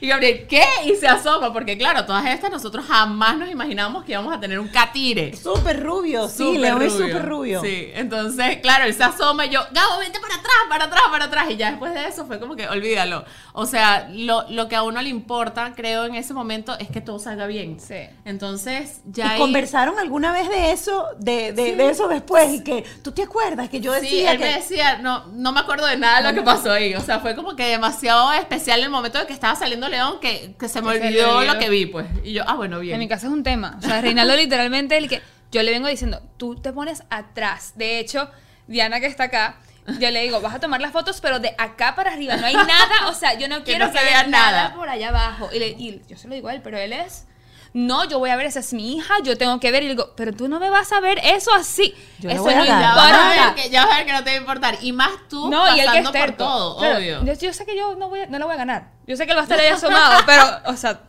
Y 0.00 0.06
Gabriel, 0.08 0.46
¿qué? 0.48 0.64
Y 0.86 0.94
se 0.94 1.06
asoma, 1.08 1.52
porque 1.52 1.76
claro, 1.76 2.06
todas 2.06 2.24
estas 2.26 2.50
nosotros 2.50 2.84
jamás 2.86 3.36
nos 3.36 3.50
imaginábamos 3.50 4.04
que 4.04 4.12
íbamos 4.12 4.32
a 4.34 4.40
tener 4.40 4.58
un 4.60 4.68
catire. 4.68 5.36
Súper 5.36 5.82
rubio, 5.82 6.28
sí, 6.28 6.38
Súper 6.44 6.60
León 6.60 6.82
es 6.82 6.92
rubio. 6.94 7.06
súper 7.08 7.28
rubio. 7.28 7.60
Sí, 7.62 7.90
entonces, 7.94 8.58
claro, 8.62 8.84
él 8.84 8.94
se 8.94 9.02
asoma 9.04 9.46
y 9.46 9.50
yo, 9.50 9.60
Gabo, 9.72 9.98
vente 9.98 10.20
para 10.20 10.34
atrás, 10.36 10.54
para 10.68 10.84
atrás, 10.84 11.02
para 11.10 11.24
atrás. 11.26 11.46
Y 11.50 11.56
ya 11.56 11.70
después 11.70 11.92
de 11.92 12.06
eso 12.06 12.24
fue 12.26 12.38
como 12.40 12.54
que, 12.56 12.68
olvídalo. 12.68 13.24
O 13.52 13.66
sea, 13.66 14.08
lo, 14.12 14.44
lo 14.50 14.68
que 14.68 14.76
a 14.76 14.82
uno 14.82 15.02
le 15.02 15.08
importa, 15.08 15.72
creo, 15.74 16.04
en 16.04 16.14
ese 16.14 16.32
momento 16.32 16.76
es 16.78 16.88
que 16.88 17.00
todo 17.00 17.18
salga 17.18 17.46
bien. 17.46 17.78
Sí. 17.80 17.96
Entonces, 18.24 19.00
¿Y 19.08 19.12
ya 19.12 19.30
ahí- 19.32 19.38
conversaron 19.40 19.98
alguna 19.98 20.32
vez 20.32 20.48
de 20.48 20.70
eso, 20.72 21.06
de, 21.18 21.52
de, 21.52 21.74
de 21.76 21.88
eso 21.90 22.08
después? 22.08 22.52
Y 22.54 22.64
que, 22.64 22.84
¿tú 23.02 23.12
te 23.12 23.22
acuerdas 23.22 23.68
que 23.68 23.80
yo 23.80 23.92
Sí, 23.94 24.00
decía 24.02 24.32
él 24.32 24.38
que... 24.38 24.44
me 24.44 24.52
decía, 24.54 24.98
no, 24.98 25.26
no 25.32 25.52
me 25.52 25.60
acuerdo 25.60 25.86
de 25.86 25.96
nada 25.96 26.20
de 26.22 26.28
lo 26.28 26.34
que 26.34 26.42
pasó 26.42 26.70
ahí. 26.72 26.94
O 26.94 27.00
sea, 27.00 27.20
fue 27.20 27.34
como 27.34 27.56
que 27.56 27.64
demasiado 27.66 28.32
especial 28.32 28.80
el 28.82 28.90
momento 28.90 29.18
de 29.18 29.23
que 29.26 29.32
estaba 29.32 29.54
saliendo 29.56 29.88
León 29.88 30.18
que, 30.20 30.54
que 30.58 30.68
se 30.68 30.80
me 30.82 30.92
Que 30.92 30.98
se 31.00 31.06
olvidó 31.06 31.42
lo 31.44 31.58
que 31.58 31.68
vi, 31.70 31.86
pues. 31.86 32.06
Y 32.22 32.32
yo, 32.32 32.42
ah, 32.46 32.54
bueno, 32.54 32.80
bien. 32.80 32.94
En 32.94 33.00
mi 33.00 33.08
casa 33.08 33.26
es 33.26 33.32
un 33.32 33.42
tema. 33.42 33.76
O 33.78 33.82
sea, 33.82 34.00
Reinaldo 34.00 34.36
literalmente 34.36 34.96
el 34.96 35.08
que 35.08 35.22
yo 35.52 35.62
le 35.62 35.70
vengo 35.70 35.88
diciendo, 35.88 36.20
tú 36.36 36.56
te 36.56 36.72
pones 36.72 37.02
atrás. 37.10 37.72
De 37.76 37.98
hecho, 38.00 38.30
Diana 38.66 39.00
que 39.00 39.06
está 39.06 39.24
acá, 39.24 39.56
yo 40.00 40.10
le 40.10 40.22
digo, 40.22 40.40
vas 40.40 40.54
a 40.54 40.60
tomar 40.60 40.80
las 40.80 40.92
fotos, 40.92 41.20
pero 41.20 41.38
de 41.40 41.54
acá 41.58 41.94
para 41.94 42.12
arriba 42.12 42.36
no 42.36 42.46
hay 42.46 42.54
nada. 42.54 43.08
O 43.08 43.14
sea, 43.14 43.34
yo 43.38 43.48
no 43.48 43.58
Que 43.64 43.72
quiero 43.72 43.86
no 43.86 43.92
que, 43.92 43.98
se 43.98 44.04
haya 44.04 44.18
vea 44.22 44.26
nada. 44.28 44.62
nada. 44.64 44.74
por 44.74 44.88
allá 44.88 45.08
abajo. 45.10 45.50
Y, 45.52 45.58
le- 45.58 45.68
y 45.70 46.02
yo 46.08 46.16
se 46.16 46.26
lo 46.28 46.34
digo 46.34 46.48
a 46.48 46.54
él, 46.54 46.60
pero 46.62 46.78
él 46.78 46.92
es. 46.92 47.26
No, 47.74 48.08
yo 48.08 48.20
voy 48.20 48.30
a 48.30 48.36
ver, 48.36 48.46
esa 48.46 48.60
es 48.60 48.72
mi 48.72 48.96
hija, 48.96 49.14
yo 49.24 49.36
tengo 49.36 49.58
que 49.58 49.72
ver. 49.72 49.82
Y 49.82 49.86
le 49.88 49.94
digo, 49.94 50.14
pero 50.16 50.32
tú 50.32 50.46
no 50.48 50.60
me 50.60 50.70
vas 50.70 50.92
a 50.92 51.00
ver 51.00 51.18
eso 51.24 51.52
así. 51.52 51.92
Yo 52.20 52.30
eso 52.30 52.42
voy 52.44 52.54
a 52.54 52.58
no 52.60 52.64
dar. 52.64 52.80
ya 52.80 52.94
vas, 52.94 53.50
a 53.50 53.54
que, 53.56 53.68
ya 53.68 53.84
vas 53.84 53.94
a 53.94 53.96
ver 53.98 54.06
que 54.06 54.12
no 54.12 54.22
te 54.24 54.30
va 54.30 54.36
a 54.36 54.40
importar. 54.40 54.78
Y 54.80 54.92
más 54.92 55.10
tú 55.28 55.50
No, 55.50 55.66
y 55.76 55.80
él 55.80 55.90
que 55.90 55.98
es 55.98 56.04
pasando 56.04 56.12
por 56.12 56.36
todo, 56.36 56.78
Claro, 56.78 56.98
obvio. 56.98 57.24
Yo, 57.24 57.32
yo 57.34 57.52
sé 57.52 57.66
que 57.66 57.76
yo 57.76 57.96
no, 57.96 58.08
voy 58.08 58.20
a- 58.20 58.26
no 58.28 58.38
la 58.38 58.44
voy 58.46 58.54
a 58.54 58.58
ganar. 58.58 58.92
Yo 59.08 59.16
sé 59.16 59.26
que 59.26 59.32
él 59.32 59.36
va 59.36 59.40
a 59.40 59.44
estar 59.44 59.58
ahí 59.58 59.66
asomado, 59.66 60.22
pero, 60.24 60.44
o 60.66 60.76
sea, 60.76 61.00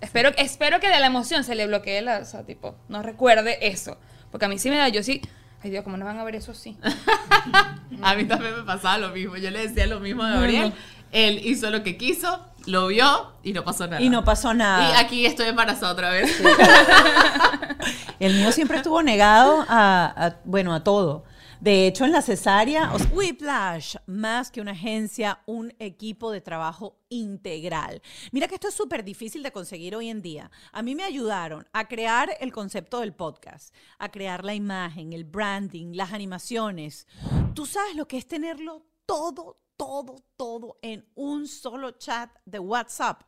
espero, 0.00 0.30
espero 0.38 0.80
que 0.80 0.88
de 0.88 0.98
la 1.00 1.06
emoción 1.06 1.44
se 1.44 1.54
le 1.54 1.66
bloquee 1.66 2.00
la, 2.00 2.18
o 2.20 2.24
sea, 2.24 2.44
tipo, 2.44 2.74
no 2.88 3.02
recuerde 3.02 3.58
eso. 3.68 3.98
Porque 4.30 4.46
a 4.46 4.48
mí 4.48 4.58
sí 4.58 4.70
me 4.70 4.76
da, 4.78 4.88
yo 4.88 5.02
sí, 5.02 5.20
ay 5.62 5.70
Dios, 5.70 5.84
¿cómo 5.84 5.98
no 5.98 6.06
van 6.06 6.18
a 6.18 6.24
ver 6.24 6.36
eso 6.36 6.52
así? 6.52 6.78
A 8.02 8.14
mí 8.14 8.24
también 8.24 8.56
me 8.56 8.62
pasaba 8.62 8.98
lo 8.98 9.10
mismo. 9.10 9.36
Yo 9.36 9.50
le 9.50 9.68
decía 9.68 9.86
lo 9.86 10.00
mismo 10.00 10.22
a 10.22 10.30
Gabriel. 10.30 10.72
Él 11.12 11.40
hizo 11.44 11.70
lo 11.70 11.82
que 11.82 11.96
quiso, 11.96 12.44
lo 12.66 12.88
vio 12.88 13.32
y 13.42 13.52
no 13.52 13.64
pasó 13.64 13.86
nada. 13.86 14.00
Y 14.02 14.08
no 14.08 14.24
pasó 14.24 14.52
nada. 14.54 14.90
Y 14.90 15.04
aquí 15.04 15.26
estoy 15.26 15.46
embarazada 15.46 15.92
otra 15.92 16.10
vez. 16.10 16.40
El 18.18 18.34
mío 18.34 18.52
siempre 18.52 18.78
estuvo 18.78 19.02
negado 19.02 19.64
a, 19.68 20.06
a- 20.26 20.40
bueno, 20.44 20.74
a 20.74 20.82
todo. 20.82 21.24
De 21.60 21.86
hecho, 21.86 22.04
en 22.04 22.12
la 22.12 22.20
cesárea, 22.20 22.92
o 22.92 22.98
sea, 22.98 23.08
Whiplash, 23.14 23.96
más 24.06 24.50
que 24.50 24.60
una 24.60 24.72
agencia, 24.72 25.40
un 25.46 25.72
equipo 25.78 26.30
de 26.30 26.42
trabajo 26.42 26.98
integral. 27.08 28.02
Mira 28.30 28.46
que 28.46 28.56
esto 28.56 28.68
es 28.68 28.74
súper 28.74 29.04
difícil 29.04 29.42
de 29.42 29.52
conseguir 29.52 29.96
hoy 29.96 30.10
en 30.10 30.20
día. 30.20 30.50
A 30.72 30.82
mí 30.82 30.94
me 30.94 31.02
ayudaron 31.04 31.66
a 31.72 31.88
crear 31.88 32.28
el 32.40 32.52
concepto 32.52 33.00
del 33.00 33.14
podcast, 33.14 33.74
a 33.98 34.10
crear 34.10 34.44
la 34.44 34.54
imagen, 34.54 35.14
el 35.14 35.24
branding, 35.24 35.94
las 35.94 36.12
animaciones. 36.12 37.06
Tú 37.54 37.64
sabes 37.64 37.96
lo 37.96 38.06
que 38.06 38.18
es 38.18 38.28
tenerlo 38.28 38.84
todo, 39.06 39.56
todo, 39.76 40.16
todo 40.36 40.78
en 40.82 41.06
un 41.14 41.46
solo 41.46 41.92
chat 41.92 42.30
de 42.44 42.58
WhatsApp. 42.58 43.22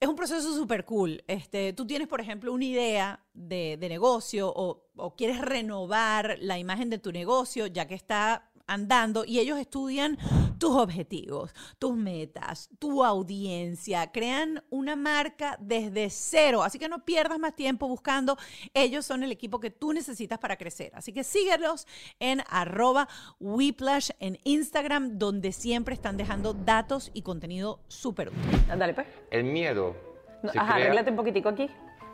Es 0.00 0.08
un 0.08 0.16
proceso 0.16 0.54
súper 0.54 0.84
cool. 0.84 1.22
Este, 1.26 1.72
tú 1.72 1.86
tienes, 1.86 2.08
por 2.08 2.20
ejemplo, 2.20 2.52
una 2.52 2.64
idea 2.64 3.24
de, 3.32 3.76
de 3.78 3.88
negocio 3.88 4.52
o, 4.54 4.88
o 4.96 5.16
quieres 5.16 5.40
renovar 5.40 6.36
la 6.40 6.58
imagen 6.58 6.90
de 6.90 6.98
tu 6.98 7.12
negocio 7.12 7.66
ya 7.66 7.86
que 7.86 7.94
está 7.94 8.50
andando 8.66 9.24
y 9.24 9.38
ellos 9.38 9.58
estudian 9.58 10.18
tus 10.58 10.70
objetivos, 10.76 11.52
tus 11.78 11.96
metas, 11.96 12.68
tu 12.78 13.04
audiencia, 13.04 14.10
crean 14.12 14.62
una 14.70 14.96
marca 14.96 15.56
desde 15.60 16.08
cero, 16.10 16.62
así 16.62 16.78
que 16.78 16.88
no 16.88 17.04
pierdas 17.04 17.38
más 17.38 17.54
tiempo 17.54 17.88
buscando, 17.88 18.36
ellos 18.72 19.04
son 19.04 19.22
el 19.22 19.32
equipo 19.32 19.60
que 19.60 19.70
tú 19.70 19.92
necesitas 19.92 20.38
para 20.38 20.56
crecer, 20.56 20.92
así 20.94 21.12
que 21.12 21.24
síguelos 21.24 21.86
en 22.20 22.42
arroba 22.48 23.08
Whiplash 23.40 24.10
en 24.20 24.38
Instagram, 24.44 25.18
donde 25.18 25.52
siempre 25.52 25.94
están 25.94 26.16
dejando 26.16 26.54
datos 26.54 27.10
y 27.14 27.22
contenido 27.22 27.80
súper 27.88 28.28
útil. 28.28 28.64
Dale, 28.68 28.94
pues. 28.94 29.06
El 29.30 29.44
miedo. 29.44 29.94
No, 30.42 30.50
ajá, 30.50 30.74
crea- 30.74 30.84
arréglate 30.86 31.10
un 31.10 31.16
poquitico 31.16 31.48
aquí. 31.48 31.68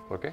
¿Por 0.09 0.21
qué? 0.21 0.33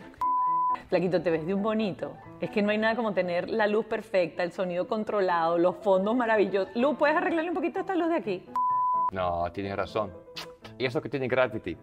Flaquito, 0.89 1.21
te 1.21 1.29
ves 1.29 1.45
de 1.45 1.53
un 1.53 1.63
bonito. 1.63 2.13
Es 2.39 2.49
que 2.49 2.61
no 2.61 2.69
hay 2.69 2.77
nada 2.77 2.95
como 2.95 3.13
tener 3.13 3.49
la 3.49 3.67
luz 3.67 3.85
perfecta, 3.85 4.43
el 4.43 4.51
sonido 4.51 4.87
controlado, 4.87 5.57
los 5.57 5.75
fondos 5.77 6.15
maravillosos. 6.15 6.75
Luz, 6.75 6.97
¿puedes 6.97 7.15
arreglarle 7.15 7.49
un 7.49 7.55
poquito 7.55 7.79
esta 7.79 7.95
luz 7.95 8.09
de 8.09 8.15
aquí? 8.15 8.45
No, 9.11 9.51
tienes 9.51 9.75
razón. 9.75 10.11
Y 10.77 10.85
eso 10.85 11.01
que 11.01 11.09
tiene 11.09 11.27
Gravity. 11.27 11.77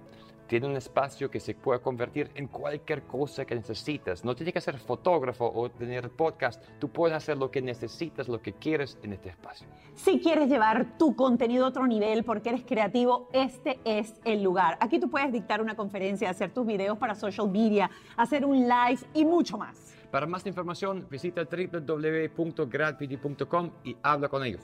Tiene 0.46 0.66
un 0.66 0.76
espacio 0.76 1.30
que 1.30 1.40
se 1.40 1.54
puede 1.54 1.80
convertir 1.80 2.30
en 2.35 2.48
cualquier 2.48 3.04
cosa 3.04 3.46
que 3.46 3.54
necesitas. 3.54 4.22
No 4.24 4.37
tienes 4.37 4.52
que 4.52 4.61
ser 4.61 4.78
fotógrafo 4.78 5.50
o 5.52 5.70
tener 5.70 6.11
podcast. 6.11 6.62
Tú 6.78 6.90
puedes 6.90 7.16
hacer 7.16 7.38
lo 7.38 7.50
que 7.50 7.62
necesitas, 7.62 8.28
lo 8.28 8.42
que 8.42 8.52
quieres 8.52 8.98
en 9.02 9.14
este 9.14 9.30
espacio. 9.30 9.66
Si 9.94 10.20
quieres 10.20 10.48
llevar 10.48 10.98
tu 10.98 11.16
contenido 11.16 11.64
a 11.64 11.68
otro 11.68 11.87
nivel 11.87 12.24
porque 12.24 12.50
eres 12.50 12.64
creativo, 12.64 13.30
este 13.33 13.80
es 13.85 14.20
el 14.24 14.42
lugar. 14.42 14.76
Aquí 14.80 15.00
tú 15.00 15.09
puedes 15.09 15.33
dictar 15.33 15.62
una 15.62 15.76
conferencia, 15.76 16.28
hacer 16.28 16.52
tus 16.52 16.66
videos 16.66 16.98
para 16.98 17.14
social 17.14 17.50
media, 17.50 17.90
hacer 18.16 18.44
un 18.44 18.68
live 18.68 19.00
y 19.14 19.24
mucho 19.24 19.57
más. 19.57 19.94
Para 20.11 20.26
más 20.26 20.44
información, 20.46 21.07
visita 21.11 21.44
www.gravity.com 21.44 23.70
y 23.83 23.96
habla 24.02 24.28
con 24.28 24.44
ellos. 24.44 24.61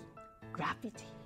Gravity. 0.52 1.19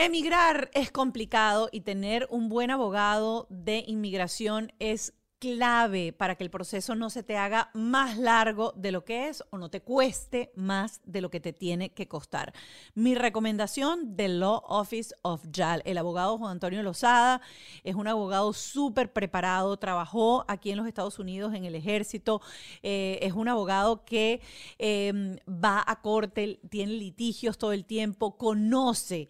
Emigrar 0.00 0.70
es 0.74 0.92
complicado 0.92 1.68
y 1.72 1.80
tener 1.80 2.28
un 2.30 2.48
buen 2.48 2.70
abogado 2.70 3.48
de 3.50 3.82
inmigración 3.88 4.72
es 4.78 5.12
clave 5.40 6.12
para 6.12 6.36
que 6.36 6.44
el 6.44 6.50
proceso 6.50 6.94
no 6.94 7.10
se 7.10 7.24
te 7.24 7.36
haga 7.36 7.70
más 7.74 8.16
largo 8.16 8.72
de 8.76 8.92
lo 8.92 9.04
que 9.04 9.28
es 9.28 9.42
o 9.50 9.58
no 9.58 9.70
te 9.70 9.80
cueste 9.80 10.52
más 10.54 11.00
de 11.04 11.20
lo 11.20 11.30
que 11.30 11.40
te 11.40 11.52
tiene 11.52 11.90
que 11.90 12.06
costar. 12.06 12.52
Mi 12.94 13.16
recomendación 13.16 14.16
del 14.16 14.38
Law 14.38 14.62
Office 14.68 15.14
of 15.22 15.44
JAL, 15.52 15.82
el 15.84 15.98
abogado 15.98 16.38
Juan 16.38 16.52
Antonio 16.52 16.82
Lozada, 16.84 17.40
es 17.82 17.96
un 17.96 18.06
abogado 18.06 18.52
súper 18.52 19.12
preparado, 19.12 19.76
trabajó 19.78 20.44
aquí 20.48 20.70
en 20.70 20.76
los 20.76 20.86
Estados 20.86 21.18
Unidos 21.18 21.54
en 21.54 21.64
el 21.64 21.74
ejército, 21.74 22.40
eh, 22.84 23.18
es 23.22 23.32
un 23.32 23.48
abogado 23.48 24.04
que 24.04 24.40
eh, 24.78 25.40
va 25.48 25.82
a 25.84 26.00
corte, 26.02 26.60
tiene 26.68 26.92
litigios 26.92 27.58
todo 27.58 27.72
el 27.72 27.84
tiempo, 27.84 28.36
conoce 28.36 29.28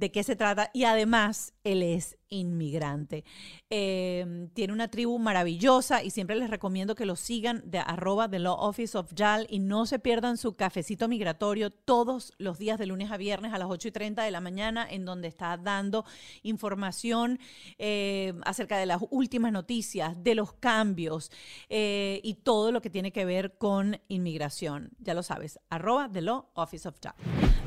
de 0.00 0.10
qué 0.10 0.24
se 0.24 0.34
trata 0.34 0.70
y 0.72 0.84
además 0.84 1.54
él 1.62 1.82
es 1.82 2.18
inmigrante. 2.30 3.24
Eh, 3.68 4.48
tiene 4.54 4.72
una 4.72 4.88
tribu 4.88 5.18
maravillosa 5.18 6.02
y 6.02 6.10
siempre 6.10 6.36
les 6.36 6.48
recomiendo 6.48 6.94
que 6.94 7.04
lo 7.04 7.16
sigan 7.16 7.62
de 7.64 7.78
arroba 7.78 8.28
de 8.28 8.38
Law 8.38 8.56
Office 8.58 8.96
of 8.96 9.12
JAL 9.14 9.46
y 9.50 9.58
no 9.58 9.86
se 9.86 9.98
pierdan 9.98 10.36
su 10.36 10.54
cafecito 10.54 11.08
migratorio 11.08 11.70
todos 11.70 12.32
los 12.38 12.58
días 12.58 12.78
de 12.78 12.86
lunes 12.86 13.10
a 13.10 13.16
viernes 13.16 13.52
a 13.52 13.58
las 13.58 13.68
8 13.68 13.88
y 13.88 13.90
30 13.90 14.22
de 14.22 14.30
la 14.30 14.40
mañana 14.40 14.86
en 14.88 15.04
donde 15.04 15.28
está 15.28 15.56
dando 15.56 16.04
información 16.42 17.38
eh, 17.78 18.32
acerca 18.44 18.78
de 18.78 18.86
las 18.86 19.02
últimas 19.10 19.52
noticias, 19.52 20.14
de 20.22 20.34
los 20.34 20.52
cambios 20.52 21.30
eh, 21.68 22.20
y 22.22 22.34
todo 22.34 22.70
lo 22.70 22.80
que 22.80 22.90
tiene 22.90 23.12
que 23.12 23.24
ver 23.24 23.58
con 23.58 24.00
inmigración. 24.08 24.90
Ya 25.00 25.14
lo 25.14 25.22
sabes, 25.22 25.58
arroba 25.68 26.08
Office 26.54 26.88
of. 26.88 27.00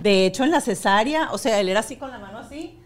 De 0.01 0.25
hecho, 0.25 0.43
en 0.43 0.51
la 0.51 0.61
cesárea, 0.61 1.31
o 1.31 1.37
sea, 1.37 1.59
él 1.59 1.69
era 1.69 1.79
así 1.79 1.95
con 1.95 2.11
la 2.11 2.19
mano 2.19 2.37
así, 2.37 2.79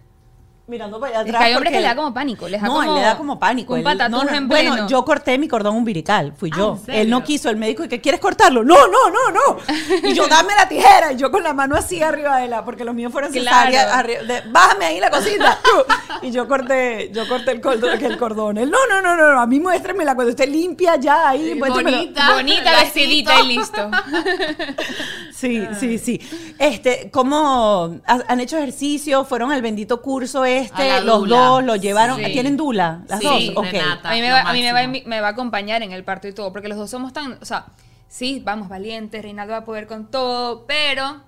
mirando 0.68 1.00
para 1.00 1.12
allá 1.14 1.22
Es 1.22 1.28
atrás. 1.30 1.40
que 1.42 1.46
hay 1.48 1.54
hombres 1.56 1.70
porque 1.72 1.76
que 1.78 1.80
le 1.82 1.86
da 1.86 1.92
él- 1.92 1.98
como 1.98 2.14
pánico. 2.14 2.48
Les 2.50 2.62
da 2.62 2.68
no, 2.68 2.82
él 2.82 2.88
como 2.88 3.00
le 3.00 3.06
da 3.06 3.18
como 3.18 3.40
pánico. 3.40 3.74
Un 3.74 3.80
él- 3.88 3.98
no, 3.98 4.10
no, 4.24 4.30
en 4.34 4.48
Bueno, 4.50 4.72
pleno. 4.74 4.88
yo 4.90 5.06
corté 5.06 5.38
mi 5.38 5.48
cordón 5.48 5.76
umbilical, 5.76 6.34
fui 6.36 6.52
yo. 6.56 6.74
¿en 6.74 6.86
serio? 6.86 7.02
él 7.02 7.10
no 7.10 7.24
quiso, 7.24 7.50
el 7.50 7.56
médico, 7.56 7.86
¿y 7.86 7.88
que 7.88 8.02
quieres 8.02 8.20
cortarlo? 8.20 8.64
No, 8.66 8.76
no, 8.88 9.10
no, 9.10 9.32
no. 9.32 10.10
Y 10.10 10.14
yo, 10.14 10.28
dame 10.28 10.54
la 10.56 10.68
tijera. 10.68 11.14
Y 11.14 11.16
yo 11.18 11.32
con 11.32 11.42
la 11.44 11.54
mano 11.54 11.76
así 11.76 12.02
arriba 12.04 12.38
de 12.38 12.48
la, 12.50 12.66
porque 12.66 12.84
los 12.84 12.94
míos 12.94 13.12
fueron 13.12 13.32
Claro. 13.32 13.72
de, 13.72 14.42
bájame 14.52 14.86
ahí 14.86 15.00
la 15.00 15.10
cosita. 15.10 15.58
y 16.22 16.32
yo 16.32 16.48
corté, 16.48 17.12
yo 17.14 17.28
corté 17.30 17.52
el 17.52 17.62
cordón, 17.62 18.04
el 18.04 18.18
cordón. 18.18 18.58
Él, 18.58 18.70
no, 18.70 18.78
no, 18.90 19.02
no, 19.02 19.16
no, 19.16 19.34
no, 19.34 19.40
a 19.40 19.48
mí 19.48 19.60
muéstremela 19.62 20.16
cuando 20.16 20.32
esté 20.32 20.48
limpia 20.48 20.98
ya 20.98 21.30
ahí. 21.30 21.56
muéstremela". 21.56 21.98
bonita. 21.98 22.34
Bonita, 22.34 22.72
vestidita 22.82 23.40
y 23.42 23.48
listo. 23.48 23.90
Sí, 25.34 25.62
sí, 25.80 26.00
sí. 26.00 26.20
Este, 26.58 27.12
¿cómo 27.12 28.00
ha- 28.08 28.24
han 28.28 28.40
hecho 28.40 28.58
ejercicio? 28.58 29.24
¿Fueron 29.24 29.52
al 29.52 29.62
bendito 29.62 30.02
curso 30.02 30.44
este? 30.46 30.57
La 30.78 31.00
Los 31.02 31.28
dos 31.30 31.64
lo 31.64 31.76
llevaron. 31.76 32.18
Sí. 32.24 32.32
¿Tienen 32.32 32.58
dula? 32.58 33.02
Las 33.08 33.20
Sí, 33.20 33.26
dos. 33.54 33.58
Ok. 33.66 33.72
Renata. 33.72 34.10
A 34.10 34.14
mí, 34.14 34.22
me 34.22 34.32
va, 34.32 34.42
a 34.42 34.54
mí 34.54 34.62
me, 34.62 34.74
va, 34.74 34.88
máximo. 34.88 35.08
me 35.10 35.22
va 35.22 35.28
a 35.28 35.32
acompañar 35.32 35.84
en 35.84 35.92
el 35.92 36.04
parto 36.04 36.28
y 36.28 36.34
todo, 36.34 36.52
porque 36.52 36.68
los 36.68 36.78
dos 36.78 36.90
somos 36.90 37.14
tan, 37.14 37.38
o 37.42 37.46
sea, 37.46 37.66
sí, 38.08 38.42
vamos 38.44 38.70
valientes, 38.70 39.22
Reinaldo 39.22 39.52
va 39.54 39.60
a 39.60 39.66
poder 39.66 39.88
con 39.88 40.10
todo, 40.12 40.66
pero 40.66 41.22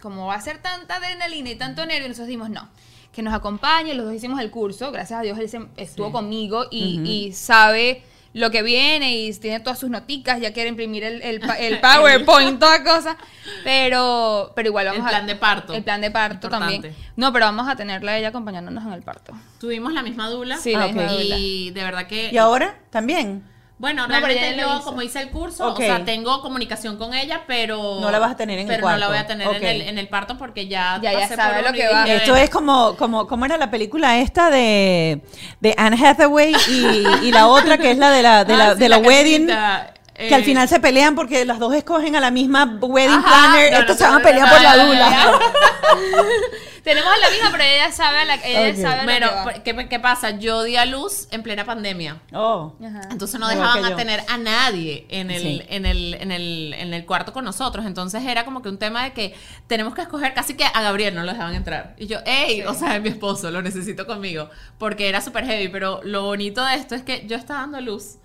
como 0.00 0.26
va 0.26 0.34
a 0.34 0.40
ser 0.40 0.58
tanta 0.58 0.96
adrenalina 0.96 1.50
y 1.50 1.54
tanto 1.56 1.84
nervio, 1.86 2.08
nosotros 2.08 2.26
dijimos 2.28 2.50
no, 2.50 2.68
que 3.12 3.22
nos 3.22 3.34
acompañe, 3.34 3.94
los 3.94 4.06
dos 4.06 4.14
hicimos 4.14 4.40
el 4.40 4.50
curso, 4.50 4.90
gracias 4.90 5.20
a 5.20 5.22
Dios 5.22 5.38
él 5.38 5.48
se- 5.48 5.66
estuvo 5.76 6.10
conmigo 6.12 6.64
y, 6.70 7.00
y 7.08 7.32
sabe 7.32 8.02
lo 8.34 8.50
que 8.50 8.62
viene 8.62 9.16
y 9.18 9.32
tiene 9.34 9.60
todas 9.60 9.78
sus 9.78 9.90
noticas, 9.90 10.40
ya 10.40 10.52
quiere 10.52 10.68
imprimir 10.70 11.04
el, 11.04 11.20
el, 11.22 11.40
el 11.58 11.80
PowerPoint, 11.80 12.58
toda 12.58 12.82
cosa, 12.82 13.16
pero, 13.64 14.52
pero 14.56 14.68
igual 14.68 14.86
vamos 14.86 15.00
El 15.00 15.06
a... 15.06 15.10
plan 15.10 15.26
de 15.26 15.36
parto. 15.36 15.74
El 15.74 15.82
plan 15.82 16.00
de 16.00 16.10
parto 16.10 16.46
Importante. 16.46 16.74
también. 16.74 16.96
No, 17.16 17.32
pero 17.32 17.46
vamos 17.46 17.68
a 17.68 17.76
tenerla 17.76 18.16
ella 18.16 18.28
acompañándonos 18.28 18.84
en 18.84 18.92
el 18.92 19.02
parto. 19.02 19.32
Tuvimos 19.60 19.92
la 19.92 20.02
misma 20.02 20.28
dula. 20.28 20.56
Sí, 20.56 20.72
la 20.72 20.86
misma 20.86 21.12
Y 21.12 21.70
de 21.72 21.82
verdad 21.84 22.06
que. 22.06 22.30
¿Y 22.32 22.38
ahora? 22.38 22.78
¿También? 22.90 23.44
Bueno, 23.78 24.06
realmente 24.06 24.54
ya 24.56 24.62
yo, 24.62 24.82
como 24.84 25.02
hice 25.02 25.20
el 25.20 25.30
curso, 25.30 25.72
o 25.72 25.76
sea, 25.76 26.04
tengo 26.04 26.40
comunicación 26.40 26.96
con 26.98 27.14
ella, 27.14 27.42
pero. 27.48 27.98
No 28.00 28.12
la 28.12 28.20
vas 28.20 28.32
a 28.32 28.36
tener 28.36 28.60
en 28.60 28.70
el 28.70 28.76
pero 28.76 28.88
no 28.88 28.96
la 28.96 29.08
voy 29.08 29.16
a 29.16 29.26
tener 29.26 29.48
en, 29.48 29.64
el, 29.64 29.80
en 29.82 29.98
el 29.98 30.06
parto 30.08 30.38
porque 30.38 30.68
ya. 30.68 31.00
Ya- 31.02 31.12
ya 31.12 31.20
pasé 31.20 31.34
sabe 31.34 31.54
por 31.62 31.70
lo 31.70 31.72
que 31.72 31.88
va. 31.88 32.04
Esto 32.04 32.36
es 32.36 32.48
como, 32.48 32.94
como, 32.96 33.26
¿cómo 33.26 33.44
era 33.44 33.56
la 33.56 33.70
película 33.72 34.18
esta 34.18 34.50
de, 34.50 35.20
de 35.60 35.74
Anne 35.76 35.96
Hathaway 36.06 36.54
y, 36.68 37.26
y 37.26 37.32
la 37.32 37.48
otra 37.48 37.76
que 37.76 37.90
es 37.90 37.98
la 37.98 38.10
de 38.10 38.22
la, 38.22 38.44
de 38.44 38.56
la, 38.56 38.68
Ah, 38.70 38.72
sí, 38.74 38.78
de 38.78 38.88
la, 38.88 38.98
la 38.98 39.06
wedding? 39.08 39.46
casita, 39.48 39.94
Que 40.14 40.34
al 40.36 40.42
eh, 40.42 40.44
final 40.44 40.68
se 40.68 40.78
pelean 40.78 41.16
porque 41.16 41.44
las 41.44 41.58
dos 41.58 41.74
escogen 41.74 42.14
a 42.14 42.20
la 42.20 42.30
misma 42.30 42.78
wedding 42.80 43.10
Ajá, 43.18 43.26
planner. 43.50 43.72
no, 43.72 43.78
Estos 43.80 43.98
no, 43.98 44.06
se 44.06 44.12
van 44.12 44.20
a 44.20 44.22
pelear 44.24 44.48
por 44.48 44.62
la 44.62 44.84
dula. 44.86 45.40
Tenemos 46.82 47.12
la 47.20 47.30
misma, 47.30 47.50
pero 47.52 47.62
ella 47.64 47.92
sabe, 47.92 48.18
a 48.18 48.24
la, 48.24 48.34
ella 48.36 48.74
sabe 48.76 48.94
a 48.94 48.96
lo 48.98 49.04
Bueno, 49.04 49.62
que. 49.62 49.62
¿qué, 49.62 49.88
¿qué 49.88 50.00
pasa? 50.00 50.30
Yo 50.38 50.62
di 50.64 50.76
a 50.76 50.84
luz 50.84 51.28
en 51.30 51.42
plena 51.42 51.64
pandemia. 51.64 52.20
Oh. 52.32 52.74
Ajá. 52.84 53.02
Entonces 53.10 53.38
no 53.38 53.46
dejaban 53.48 53.84
a 53.84 53.94
tener 53.96 54.22
a 54.28 54.36
nadie 54.38 55.06
en 55.08 55.30
el, 55.30 55.42
Sí. 55.42 55.62
en, 55.68 55.86
el, 55.86 56.14
en, 56.14 56.32
el, 56.32 56.74
en 56.74 56.92
el 56.94 57.06
cuarto 57.06 57.32
con 57.32 57.44
nosotros. 57.44 57.86
Entonces 57.86 58.24
era 58.24 58.44
como 58.44 58.62
que 58.62 58.68
un 58.68 58.78
tema 58.78 59.04
de 59.04 59.12
que 59.12 59.34
tenemos 59.68 59.94
que 59.94 60.02
escoger 60.02 60.34
casi 60.34 60.54
que 60.54 60.64
a 60.64 60.82
Gabriel 60.82 61.14
no 61.14 61.22
lo 61.22 61.32
dejaban 61.32 61.54
entrar. 61.54 61.94
Y 61.98 62.06
yo, 62.06 62.18
hey, 62.26 62.62
o 62.66 62.74
sea, 62.74 62.98
mi 62.98 63.10
esposo, 63.10 63.50
lo 63.50 63.62
necesito 63.62 64.06
conmigo. 64.06 64.50
Porque 64.78 65.08
era 65.08 65.20
súper 65.20 65.44
heavy. 65.46 65.68
Pero 65.68 66.00
lo 66.02 66.22
bonito 66.22 66.64
de 66.64 66.74
esto 66.74 66.94
es 66.94 67.02
que 67.02 67.26
yo 67.26 67.36
estaba 67.36 67.60
dando 67.60 67.80
luz 67.80 68.16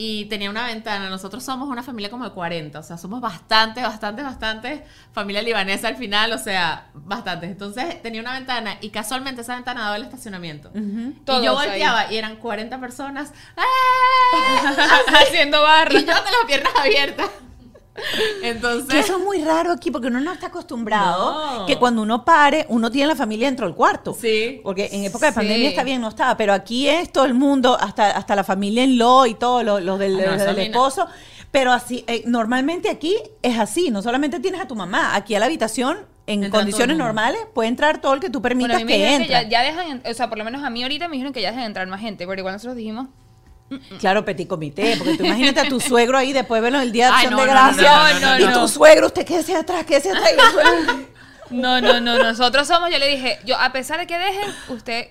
y 0.00 0.26
tenía 0.26 0.48
una 0.48 0.64
ventana. 0.64 1.10
Nosotros 1.10 1.42
somos 1.42 1.68
una 1.68 1.82
familia 1.82 2.08
como 2.08 2.24
de 2.24 2.30
40. 2.30 2.78
O 2.78 2.82
sea, 2.84 2.96
somos 2.96 3.20
bastante, 3.20 3.82
bastante, 3.82 4.22
bastante 4.22 4.84
familia 5.12 5.42
libanesa 5.42 5.88
al 5.88 5.96
final. 5.96 6.32
O 6.32 6.38
sea, 6.38 6.86
bastantes. 6.94 7.50
Entonces 7.50 8.00
tenía 8.00 8.20
una 8.20 8.32
ventana 8.32 8.78
y 8.80 8.90
casualmente 8.90 9.40
esa 9.40 9.56
ventana 9.56 9.82
daba 9.82 9.96
el 9.96 10.04
estacionamiento. 10.04 10.70
Y 10.72 11.44
yo 11.44 11.58
ahí. 11.58 11.68
volteaba 11.68 12.12
y 12.12 12.16
eran 12.16 12.36
40 12.36 12.78
personas. 12.78 13.32
¡Ah! 13.56 15.00
Haciendo 15.20 15.60
barra. 15.62 15.98
Y 15.98 16.04
yo 16.04 16.14
con 16.14 16.32
las 16.32 16.44
piernas 16.46 16.72
abiertas. 16.76 17.28
Entonces. 18.42 18.88
Que 18.88 18.98
eso 19.00 19.18
es 19.18 19.24
muy 19.24 19.42
raro 19.42 19.72
aquí 19.72 19.90
porque 19.90 20.08
uno 20.08 20.20
no 20.20 20.32
está 20.32 20.46
acostumbrado 20.48 21.58
No. 21.60 21.66
que 21.66 21.76
cuando 21.78 22.02
uno 22.02 22.24
pare, 22.24 22.66
uno 22.68 22.90
tiene 22.90 23.08
la 23.08 23.16
familia 23.16 23.46
dentro 23.46 23.66
del 23.66 23.74
cuarto. 23.74 24.14
Sí. 24.18 24.60
Porque 24.62 24.88
en 24.92 25.04
época 25.04 25.26
de 25.26 25.32
Sí. 25.32 25.36
pandemia 25.36 25.68
está 25.70 25.82
bien, 25.84 26.00
no 26.00 26.08
estaba, 26.08 26.36
pero 26.36 26.52
aquí 26.52 26.88
es 26.88 27.10
todo 27.12 27.24
el 27.24 27.34
mundo, 27.34 27.76
hasta, 27.80 28.10
hasta 28.10 28.34
la 28.36 28.44
familia 28.44 28.82
en 28.84 28.98
lo 28.98 29.26
y 29.26 29.34
todo, 29.34 29.62
los, 29.62 29.98
del, 29.98 30.20
Ah, 30.20 30.36
no, 30.36 30.44
del 30.44 30.58
esposo. 30.58 31.06
Pero 31.50 31.72
así, 31.72 32.04
eh, 32.06 32.22
normalmente 32.26 32.90
aquí 32.90 33.16
es 33.42 33.58
así, 33.58 33.90
no 33.90 34.02
solamente 34.02 34.38
tienes 34.40 34.60
a 34.60 34.68
tu 34.68 34.74
mamá, 34.76 35.14
aquí 35.16 35.34
a 35.34 35.38
la 35.40 35.46
habitación, 35.46 35.96
en 36.26 36.44
Entra 36.44 36.58
condiciones 36.60 36.98
normales, 36.98 37.40
puede 37.54 37.70
entrar 37.70 38.02
todo 38.02 38.12
el 38.12 38.20
que 38.20 38.28
tú 38.28 38.40
Bueno, 38.40 38.58
permitas 38.60 38.76
a 38.82 38.84
mí 38.84 38.84
me 38.84 38.98
que 38.98 39.14
entre. 39.14 39.28
ya, 39.30 39.48
ya 39.48 39.62
dejan, 39.62 40.02
o 40.04 40.12
sea, 40.12 40.28
por 40.28 40.36
lo 40.36 40.44
menos 40.44 40.62
a 40.62 40.68
mí 40.68 40.82
ahorita 40.82 41.08
me 41.08 41.12
dijeron 41.12 41.32
que 41.32 41.40
ya 41.40 41.48
dejan 41.50 41.64
entrar 41.64 41.86
más 41.86 42.00
gente, 42.02 42.26
pero 42.26 42.38
igual 42.38 42.52
nosotros 42.54 42.76
dijimos, 42.76 43.08
Claro, 44.00 44.24
petit 44.24 44.46
comité, 44.46 44.94
porque 44.96 45.16
tú 45.16 45.24
imagínate 45.24 45.60
a 45.60 45.68
tu 45.68 45.78
suegro 45.80 46.16
ahí, 46.16 46.32
después 46.32 46.62
verlo 46.62 46.80
el 46.80 46.90
día 46.92 47.06
de 47.08 47.12
Ay, 47.12 47.26
acción 47.26 47.32
no, 47.32 47.40
de 47.42 47.46
no, 47.48 47.54
no, 47.54 48.20
no, 48.20 48.38
no, 48.38 48.50
y 48.50 48.52
tu 48.54 48.68
suegro, 48.68 49.06
usted 49.08 49.26
quédese 49.26 49.54
atrás, 49.54 49.84
quédese 49.84 50.10
atrás. 50.10 50.30
y 50.36 50.40
el 50.40 50.46
suegro- 50.52 51.06
No, 51.50 51.80
no, 51.80 52.00
no, 52.00 52.18
nosotros 52.18 52.66
somos, 52.66 52.90
yo 52.90 52.98
le 52.98 53.08
dije, 53.08 53.38
yo 53.44 53.58
a 53.58 53.70
pesar 53.72 53.98
de 53.98 54.06
que 54.06 54.18
dejen, 54.18 54.50
usted 54.68 55.08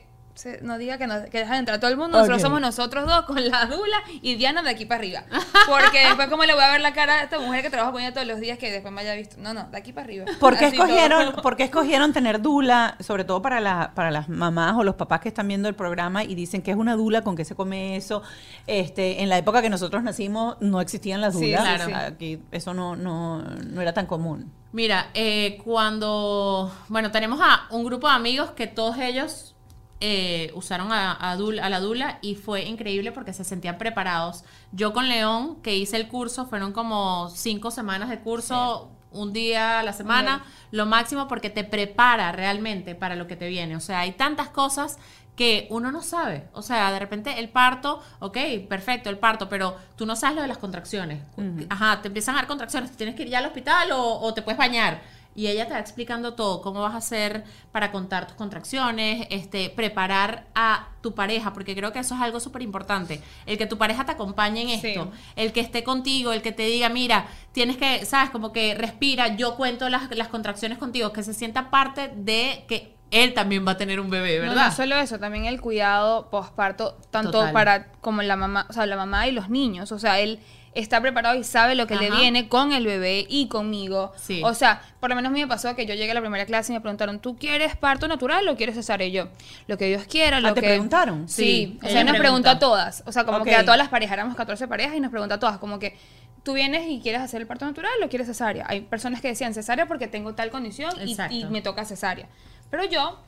no 0.62 0.78
diga 0.78 0.98
que, 0.98 1.08
no, 1.08 1.16
que 1.32 1.40
dejan 1.40 1.58
entrar 1.58 1.80
todo 1.80 1.90
el 1.90 1.98
mundo, 1.98 2.18
nosotros 2.18 2.42
somos 2.42 2.62
nosotros 2.62 3.06
dos 3.08 3.26
con 3.26 3.44
la 3.48 3.66
dula 3.66 3.98
y 4.22 4.36
Diana 4.36 4.62
de 4.62 4.70
aquí 4.70 4.86
para 4.86 5.00
arriba. 5.00 5.24
Porque 5.68 6.00
después 6.06 6.28
como 6.28 6.44
le 6.46 6.54
voy 6.54 6.64
a 6.64 6.72
ver 6.72 6.82
la 6.82 6.94
cara 6.94 7.16
a 7.16 7.24
esta 7.24 7.40
mujer 7.40 7.62
que 7.62 7.70
trabaja 7.70 7.92
con 7.92 8.02
ella 8.02 8.14
todos 8.14 8.28
los 8.28 8.40
días 8.40 8.58
que 8.58 8.72
después 8.72 8.94
me 8.94 9.02
haya 9.02 9.16
visto. 9.16 9.36
No, 9.40 9.54
no, 9.54 9.66
de 9.70 9.78
aquí 9.78 9.94
para 9.94 10.06
arriba. 10.06 10.26
¿Por 10.40 10.58
qué, 10.58 10.66
Así 10.66 10.78
todo. 10.78 10.86
escogieron, 10.88 11.36
¿Por 11.42 11.56
qué 11.58 11.64
escogieron 11.64 12.14
tener 12.14 12.42
dula, 12.42 12.96
sobre 13.00 13.24
todo 13.24 13.42
para, 13.42 13.60
la- 13.60 13.92
para 13.96 14.12
las 14.12 14.30
mamás 14.30 14.76
o 14.78 14.84
los 14.84 14.96
papás 14.96 15.22
que 15.22 15.30
están 15.30 15.48
viendo 15.48 15.68
el 15.70 15.76
programa 15.76 16.24
y 16.24 16.36
dicen 16.36 16.62
que 16.62 16.72
es 16.72 16.78
una 16.78 16.96
dula, 16.96 17.22
con 17.24 17.36
qué 17.36 17.44
se 17.46 17.56
come 17.56 17.96
eso? 17.96 18.22
Este, 18.68 19.22
en 19.24 19.30
la 19.30 19.38
época 19.38 19.62
que 19.62 19.70
nosotros 19.70 20.04
nacimos 20.04 20.58
no 20.60 20.82
existían 20.82 21.22
las 21.22 21.36
Sí, 21.38 21.48
dulas. 21.52 21.64
claro. 21.64 21.86
sí. 21.86 21.92
Aquí 21.94 22.40
eso 22.52 22.74
no, 22.74 22.96
no, 22.96 23.42
no 23.42 23.82
era 23.82 23.94
tan 23.94 24.06
común. 24.06 24.52
Mira, 24.74 25.08
eh, 25.14 25.60
cuando, 25.64 26.72
bueno, 26.90 27.12
tenemos 27.12 27.40
a 27.42 27.68
un 27.72 27.84
grupo 27.86 28.08
de 28.08 28.14
amigos 28.14 28.52
que 28.52 28.68
todos 28.68 28.98
ellos 28.98 29.56
eh, 30.00 30.52
usaron 30.54 30.92
a, 30.92 31.12
a 31.12 31.32
a 31.32 31.70
la 31.70 31.80
Dula 31.80 32.20
y 32.22 32.36
fue 32.36 32.64
increíble 32.66 33.12
porque 33.12 33.34
se 33.34 33.44
sentían 33.44 33.78
preparados. 33.78 34.44
Yo 34.72 34.94
con 34.94 35.08
León, 35.08 35.62
que 35.62 35.76
hice 35.76 35.98
el 35.98 36.08
curso, 36.08 36.46
fueron 36.46 36.72
como 36.72 37.30
cinco 37.30 37.72
semanas 37.72 38.10
de 38.10 38.20
curso, 38.20 38.92
un 39.12 39.34
día 39.34 39.80
a 39.80 39.84
la 39.84 39.94
semana, 39.94 40.44
lo 40.72 40.86
máximo 40.86 41.28
porque 41.28 41.50
te 41.50 41.64
prepara 41.64 42.32
realmente 42.32 42.94
para 42.96 43.16
lo 43.16 43.28
que 43.28 43.36
te 43.36 43.48
viene. 43.48 43.76
O 43.76 43.80
sea, 43.80 44.02
hay 44.02 44.12
tantas 44.12 44.50
cosas 44.50 45.00
que 45.36 45.68
uno 45.70 45.92
no 45.92 46.02
sabe. 46.02 46.48
O 46.54 46.62
sea, 46.62 46.92
de 46.92 47.00
repente 47.00 47.40
el 47.40 47.50
parto, 47.50 48.02
ok, 48.20 48.38
perfecto, 48.68 49.10
el 49.10 49.20
parto, 49.20 49.48
pero 49.50 49.78
tú 49.96 50.06
no 50.06 50.16
sabes 50.16 50.36
lo 50.36 50.42
de 50.42 50.48
las 50.48 50.58
contracciones. 50.58 51.22
Ajá, 51.70 52.02
te 52.02 52.08
empiezan 52.08 52.36
a 52.36 52.40
dar 52.40 52.48
contracciones, 52.48 52.92
tienes 52.98 53.16
que 53.16 53.24
ir 53.24 53.30
ya 53.30 53.38
al 53.40 53.46
hospital 53.46 53.92
o, 53.92 54.20
o 54.20 54.34
te 54.34 54.42
puedes 54.42 54.58
bañar. 54.58 55.02
Y 55.38 55.46
ella 55.48 55.68
te 55.68 55.74
va 55.76 55.80
explicando 55.80 56.34
todo, 56.34 56.64
cómo 56.64 56.82
vas 56.82 56.96
a 56.96 56.98
hacer 56.98 57.44
para 57.72 57.92
contar 57.92 58.26
tus 58.26 58.36
contracciones, 58.36 59.28
este, 59.30 59.70
preparar 59.70 60.48
a 60.56 60.90
tu 61.02 61.14
pareja, 61.14 61.54
porque 61.54 61.76
creo 61.76 61.94
que 61.94 62.00
eso 62.00 62.16
es 62.16 62.22
algo 62.22 62.40
súper 62.40 62.64
importante. 62.64 63.22
El 63.46 63.60
que 63.60 63.68
tu 63.68 63.78
pareja 63.78 64.04
te 64.04 64.14
acompañe 64.14 64.64
en 64.74 64.82
Sí. 64.82 64.88
esto, 64.88 65.12
el 65.36 65.54
que 65.54 65.60
esté 65.60 65.84
contigo, 65.84 66.34
el 66.34 66.42
que 66.42 66.52
te 66.52 66.64
diga, 66.64 66.90
mira, 66.90 67.28
tienes 67.52 67.78
que, 67.78 68.04
sabes, 68.06 68.32
como 68.32 68.52
que 68.52 68.74
respira, 68.74 69.36
yo 69.36 69.56
cuento 69.58 69.88
las, 69.90 70.10
las 70.18 70.28
contracciones 70.30 70.80
contigo, 70.80 71.14
que 71.14 71.22
se 71.22 71.36
sienta 71.36 71.70
parte 71.70 72.12
de 72.16 72.66
que 72.68 72.97
él 73.12 73.34
también 73.34 73.66
va 73.66 73.72
a 73.72 73.78
tener 73.78 74.00
un 74.00 74.10
bebé, 74.10 74.40
No, 74.40 74.50
¿verdad? 74.50 74.66
No, 74.68 74.72
solo 74.72 74.98
eso, 74.98 75.20
también 75.20 75.46
el 75.46 75.62
cuidado 75.62 76.30
postparto, 76.30 76.98
tanto 77.10 77.32
Total. 77.32 77.54
para 77.54 77.92
como 78.02 78.22
la 78.22 78.36
mamá, 78.36 78.66
o 78.70 78.74
sea, 78.74 78.86
la 78.86 78.98
mamá 78.98 79.28
y 79.28 79.32
los 79.32 79.50
niños. 79.50 79.92
O 79.92 80.00
sea, 80.00 80.20
él 80.20 80.40
está 80.74 81.02
preparado 81.02 81.36
y 81.36 81.44
sabe 81.44 81.74
lo 81.74 81.88
que 81.88 81.96
le 81.96 82.12
viene 82.12 82.50
con 82.50 82.72
el 82.72 82.86
bebé 82.86 83.26
y 83.28 83.48
conmigo. 83.48 84.12
Sí. 84.16 84.42
O 84.44 84.54
sea, 84.54 84.82
por 85.00 85.10
lo 85.10 85.16
menos 85.16 85.32
a 85.32 85.34
mí 85.34 85.40
me 85.40 85.48
pasó 85.48 85.76
que 85.76 85.86
yo 85.88 85.96
llegué 85.96 86.12
a 86.12 86.14
la 86.14 86.22
primera 86.22 86.46
clase 86.46 86.72
y 86.72 86.76
me 86.76 86.82
preguntaron, 86.82 87.20
¿tú 87.20 87.36
quieres 87.36 87.76
parto 87.76 88.08
natural 88.08 88.48
o 88.48 88.56
quieres 88.56 88.76
cesárea? 88.76 89.08
Y 89.08 89.12
yo, 89.12 89.30
lo 89.68 89.78
que 89.78 89.88
Dios 89.88 90.04
quiera, 90.04 90.40
lo 90.40 90.50
Ah, 90.50 90.54
¿te 90.54 90.62
que... 90.62 90.68
preguntaron? 90.68 91.28
Sí, 91.28 91.78
Sí, 91.82 91.88
o 91.88 91.90
sea, 91.90 92.04
nos 92.04 92.18
preguntó 92.18 92.50
a 92.50 92.60
todas. 92.60 93.04
O 93.08 93.12
sea, 93.12 93.24
como 93.24 93.44
que 93.44 93.56
a 93.56 93.64
todas 93.64 93.78
las 93.80 93.90
parejas, 93.90 94.14
éramos 94.14 94.36
14 94.36 94.68
parejas 94.68 94.96
y 94.96 95.00
nos 95.00 95.10
preguntó 95.12 95.36
a 95.36 95.40
todas, 95.40 95.58
como 95.58 95.80
que... 95.80 95.98
¿Tú 96.44 96.54
vienes 96.54 96.88
y 96.90 97.02
quieres 97.02 97.20
hacer 97.20 97.42
el 97.42 97.48
parto 97.48 97.66
natural 97.66 97.92
o 98.06 98.08
quieres 98.08 98.26
cesárea? 98.26 98.66
Hay 98.70 98.80
personas 98.80 99.20
que 99.20 99.28
decían 99.28 99.54
cesárea 99.54 99.86
porque 99.86 100.08
tengo 100.08 100.34
tal 100.34 100.50
condición 100.50 100.94
y, 101.06 101.18
y 101.30 101.46
me 101.46 101.62
toca 101.62 101.84
cesárea. 101.84 102.30
Pero 102.70 102.86
yo, 102.86 103.20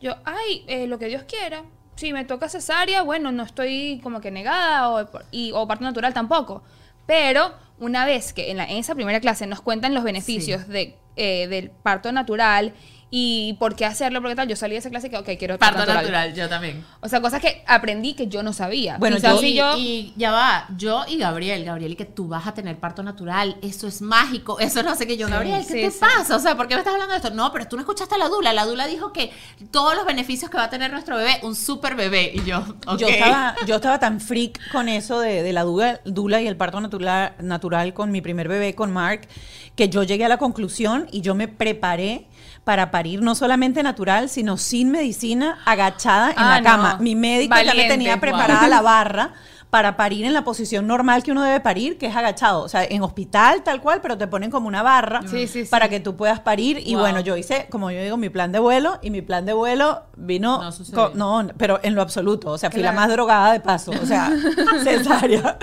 yo, 0.00 0.16
ay, 0.24 0.64
eh, 0.66 0.86
lo 0.86 0.98
que 0.98 1.06
Dios 1.06 1.24
quiera. 1.24 1.62
Si 1.96 2.12
me 2.12 2.24
toca 2.24 2.48
cesárea, 2.48 3.02
bueno, 3.02 3.32
no 3.32 3.42
estoy 3.42 4.00
como 4.02 4.20
que 4.20 4.30
negada 4.30 4.90
o, 4.90 5.08
y, 5.30 5.52
o 5.52 5.66
parto 5.68 5.84
natural 5.84 6.14
tampoco. 6.14 6.62
Pero 7.06 7.52
una 7.78 8.06
vez 8.06 8.32
que 8.32 8.50
en, 8.50 8.56
la, 8.56 8.64
en 8.64 8.78
esa 8.78 8.94
primera 8.94 9.20
clase 9.20 9.46
nos 9.46 9.60
cuentan 9.60 9.94
los 9.94 10.04
beneficios 10.04 10.68
de, 10.68 10.96
eh, 11.16 11.48
del 11.48 11.70
parto 11.70 12.12
natural 12.12 12.74
y 13.14 13.52
por 13.58 13.76
qué 13.76 13.84
hacerlo, 13.84 14.22
porque 14.22 14.34
tal, 14.34 14.48
yo 14.48 14.56
salí 14.56 14.72
de 14.72 14.78
esa 14.78 14.88
clase 14.88 15.10
que, 15.10 15.18
ok, 15.18 15.28
quiero 15.38 15.58
Parto 15.58 15.84
natural. 15.84 16.32
yo 16.32 16.48
también. 16.48 16.82
O 17.00 17.10
sea, 17.10 17.20
cosas 17.20 17.42
que 17.42 17.62
aprendí 17.66 18.14
que 18.14 18.26
yo 18.26 18.42
no 18.42 18.54
sabía. 18.54 18.96
Bueno, 18.96 19.16
Quizás 19.16 19.34
yo- 19.34 19.40
si 19.40 19.46
y, 19.48 19.54
yo... 19.54 19.76
y 19.76 20.12
ya 20.16 20.32
va, 20.32 20.66
yo 20.78 21.04
y 21.06 21.18
Gabriel, 21.18 21.62
Gabriel, 21.62 21.92
y 21.92 21.96
que 21.96 22.06
tú 22.06 22.26
vas 22.26 22.46
a 22.46 22.54
tener 22.54 22.78
parto 22.78 23.02
natural, 23.02 23.58
eso 23.60 23.86
es 23.86 24.00
mágico, 24.00 24.58
eso 24.60 24.82
no 24.82 24.94
sé 24.94 25.06
qué 25.06 25.18
yo, 25.18 25.28
Gabriel, 25.28 25.58
¿qué 25.60 25.74
sí, 25.74 25.80
te 25.82 25.90
sí. 25.90 25.98
pasa? 26.00 26.34
O 26.34 26.38
sea, 26.38 26.56
¿por 26.56 26.68
qué 26.68 26.74
me 26.74 26.80
estás 26.80 26.94
hablando 26.94 27.12
de 27.12 27.18
esto? 27.18 27.30
No, 27.34 27.52
pero 27.52 27.68
tú 27.68 27.76
no 27.76 27.82
escuchaste 27.82 28.14
a 28.14 28.18
la 28.18 28.28
Dula, 28.28 28.54
la 28.54 28.64
Dula 28.64 28.86
dijo 28.86 29.12
que 29.12 29.30
todos 29.70 29.94
los 29.94 30.06
beneficios 30.06 30.50
que 30.50 30.56
va 30.56 30.64
a 30.64 30.70
tener 30.70 30.90
nuestro 30.90 31.18
bebé, 31.18 31.38
un 31.42 31.54
super 31.54 31.94
bebé, 31.94 32.32
y 32.34 32.42
yo, 32.44 32.60
ok. 32.86 32.96
Yo, 32.98 33.08
estaba, 33.08 33.54
yo 33.66 33.74
estaba 33.76 33.98
tan 33.98 34.22
freak 34.22 34.70
con 34.72 34.88
eso 34.88 35.20
de, 35.20 35.42
de 35.42 35.52
la 35.52 35.64
dula, 35.64 36.00
dula 36.06 36.40
y 36.40 36.46
el 36.46 36.56
parto 36.56 36.80
natural, 36.80 37.34
natural 37.40 37.92
con 37.92 38.10
mi 38.10 38.22
primer 38.22 38.48
bebé, 38.48 38.74
con 38.74 38.90
Mark, 38.90 39.28
que 39.76 39.90
yo 39.90 40.02
llegué 40.02 40.24
a 40.24 40.28
la 40.28 40.38
conclusión 40.38 41.08
y 41.12 41.20
yo 41.20 41.34
me 41.34 41.46
preparé 41.46 42.26
para 42.64 42.90
parir 42.90 43.22
no 43.22 43.34
solamente 43.34 43.82
natural, 43.82 44.28
sino 44.28 44.56
sin 44.56 44.90
medicina, 44.90 45.58
agachada 45.64 46.30
en 46.30 46.38
Ah, 46.38 46.60
la 46.60 46.62
cama. 46.62 46.92
no. 46.94 47.02
Mi 47.02 47.14
médico 47.16 47.54
ya 47.64 47.74
me 47.74 47.88
tenía 47.88 48.12
wow. 48.14 48.20
preparada 48.20 48.68
la 48.68 48.80
barra 48.82 49.32
para 49.68 49.96
parir 49.96 50.26
en 50.26 50.34
la 50.34 50.44
posición 50.44 50.86
normal 50.86 51.22
que 51.22 51.32
uno 51.32 51.42
debe 51.42 51.58
parir, 51.58 51.96
que 51.96 52.04
es 52.06 52.14
agachado. 52.14 52.60
O 52.62 52.68
sea, 52.68 52.84
en 52.84 53.00
hospital 53.02 53.62
tal 53.64 53.80
cual, 53.80 54.00
pero 54.02 54.18
te 54.18 54.26
ponen 54.26 54.50
como 54.50 54.68
una 54.68 54.82
barra 54.82 55.22
Sí, 55.22 55.46
sí, 55.48 55.64
sí. 55.64 55.70
para 55.70 55.88
que 55.88 55.98
tú 55.98 56.14
puedas 56.14 56.40
parir. 56.40 56.78
Y 56.84 56.92
Wow. 56.92 57.00
bueno, 57.00 57.20
yo 57.20 57.38
hice, 57.38 57.68
como 57.70 57.90
yo 57.90 58.02
digo, 58.02 58.18
mi 58.18 58.28
plan 58.28 58.52
de 58.52 58.58
vuelo 58.58 58.98
y 59.00 59.08
mi 59.10 59.22
plan 59.22 59.46
de 59.46 59.54
vuelo 59.54 60.02
vino... 60.14 60.60
No 60.62 60.70
con- 60.92 61.16
no, 61.18 61.48
pero 61.56 61.80
en 61.82 61.94
lo 61.94 62.02
absoluto. 62.02 62.50
O 62.50 62.58
sea, 62.58 62.70
fui 62.70 62.82
la 62.82 62.92
más 62.92 63.08
drogada 63.10 63.50
de 63.54 63.60
paso. 63.60 63.92
O 63.92 64.04
sea, 64.04 64.30
cesárea. 64.84 65.56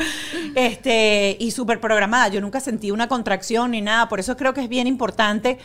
Este, 0.56 1.38
y 1.39 1.52
súper 1.52 1.80
programada. 1.80 2.30
Yo 2.30 2.41
nunca 2.41 2.60
sentí 2.60 2.91
una 2.91 3.08
contracción 3.08 3.72
ni 3.72 3.82
nada. 3.82 4.10
Por 4.10 4.20
eso 4.20 4.36
creo 4.36 4.54
que 4.56 4.62
es 4.62 4.70
bien 4.70 4.88
importante 4.88 5.60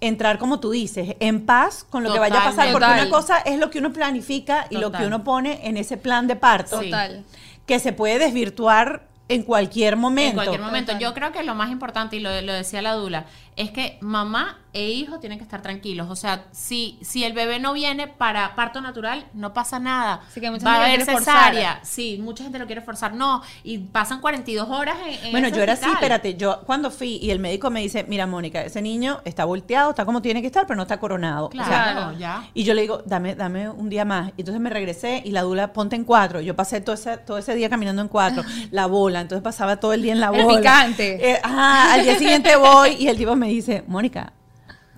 entrar, 0.00 0.38
como 0.38 0.60
tú 0.60 0.70
dices, 0.70 1.16
en 1.20 1.44
paz 1.44 1.84
con 1.88 2.02
lo 2.02 2.12
que 2.12 2.18
vaya 2.18 2.40
a 2.40 2.44
pasar. 2.44 2.72
Porque 2.72 2.86
una 2.86 3.08
cosa 3.08 3.38
es 3.38 3.58
lo 3.58 3.70
que 3.70 3.78
uno 3.78 3.92
planifica 3.92 4.66
y 4.70 4.76
lo 4.76 4.92
que 4.92 5.06
uno 5.06 5.24
pone 5.24 5.66
en 5.68 5.76
ese 5.76 5.96
plan 5.96 6.26
de 6.26 6.36
parto. 6.36 6.80
Total. 6.80 7.24
Que 7.66 7.78
se 7.78 7.92
puede 7.92 8.18
desvirtuar 8.18 9.08
en 9.28 9.44
cualquier 9.44 9.96
momento. 9.96 10.30
En 10.30 10.34
cualquier 10.34 10.60
momento. 10.60 10.92
Total. 10.92 11.02
Yo 11.02 11.14
creo 11.14 11.32
que 11.32 11.42
lo 11.42 11.54
más 11.54 11.70
importante, 11.70 12.16
y 12.16 12.20
lo, 12.20 12.40
lo 12.40 12.52
decía 12.52 12.82
la 12.82 12.94
Dula, 12.94 13.26
es 13.60 13.70
que 13.70 13.98
mamá 14.00 14.58
e 14.72 14.88
hijo 14.88 15.18
tienen 15.18 15.36
que 15.38 15.42
estar 15.42 15.62
tranquilos. 15.62 16.08
O 16.10 16.14
sea, 16.16 16.44
si, 16.52 16.96
si 17.02 17.24
el 17.24 17.32
bebé 17.32 17.58
no 17.58 17.72
viene 17.72 18.06
para 18.06 18.54
parto 18.54 18.80
natural, 18.80 19.26
no 19.34 19.52
pasa 19.52 19.80
nada. 19.80 20.20
Así 20.28 20.40
que 20.40 20.48
mucha 20.48 20.64
Va 20.64 20.74
a 20.84 20.86
gente 20.86 20.86
haber 20.86 20.98
lo 21.00 21.04
quiere 21.06 21.18
forzar. 21.18 21.34
cesárea. 21.52 21.80
Sí, 21.82 22.18
mucha 22.22 22.44
gente 22.44 22.58
lo 22.60 22.66
quiere 22.66 22.80
forzar. 22.80 23.12
No, 23.14 23.42
y 23.64 23.78
pasan 23.78 24.20
42 24.20 24.68
horas 24.70 24.96
en, 25.04 25.24
en 25.26 25.32
Bueno, 25.32 25.48
ese 25.48 25.56
yo 25.56 25.62
era 25.64 25.72
así, 25.72 25.80
hospital. 25.86 26.02
espérate, 26.04 26.36
yo 26.36 26.60
cuando 26.66 26.90
fui 26.92 27.18
y 27.20 27.30
el 27.32 27.40
médico 27.40 27.68
me 27.70 27.80
dice, 27.80 28.04
mira 28.08 28.28
Mónica, 28.28 28.62
ese 28.62 28.80
niño 28.80 29.20
está 29.24 29.44
volteado, 29.44 29.90
está 29.90 30.04
como 30.04 30.22
tiene 30.22 30.40
que 30.40 30.46
estar, 30.46 30.66
pero 30.68 30.76
no 30.76 30.82
está 30.82 31.00
coronado. 31.00 31.46
O 31.48 31.50
sea, 31.52 31.64
Claro, 31.66 32.12
ya. 32.16 32.44
y 32.54 32.62
yo 32.62 32.72
le 32.74 32.82
digo, 32.82 33.02
dame, 33.06 33.34
dame 33.34 33.68
un 33.68 33.88
día 33.90 34.04
más. 34.04 34.28
Y 34.36 34.42
entonces 34.42 34.60
me 34.60 34.70
regresé 34.70 35.20
y 35.24 35.32
la 35.32 35.42
dula, 35.42 35.72
ponte 35.72 35.96
en 35.96 36.04
cuatro. 36.04 36.40
Yo 36.40 36.54
pasé 36.54 36.80
todo 36.80 36.94
ese, 36.94 37.18
todo 37.18 37.38
ese 37.38 37.56
día 37.56 37.68
caminando 37.68 38.00
en 38.02 38.08
cuatro. 38.08 38.44
La 38.70 38.86
bola, 38.86 39.20
entonces 39.20 39.42
pasaba 39.42 39.78
todo 39.78 39.92
el 39.94 40.02
día 40.02 40.12
en 40.12 40.20
la 40.20 40.28
El 40.28 40.44
bola. 40.44 40.58
picante. 40.58 41.32
Eh, 41.32 41.40
ajá, 41.42 41.94
al 41.94 42.04
día 42.04 42.16
siguiente 42.16 42.54
voy 42.54 42.90
y 43.00 43.08
el 43.08 43.16
tipo 43.16 43.34
me 43.34 43.48
dice, 43.50 43.84
Mónica, 43.86 44.32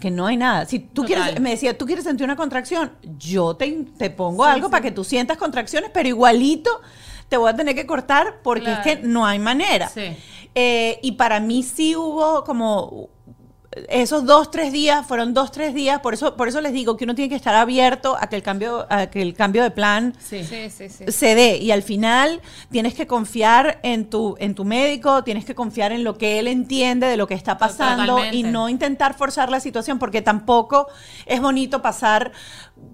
que 0.01 0.11
no 0.11 0.27
hay 0.27 0.37
nada. 0.37 0.67
Si 0.67 0.81
tú 0.81 1.03
Total. 1.03 1.23
quieres, 1.23 1.41
me 1.41 1.51
decía, 1.51 1.77
tú 1.79 1.87
quieres 1.87 2.05
sentir 2.05 2.25
una 2.25 2.37
contracción, 2.37 2.93
yo 3.19 3.55
te, 3.55 3.71
te 3.97 4.11
pongo 4.11 4.45
algo 4.45 4.69
para 4.69 4.83
que 4.83 4.91
tú 4.91 5.05
sientas 5.05 5.37
contracciones, 5.37 5.91
pero 5.95 6.09
igualito 6.09 6.81
te 7.29 7.37
voy 7.37 7.51
a 7.51 7.57
tener 7.57 7.75
que 7.75 7.87
cortar 7.87 8.41
porque 8.43 8.73
es 8.73 8.79
que 8.81 8.97
no 8.97 9.25
hay 9.25 9.39
manera. 9.39 9.89
Sí. 9.89 10.17
Eh, 10.55 10.99
y 11.03 11.13
para 11.13 11.41
mí 11.41 11.63
sí 11.63 11.97
hubo 11.97 12.45
como 12.45 13.09
esos 13.89 14.27
dos, 14.27 14.51
tres 14.51 14.71
días, 14.73 15.07
fueron 15.07 15.33
dos, 15.35 15.51
tres 15.51 15.73
días, 15.75 16.01
por 16.01 16.13
eso, 16.15 16.37
por 16.37 16.47
eso 16.49 16.61
les 16.61 16.73
digo 16.73 16.97
que 16.97 17.05
uno 17.05 17.15
tiene 17.15 17.29
que 17.31 17.37
estar 17.37 17.55
abierto 17.55 18.17
a 18.21 18.27
que 18.29 18.37
el 18.37 18.43
cambio, 18.43 18.87
a 18.91 19.07
que 19.07 19.23
el 19.23 19.35
cambio 19.35 19.63
de 19.63 19.71
plan 19.71 20.15
Sí. 20.21 20.45
Sí, 20.45 20.69
sí, 20.71 20.89
sí. 20.91 21.05
se 21.11 21.35
dé. 21.35 21.57
Y 21.57 21.71
al 21.71 21.83
final 21.83 22.41
tienes 22.71 22.95
que 22.95 23.07
confiar 23.07 23.81
en 23.83 24.11
tu, 24.11 24.37
en 24.39 24.55
tu 24.55 24.65
médico, 24.65 25.25
tienes 25.25 25.45
que 25.45 25.55
confiar 25.55 25.93
en 25.93 26.05
lo 26.05 26.19
que 26.19 26.39
él 26.39 26.49
entiende 26.49 27.07
de 27.07 27.17
lo 27.17 27.27
que 27.27 27.35
está 27.35 27.57
pasando 27.59 28.07
Totalmente. 28.17 28.37
y 28.37 28.43
no 28.43 28.69
intentar 28.69 29.15
forzar 29.15 29.51
la 29.51 29.61
situación, 29.61 29.99
porque 29.99 30.21
tampoco 30.23 30.89
es 31.27 31.41
bonito 31.41 31.81
pasar 31.81 32.33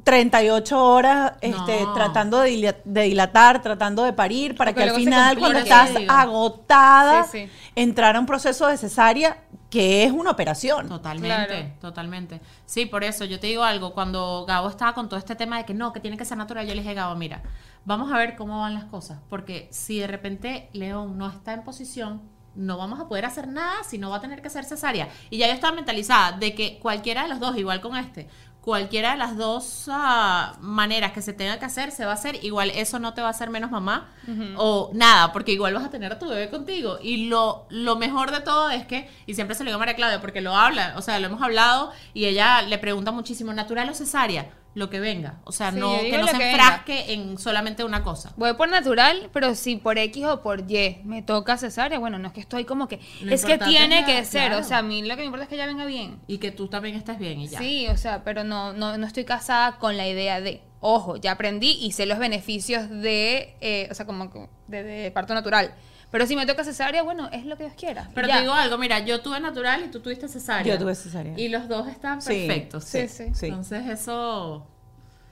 38 0.05 0.85
horas 0.85 1.33
este, 1.41 1.83
No. 1.83 1.93
tratando 1.95 2.41
de, 2.41 2.51
dila- 2.51 2.76
de 2.85 3.03
dilatar, 3.03 3.62
tratando 3.62 4.05
de 4.05 4.12
parir, 4.12 4.55
para 4.57 4.70
Porque 4.72 4.85
que 4.85 4.91
al 4.91 4.97
final, 4.97 5.39
cuando 5.39 5.59
estás 5.59 5.91
agotada, 6.09 7.24
Sí, 7.24 7.47
sí. 7.47 7.51
entrar 7.74 8.16
a 8.16 8.20
un 8.20 8.26
proceso 8.26 8.66
de 8.66 8.76
cesárea 8.76 9.39
que 9.71 10.05
es 10.05 10.12
una 10.12 10.31
operación. 10.31 10.89
Totalmente, 10.89 11.47
Claro. 11.47 11.69
totalmente. 11.81 12.41
Sí, 12.64 12.87
por 12.87 13.05
eso 13.05 13.25
yo 13.25 13.39
te 13.39 13.49
digo 13.49 13.62
algo, 13.64 13.93
cuando 13.93 14.45
Gabo 14.47 14.69
estaba 14.71 14.95
con 14.95 15.09
todo 15.09 15.19
este 15.19 15.37
tema 15.37 15.59
de 15.59 15.64
que 15.64 15.75
no, 15.75 15.93
que 15.93 16.01
tiene 16.01 16.16
que 16.16 16.25
ser 16.25 16.39
natural, 16.39 16.66
yo 16.66 16.75
le 16.75 16.81
dije, 16.83 16.95
Gabo, 16.95 17.14
mira, 17.16 17.43
vamos 17.85 18.11
a 18.12 18.16
ver 18.16 18.35
cómo 18.37 18.61
van 18.61 18.75
las 18.75 18.85
cosas, 18.85 19.19
porque 19.29 19.69
si 19.71 19.99
de 19.99 20.07
repente 20.07 20.71
León 20.73 21.19
no 21.19 21.29
está 21.29 21.53
en 21.53 21.64
posición, 21.64 22.23
no 22.55 22.77
vamos 22.77 22.99
a 22.99 23.07
poder 23.07 23.25
hacer 23.25 23.47
nada 23.47 23.85
si 23.85 23.99
no 23.99 24.11
va 24.11 24.16
a 24.16 24.21
tener 24.21 24.43
que 24.43 24.51
ser 24.51 24.64
cesárea. 24.64 25.09
Y 25.31 25.39
ya 25.39 25.47
yo 25.47 25.53
estaba 25.53 25.77
mentalizada 25.77 26.33
de 26.39 26.55
que 26.55 26.79
cualquiera 26.81 27.23
de 27.23 27.29
los 27.29 27.39
dos, 27.39 27.57
igual 27.57 27.81
con 27.81 27.97
este, 27.97 28.27
cualquiera 28.61 29.13
de 29.13 29.17
las 29.17 29.37
dos 29.37 29.87
ah, 29.91 30.57
maneras 30.61 31.13
que 31.13 31.23
se 31.23 31.33
tenga 31.33 31.59
que 31.59 31.65
hacer, 31.65 31.91
se 31.91 32.05
va 32.05 32.11
a 32.11 32.15
hacer. 32.15 32.45
Igual 32.45 32.71
eso 32.71 32.99
no 32.99 33.15
te 33.15 33.21
va 33.21 33.29
a 33.29 33.31
hacer 33.31 33.51
menos 33.51 33.71
mamá 33.71 34.09
o 34.57 34.91
nada, 34.93 35.33
porque 35.33 35.53
igual 35.53 35.73
vas 35.75 35.85
a 35.85 35.91
tener 35.91 36.13
a 36.13 36.19
tu 36.19 36.29
bebé 36.29 36.51
contigo. 36.51 36.99
Y 37.03 37.29
lo, 37.29 37.67
lo 37.71 37.97
mejor 37.97 38.31
de 38.31 38.41
todo 38.41 38.71
es 38.71 38.87
que, 38.87 39.09
y 39.27 39.35
siempre 39.35 39.55
se 39.57 39.65
lo 39.65 39.71
digo 39.71 39.77
a 39.77 39.79
María 39.79 39.97
Claudia, 39.97 40.21
porque 40.21 40.41
lo 40.41 40.55
habla, 40.55 40.95
o 40.97 41.03
sea, 41.03 41.19
lo 41.19 41.27
hemos 41.29 41.41
hablado 41.41 41.93
y 42.13 42.27
ella 42.27 42.63
le 42.63 42.79
pregunta 42.79 43.11
muchísimo, 43.11 43.53
natural 43.55 43.89
o 43.89 43.95
cesárea, 43.95 44.51
lo 44.75 44.91
que 44.91 45.01
venga. 45.01 45.41
O 45.45 45.53
sea, 45.53 45.73
Sí, 45.73 45.79
no, 45.79 45.99
que 45.99 46.19
no 46.19 46.27
se 46.29 46.39
que 46.39 46.51
enfrasque 46.51 47.12
en 47.12 47.39
solamente 47.39 47.85
una 47.85 48.03
cosa. 48.03 48.33
Voy 48.37 48.55
por 48.55 48.69
natural, 48.69 49.31
pero 49.33 49.55
si 49.55 49.77
por 49.77 49.99
X 49.99 50.25
o 50.27 50.43
por 50.43 50.71
Y 50.71 51.01
me 51.05 51.23
toca 51.23 51.57
cesárea, 51.57 51.99
bueno, 51.99 52.19
no 52.19 52.29
es 52.29 52.35
que 52.35 52.41
estoy 52.41 52.64
como 52.64 52.87
que. 52.89 53.01
Lo 53.23 53.33
es 53.33 53.45
que 53.45 53.59
tiene 53.59 54.05
que 54.05 54.25
ser. 54.25 54.49
claro. 54.49 54.59
O 54.64 54.64
sea, 54.64 54.79
a 54.79 54.83
mí 54.83 55.03
lo 55.03 55.16
que 55.16 55.23
me 55.23 55.27
importa 55.27 55.45
es 55.45 55.49
que 55.49 55.57
ella 55.57 55.66
venga 55.66 55.85
bien. 55.85 56.21
Y 56.27 56.39
que 56.39 56.51
tú 56.53 56.69
también 56.69 56.95
estés 56.95 57.19
bien 57.19 57.41
y 57.41 57.49
ya. 57.49 57.59
Sí, 57.59 57.89
o 57.89 57.97
sea, 57.97 58.23
pero 58.25 58.45
no, 58.45 58.73
no, 58.73 58.97
no 58.97 59.07
estoy 59.07 59.25
casada 59.25 59.79
con 59.79 59.97
la 59.97 60.07
idea 60.07 60.41
de. 60.41 60.62
Ojo, 60.81 61.16
ya 61.16 61.33
aprendí 61.33 61.73
y 61.81 61.91
sé 61.93 62.07
los 62.07 62.19
beneficios 62.19 62.89
de. 62.89 63.57
eh, 63.61 63.89
o 63.91 63.95
sea, 63.95 64.07
como 64.07 64.49
de, 64.69 64.83
de 64.85 65.11
parto 65.11 65.35
natural. 65.35 65.75
Pero 66.11 66.27
si 66.27 66.37
me 66.37 66.47
toca 66.47 66.65
cesárea, 66.65 67.03
bueno, 67.03 67.29
es 67.33 67.45
lo 67.45 67.57
que 67.57 67.65
Dios 67.65 67.75
quiera. 67.77 68.09
Pero 68.15 68.29
Ya. 68.29 68.37
te 68.37 68.41
digo 68.43 68.55
algo, 68.55 68.79
mira, 68.79 69.01
yo 69.01 69.21
tuve 69.21 69.41
natural 69.41 69.85
y 69.85 69.89
tú 69.91 70.01
tuviste 70.01 70.27
cesárea. 70.29 70.75
Yo 70.75 70.79
tuve 70.81 70.95
cesárea. 70.95 71.35
Y 71.39 71.49
los 71.49 71.69
dos 71.69 71.87
están 71.89 72.19
perfectos. 72.21 72.85
sí, 72.85 73.07
sí. 73.09 73.25
Sí. 73.35 73.47
Entonces 73.47 73.87
eso... 73.89 74.67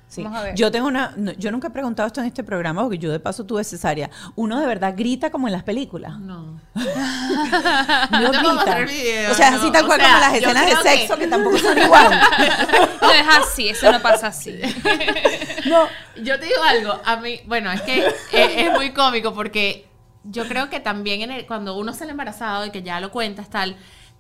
Sí. 0.09 0.23
Vamos 0.23 0.39
a 0.39 0.43
ver. 0.45 0.55
Yo 0.55 0.71
tengo 0.71 0.87
una, 0.87 1.15
no, 1.17 1.33
yo 1.33 1.51
nunca 1.51 1.67
he 1.67 1.71
preguntado 1.73 2.07
esto 2.07 2.21
en 2.21 2.29
este 2.29 2.45
programa 2.45 2.83
porque 2.83 2.97
yo 2.97 3.11
de 3.11 3.19
paso 3.19 3.45
tuve 3.45 3.65
cesárea. 3.65 4.09
Uno 4.37 4.61
de 4.61 4.67
verdad 4.67 4.95
grita 4.97 5.31
como 5.31 5.49
en 5.49 5.53
las 5.53 5.65
películas. 5.65 6.17
No. 6.21 6.61
No 6.75 8.31
grita. 8.31 8.79
video, 8.87 9.33
o 9.33 9.35
sea, 9.35 9.51
no. 9.51 9.57
así 9.59 9.73
tal 9.73 9.83
O 9.85 9.87
cual 9.89 10.01
sea, 10.01 10.09
como 10.11 10.21
las 10.21 10.35
escenas 10.35 10.67
de 10.67 10.71
que- 10.77 10.83
sexo 10.99 11.17
que... 11.19 11.27
tampoco 11.27 11.59
son 11.59 11.77
igual. 11.79 12.21
No 13.03 13.13
es 13.13 13.27
así, 13.29 13.69
eso 13.69 13.91
no 13.93 14.01
pasa 14.01 14.29
así. 14.29 14.59
No, 15.67 15.87
Yo 16.23 16.39
te 16.39 16.47
digo 16.47 16.63
algo, 16.69 17.01
a 17.05 17.17
mí, 17.17 17.41
bueno, 17.47 17.71
es 17.73 17.83
que 17.83 18.07
es, 18.07 18.15
es 18.33 18.73
muy 18.73 18.91
cómico 18.93 19.33
porque 19.35 19.87
yo 20.31 20.47
creo 20.49 20.69
que 20.71 20.81
también 20.81 21.23
en 21.23 21.31
el- 21.31 21.47
cuando 21.47 21.77
uno 21.77 21.93
sale 21.93 22.11
embarazado 22.13 22.67
y 22.67 22.71
que 22.71 22.83
ya 22.83 23.01
lo 23.01 23.11
cuentas 23.11 23.49
tal, 23.51 23.77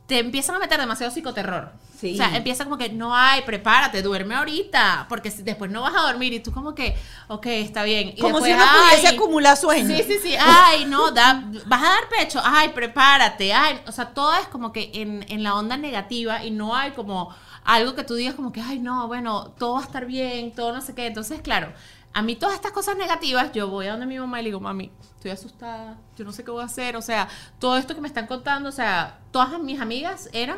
te 0.07 0.21
empiezan 0.21 0.55
a 0.55 0.59
meter 0.61 0.79
demasiado 0.79 1.11
psicoterror. 1.13 1.73
Sí. 1.99 2.13
O 2.15 2.17
sea, 2.17 2.37
empieza 2.37 2.63
como 2.65 2.77
que 2.79 2.91
no 2.91 3.17
hay, 3.17 3.43
prepárate, 3.43 4.03
duerme 4.03 4.35
ahorita, 4.37 5.07
porque 5.09 5.31
si- 5.31 5.43
después 5.43 5.71
no 5.71 5.81
vas 5.83 5.95
a 5.97 6.03
dormir 6.03 6.33
y 6.33 6.41
tú 6.41 6.53
como 6.53 6.75
que, 6.75 6.95
ok, 7.29 7.47
está 7.47 7.83
bien. 7.83 8.11
Y 8.15 8.21
como 8.21 8.39
si 8.41 8.49
después, 8.51 8.69
uno 8.71 8.81
pudiese 8.85 9.09
"Ay, 9.09 9.17
acumular 9.17 9.57
sueño. 9.57 9.97
Sí, 9.97 10.03
sí, 10.05 10.19
sí. 10.23 10.35
Ay, 10.39 10.85
no, 10.85 11.11
da, 11.11 11.43
vas 11.67 11.83
a 11.83 11.87
dar 11.89 12.09
pecho. 12.11 12.41
Ay, 12.45 12.69
prepárate. 12.69 13.53
Ay, 13.53 13.81
o 13.87 13.93
sea, 13.93 14.11
todo 14.11 14.35
es 14.37 14.47
como 14.49 14.73
que 14.73 14.91
en, 14.95 15.25
en 15.29 15.43
la 15.43 15.55
onda 15.55 15.77
negativa 15.77 16.45
y 16.45 16.51
no 16.53 16.77
hay 16.77 16.91
como 16.93 17.35
algo 17.65 17.95
que 17.97 18.05
tú 18.05 18.15
digas 18.15 18.35
como 18.35 18.53
que, 18.53 18.61
ay, 18.61 18.79
no, 18.79 19.09
bueno, 19.09 19.55
todo 19.59 19.73
va 19.75 19.81
a 19.81 19.85
estar 19.85 20.07
bien, 20.07 20.53
todo 20.55 20.73
no 20.73 20.83
sé 20.83 20.95
qué. 20.95 21.07
Entonces, 21.07 21.41
claro, 21.41 21.73
a 22.17 22.23
mí 22.23 22.35
todas 22.35 22.55
estas 22.55 22.73
cosas 22.73 22.97
negativas, 22.97 23.53
yo 23.53 23.69
voy 23.69 23.89
a 23.89 23.91
donde 23.91 24.07
mi 24.07 24.19
mamá 24.19 24.41
y 24.41 24.45
le 24.45 24.49
digo, 24.49 24.59
mami, 24.59 24.91
estoy 25.17 25.33
asustada, 25.33 25.99
yo 26.17 26.25
no 26.25 26.33
sé 26.33 26.45
qué 26.45 26.51
voy 26.51 26.62
a 26.62 26.64
hacer. 26.64 26.97
O 26.97 27.03
sea, 27.03 27.29
todo 27.59 27.77
esto 27.77 27.95
que 27.95 28.01
me 28.01 28.09
están 28.09 28.27
contando, 28.27 28.71
o 28.71 28.73
sea, 28.73 29.19
todas 29.33 29.61
mis 29.61 29.79
amigas 29.83 30.31
eran 30.33 30.57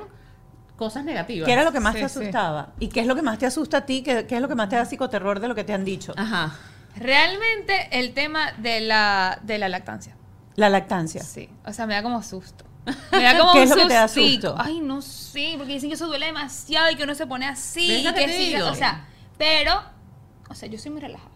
cosas 0.76 1.04
negativas. 1.04 1.46
¿Qué 1.46 1.52
era 1.52 1.64
lo 1.64 1.72
que 1.72 1.80
más 1.80 1.94
Sí, 1.94 2.00
te 2.02 2.08
sí. 2.08 2.20
asustaba? 2.20 2.68
¿Y 2.78 2.86
qué 2.86 3.00
es 3.00 3.08
lo 3.08 3.16
que 3.16 3.22
más 3.22 3.40
te 3.40 3.46
asusta 3.46 3.78
a 3.78 3.86
ti? 3.86 4.04
¿Qué, 4.04 4.24
qué 4.28 4.36
es 4.36 4.40
lo 4.40 4.46
que 4.46 4.54
más 4.54 4.68
te 4.68 4.76
da 4.76 4.84
psicoterror 4.84 5.40
de 5.40 5.48
lo 5.48 5.56
que 5.56 5.64
te 5.64 5.72
han 5.72 5.84
dicho? 5.84 6.14
Ajá. 6.16 6.54
Realmente 6.94 7.88
el 7.90 8.14
tema 8.14 8.52
de 8.52 8.80
la, 8.80 9.40
de 9.42 9.58
la 9.58 9.68
lactancia. 9.68 10.16
La 10.54 10.68
lactancia. 10.68 11.24
Sí, 11.24 11.48
o 11.66 11.72
sea, 11.72 11.88
me 11.88 11.94
da 11.94 12.04
como 12.04 12.22
susto. 12.22 12.64
Me 13.10 13.22
da 13.24 13.36
como 13.38 13.52
¿Qué 13.52 13.58
un 13.58 13.64
es 13.64 13.70
lo 13.70 13.76
que 13.76 13.86
te 13.86 13.94
da 13.94 14.06
susto? 14.06 14.54
Ay, 14.56 14.78
no 14.78 15.02
sé, 15.02 15.54
porque 15.58 15.72
dicen 15.72 15.88
que 15.90 15.96
eso 15.96 16.06
duele 16.06 16.26
demasiado 16.26 16.88
y 16.92 16.94
que 16.94 17.02
uno 17.02 17.16
se 17.16 17.26
pone 17.26 17.46
así. 17.46 17.88
¿Ves 17.88 18.04
lo 18.04 18.10
y 18.10 18.14
que 18.14 18.20
que 18.20 18.26
te 18.28 18.36
sí, 18.36 18.54
digo? 18.54 18.68
o 18.68 18.74
sea, 18.76 19.08
pero, 19.36 19.72
o 20.48 20.54
sea, 20.54 20.68
yo 20.68 20.78
soy 20.78 20.92
muy 20.92 21.00
relajada. 21.00 21.30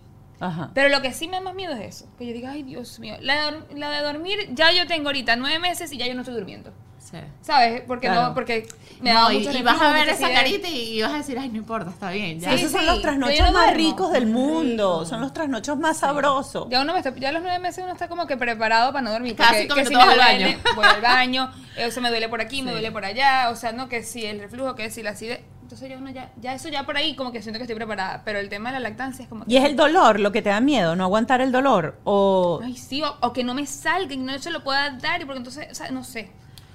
Ajá. 0.44 0.70
Pero 0.74 0.88
lo 0.88 1.00
que 1.02 1.12
sí 1.12 1.28
me 1.28 1.34
da 1.36 1.40
más 1.40 1.54
miedo 1.54 1.72
es 1.74 1.96
eso. 1.96 2.06
Que 2.18 2.26
yo 2.26 2.32
diga, 2.32 2.50
ay, 2.50 2.64
Dios 2.64 2.98
mío. 2.98 3.14
La 3.20 3.34
de, 3.36 3.42
dor- 3.58 3.66
la 3.76 3.90
de 3.90 4.02
dormir, 4.02 4.38
ya 4.54 4.72
yo 4.72 4.86
tengo 4.88 5.08
ahorita 5.08 5.36
nueve 5.36 5.58
meses 5.60 5.92
y 5.92 5.98
ya 5.98 6.06
yo 6.06 6.14
no 6.14 6.22
estoy 6.22 6.34
durmiendo. 6.34 6.72
Sí. 6.98 7.18
¿Sabes? 7.42 7.82
Porque 7.86 8.06
Claro. 8.06 8.28
no, 8.28 8.34
porque 8.34 8.66
me 9.00 9.12
No, 9.12 9.24
da 9.28 9.34
y, 9.34 9.38
mucho 9.40 9.58
y 9.58 9.62
vas 9.62 9.80
a 9.82 9.92
ver 9.92 10.08
esa 10.08 10.32
carita 10.32 10.68
y, 10.68 10.98
y 10.98 11.02
vas 11.02 11.12
a 11.12 11.16
decir, 11.18 11.38
ay, 11.38 11.48
no 11.50 11.58
importa, 11.58 11.90
está 11.90 12.10
bien. 12.10 12.40
Ya. 12.40 12.50
Sí, 12.50 12.54
Esos 12.56 12.72
son 12.72 12.86
los 12.86 13.02
trasnochos 13.02 13.46
no 13.46 13.52
más 13.52 13.74
ricos 13.74 14.12
del 14.12 14.26
mundo. 14.26 15.04
Son 15.04 15.20
los 15.20 15.32
trasnochos 15.34 15.78
más 15.78 15.98
sabrosos. 15.98 16.68
Ya 16.70 16.80
uno 16.82 16.92
me 16.92 16.98
está- 17.00 17.14
ya 17.14 17.28
a 17.28 17.32
los 17.32 17.42
nueve 17.42 17.58
meses 17.58 17.84
uno 17.84 17.92
está 17.92 18.08
como 18.08 18.26
que 18.26 18.36
preparado 18.36 18.92
para 18.92 19.02
no 19.02 19.10
dormir. 19.12 19.36
Cada 19.36 19.50
porque 19.50 19.68
que 19.82 19.86
si 19.86 19.94
me 19.94 20.00
al 20.02 20.18
baño. 20.18 20.58
voy 20.74 20.84
al 20.86 21.00
baño, 21.02 21.52
eh, 21.76 21.86
o 21.86 21.90
sea, 21.90 22.02
me 22.02 22.08
duele 22.08 22.28
por 22.28 22.40
aquí, 22.40 22.62
me 22.62 22.70
duele 22.72 22.90
por 22.90 23.04
allá, 23.04 23.50
o 23.50 23.56
sea, 23.56 23.72
no, 23.72 23.88
que 23.88 24.02
si 24.02 24.24
el 24.24 24.38
reflujo, 24.40 24.74
que 24.74 24.90
si 24.90 25.02
la 25.02 25.10
acidez. 25.10 25.40
Entonces 25.72 25.88
ya 25.88 25.96
uno 25.96 26.10
ya, 26.10 26.30
ya 26.38 26.52
eso 26.52 26.68
ya 26.68 26.84
por 26.84 26.98
ahí 26.98 27.16
como 27.16 27.32
que 27.32 27.40
siento 27.40 27.58
que 27.58 27.62
estoy 27.62 27.76
preparada. 27.76 28.20
Pero 28.26 28.38
el 28.38 28.50
tema 28.50 28.68
de 28.68 28.74
la 28.74 28.80
lactancia 28.90 29.22
es 29.22 29.28
como 29.30 29.46
que, 29.46 29.50
Y 29.54 29.56
es 29.56 29.64
el 29.64 29.74
dolor 29.74 30.20
lo 30.20 30.30
que 30.30 30.42
te 30.42 30.50
da 30.50 30.60
miedo, 30.60 30.94
no 30.96 31.04
aguantar 31.04 31.40
el 31.40 31.50
dolor. 31.50 31.98
O 32.04 32.60
ay, 32.62 32.76
sí, 32.76 33.02
o, 33.02 33.16
o 33.22 33.32
que 33.32 33.42
no 33.42 33.54
me 33.54 33.64
salga 33.64 34.12
y 34.12 34.18
no 34.18 34.38
se 34.38 34.50
lo 34.50 34.62
pueda 34.62 34.90
dar, 34.90 35.22
y 35.22 35.24
porque 35.24 35.38
entonces, 35.38 35.68
o 35.70 35.74
sea, 35.74 35.90
no 35.90 36.04
sé. 36.04 36.30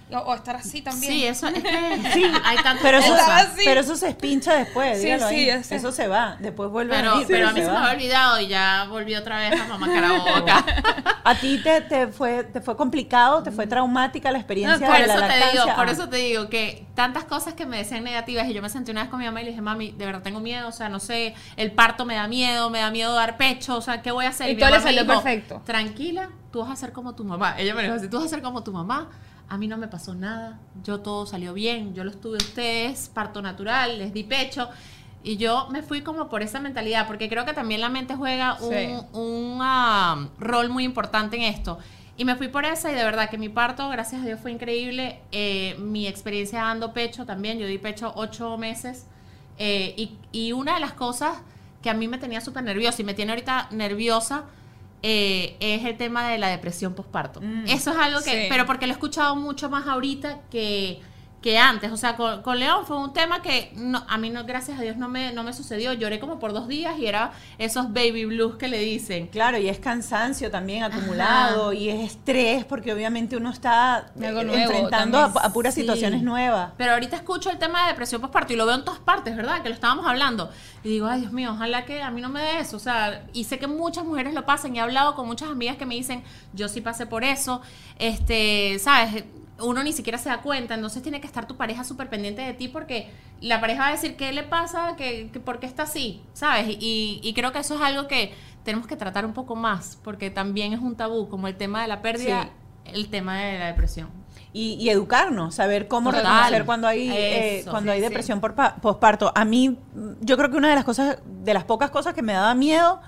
O, 0.09 0.17
o 0.19 0.35
estar 0.35 0.55
así 0.55 0.81
también. 0.81 1.11
Sí, 1.11 1.25
eso 1.25 1.47
es 1.47 1.61
que 1.61 1.67
hay 2.45 2.55
tantas 2.57 2.77
pero 2.81 2.99
eso, 2.99 3.11
cosas. 3.11 3.49
pero 3.65 3.81
eso 3.81 3.95
se 3.97 4.07
espincha 4.07 4.53
después, 4.53 4.99
Sí, 4.99 5.03
dígalo 5.05 5.27
sí. 5.27 5.49
Eso 5.49 5.91
se 5.91 6.07
va, 6.07 6.37
después 6.39 6.69
vuelve 6.69 6.95
a 6.95 6.99
Pero, 6.99 7.11
venir. 7.11 7.27
pero 7.27 7.49
a 7.49 7.51
mí 7.51 7.59
se 7.59 7.69
me 7.69 7.75
había 7.77 7.91
olvidado 7.91 8.39
y 8.39 8.47
ya 8.47 8.85
volví 8.89 9.15
otra 9.15 9.37
vez 9.39 9.59
a 9.59 9.65
mamá 9.67 9.85
caraboca. 9.87 10.65
¿A 11.25 11.35
ti 11.35 11.59
te, 11.61 11.81
te 11.81 12.07
fue, 12.07 12.45
te 12.45 12.61
fue 12.61 12.77
complicado, 12.77 13.43
te 13.43 13.51
fue 13.51 13.67
traumática 13.67 14.31
la 14.31 14.37
experiencia 14.37 14.87
por 14.87 14.95
de 14.97 15.07
la 15.07 15.13
eso 15.13 15.21
te 15.23 15.27
lactancia? 15.27 15.61
digo, 15.63 15.75
por 15.75 15.89
Ah. 15.89 15.91
eso 15.91 16.07
te 16.09 16.17
digo 16.17 16.49
que 16.49 16.85
tantas 16.95 17.25
cosas 17.25 17.53
que 17.53 17.65
me 17.65 17.77
decían 17.77 18.05
negativas 18.05 18.47
y 18.47 18.53
yo 18.53 18.61
me 18.61 18.69
senté 18.69 18.91
una 18.91 19.01
vez 19.01 19.09
con 19.09 19.19
mi 19.19 19.25
mamá 19.25 19.41
y 19.41 19.43
le 19.43 19.49
dije, 19.49 19.61
mami, 19.61 19.91
de 19.91 20.05
verdad 20.05 20.21
tengo 20.21 20.39
miedo, 20.39 20.69
o 20.69 20.71
sea, 20.71 20.87
no 20.87 21.01
sé, 21.01 21.35
el 21.57 21.73
parto 21.73 22.05
me 22.05 22.15
da 22.15 22.27
miedo, 22.29 22.69
me 22.69 22.79
da 22.79 22.91
miedo 22.91 23.13
dar 23.13 23.35
pecho, 23.35 23.75
o 23.75 23.81
sea, 23.81 24.01
¿qué 24.01 24.11
voy 24.11 24.23
a 24.25 24.29
hacer? 24.29 24.49
Y 24.51 24.55
mi 24.55 24.61
todo 24.61 24.69
le 24.71 24.79
salió 24.79 25.03
dijo, 25.03 25.15
perfecto. 25.15 25.61
Tranquila, 25.65 26.29
tú 26.51 26.59
vas 26.61 26.69
a 26.71 26.75
ser 26.77 26.93
como 26.93 27.13
tu 27.13 27.25
mamá. 27.25 27.55
Ella 27.59 27.75
me 27.75 27.83
dijo 27.83 27.95
así, 27.95 28.07
tú 28.07 28.15
vas 28.17 28.25
a 28.27 28.29
ser 28.29 28.41
como 28.41 28.63
tu 28.63 28.71
mamá. 28.71 29.09
A 29.49 29.57
mí 29.57 29.67
no 29.67 29.77
me 29.77 29.87
pasó 29.87 30.13
nada, 30.13 30.59
yo 30.83 30.99
todo 30.99 31.25
salió 31.25 31.53
bien, 31.53 31.93
yo 31.95 32.03
los 32.03 32.19
tuve 32.19 32.37
a 32.37 32.43
ustedes, 32.43 33.09
parto 33.13 33.41
natural, 33.41 33.97
les 33.97 34.13
di 34.13 34.23
pecho. 34.23 34.69
Y 35.23 35.37
yo 35.37 35.67
me 35.71 35.81
fui 35.83 36.01
como 36.01 36.29
por 36.29 36.41
esa 36.41 36.59
mentalidad, 36.59 37.07
porque 37.07 37.29
creo 37.29 37.45
que 37.45 37.53
también 37.53 37.81
la 37.81 37.89
mente 37.89 38.15
juega 38.15 38.57
un, 38.61 38.73
Sí. 38.73 38.87
un, 39.13 39.59
ah, 39.61 40.27
rol 40.37 40.69
muy 40.69 40.83
importante 40.83 41.37
en 41.37 41.43
esto. 41.43 41.79
Y 42.17 42.25
me 42.25 42.35
fui 42.35 42.47
por 42.47 42.65
esa 42.65 42.91
y 42.91 42.95
de 42.95 43.03
verdad 43.03 43.29
que 43.29 43.37
mi 43.37 43.47
parto, 43.47 43.89
gracias 43.89 44.21
a 44.21 44.25
Dios, 44.25 44.39
fue 44.39 44.51
increíble. 44.51 45.19
Eh, 45.31 45.75
mi 45.79 46.07
experiencia 46.07 46.63
dando 46.63 46.91
pecho 46.91 47.25
también, 47.25 47.57
yo 47.59 47.67
di 47.67 47.77
pecho 47.77 48.11
ocho 48.15 48.57
meses. 48.57 49.05
Eh, 49.59 49.93
y, 49.97 50.17
y 50.31 50.51
una 50.51 50.75
de 50.75 50.79
las 50.79 50.93
cosas 50.93 51.37
que 51.81 51.89
a 51.89 51.93
mí 51.93 52.07
me 52.07 52.17
tenía 52.17 52.41
súper 52.41 52.63
nerviosa 52.63 53.01
y 53.01 53.05
me 53.05 53.13
tiene 53.13 53.31
ahorita 53.31 53.67
nerviosa 53.71 54.43
eh, 55.03 55.55
es 55.59 55.85
el 55.85 55.97
tema 55.97 56.29
de 56.29 56.37
la 56.37 56.47
depresión 56.47 56.93
postparto. 56.93 57.41
Eso 57.67 57.91
es 57.91 57.97
algo 57.97 58.19
que, 58.21 58.31
Sí. 58.31 58.45
pero 58.49 58.65
porque 58.65 58.87
lo 58.87 58.91
he 58.91 58.95
escuchado 58.95 59.35
mucho 59.35 59.69
más 59.69 59.87
ahorita 59.87 60.39
que, 60.49 60.99
que 61.41 61.57
antes. 61.57 61.91
O 61.91 61.97
sea, 61.97 62.15
con, 62.15 62.41
con 62.41 62.59
León 62.59 62.85
fue 62.85 62.97
un 62.97 63.13
tema 63.13 63.41
que 63.41 63.71
no, 63.75 64.03
a 64.07 64.17
mí, 64.17 64.29
no, 64.29 64.43
gracias 64.45 64.79
a 64.79 64.81
Dios, 64.81 64.97
no 64.97 65.07
me, 65.07 65.31
no 65.33 65.43
me 65.43 65.53
sucedió. 65.53 65.93
Lloré 65.93 66.19
como 66.19 66.39
por 66.39 66.53
dos 66.53 66.67
días 66.67 66.97
y 66.97 67.05
era 67.05 67.31
esos 67.57 67.93
baby 67.93 68.25
blues 68.25 68.55
que 68.55 68.67
le 68.67 68.79
dicen. 68.79 69.27
Claro, 69.27 69.57
y 69.57 69.69
es 69.69 69.79
cansancio 69.79 70.49
también 70.49 70.83
acumulado 70.83 71.73
y 71.73 71.89
es 71.89 72.11
estrés 72.11 72.65
porque 72.65 72.91
obviamente 72.91 73.37
uno 73.37 73.51
está 73.51 74.11
eh, 74.15 74.19
nuevo 74.31 74.53
enfrentando 74.53 75.17
a, 75.19 75.53
puras 75.53 75.73
Sí. 75.73 75.81
situaciones 75.81 76.23
nuevas. 76.23 76.71
Pero 76.77 76.93
ahorita 76.93 77.15
escucho 77.15 77.49
el 77.51 77.59
tema 77.59 77.83
de 77.83 77.89
depresión 77.89 78.19
postparto 78.21 78.53
y 78.53 78.55
lo 78.55 78.65
veo 78.65 78.75
en 78.75 78.85
todas 78.85 78.99
partes, 78.99 79.35
¿verdad? 79.35 79.61
Que 79.61 79.69
lo 79.69 79.75
estábamos 79.75 80.07
hablando. 80.07 80.49
Y 80.83 80.89
digo, 80.89 81.07
ay, 81.07 81.21
Dios 81.21 81.33
mío, 81.33 81.51
ojalá 81.53 81.85
que 81.85 82.01
a 82.01 82.09
mí 82.09 82.21
no 82.21 82.29
me 82.29 82.41
dé 82.41 82.59
eso. 82.59 82.77
O 82.77 82.79
sea, 82.79 83.25
y 83.33 83.43
sé 83.43 83.59
que 83.59 83.67
muchas 83.67 84.05
mujeres 84.05 84.33
lo 84.33 84.45
pasan 84.45 84.75
y 84.75 84.79
he 84.79 84.81
hablado 84.81 85.15
con 85.15 85.27
muchas 85.27 85.49
amigas 85.49 85.77
que 85.77 85.85
me 85.85 85.95
dicen, 85.95 86.23
yo 86.53 86.67
sí 86.67 86.81
pasé 86.81 87.05
por 87.05 87.23
eso. 87.23 87.61
Este, 87.99 88.79
¿sabes? 88.79 89.23
Uno 89.59 89.83
ni 89.83 89.91
siquiera 89.91 90.17
se 90.17 90.29
da 90.29 90.41
cuenta, 90.41 90.75
entonces 90.75 91.01
tiene 91.01 91.19
que 91.19 91.27
estar 91.27 91.47
tu 91.47 91.55
pareja 91.57 91.83
súper 91.83 92.09
pendiente 92.09 92.41
de 92.43 92.53
ti 92.53 92.67
porque 92.67 93.09
la 93.41 93.59
pareja 93.59 93.81
va 93.81 93.87
a 93.87 93.91
decir, 93.91 94.15
¿qué 94.15 94.31
le 94.31 94.43
pasa? 94.43 94.95
¿Qué, 94.97 95.29
qué- 95.33 95.39
¿Por 95.39 95.59
qué 95.59 95.65
está 95.65 95.83
así? 95.83 96.21
¿Sabes? 96.33 96.67
Y, 96.79 97.19
y 97.23 97.33
creo 97.33 97.51
que 97.51 97.59
eso 97.59 97.75
es 97.75 97.81
algo 97.81 98.07
que 98.07 98.33
tenemos 98.63 98.85
que 98.87 98.95
tratar 98.95 99.25
un 99.25 99.33
poco 99.33 99.55
más 99.55 99.97
porque 100.03 100.29
también 100.29 100.73
es 100.73 100.79
un 100.79 100.95
tabú, 100.95 101.27
como 101.29 101.47
el 101.47 101.55
tema 101.55 101.81
de 101.81 101.87
la 101.87 102.01
pérdida, 102.01 102.49
Sí. 102.85 102.91
el 102.93 103.09
tema 103.09 103.37
de 103.39 103.57
la 103.59 103.65
depresión. 103.67 104.09
Y, 104.53 104.73
y 104.75 104.89
educarnos, 104.89 105.55
saber 105.55 105.87
cómo 105.87 106.11
Total. 106.11 106.23
reconocer 106.25 106.65
cuando 106.65 106.87
hay 106.87 107.09
eh, 107.11 107.65
cuando 107.69 107.91
sí, 107.91 107.95
hay 107.95 107.99
sí. 108.01 108.07
depresión 108.09 108.39
por 108.39 108.55
pa- 108.55 108.75
posparto. 108.75 109.31
A 109.35 109.43
mí, 109.45 109.77
yo 110.21 110.37
creo 110.37 110.49
que 110.49 110.57
una 110.57 110.69
de 110.69 110.75
las 110.75 110.83
cosas, 110.85 111.17
de 111.25 111.53
las 111.53 111.63
pocas 111.63 111.89
cosas 111.91 112.13
que 112.13 112.21
me 112.21 112.33
daba 112.33 112.53
miedo 112.55 112.99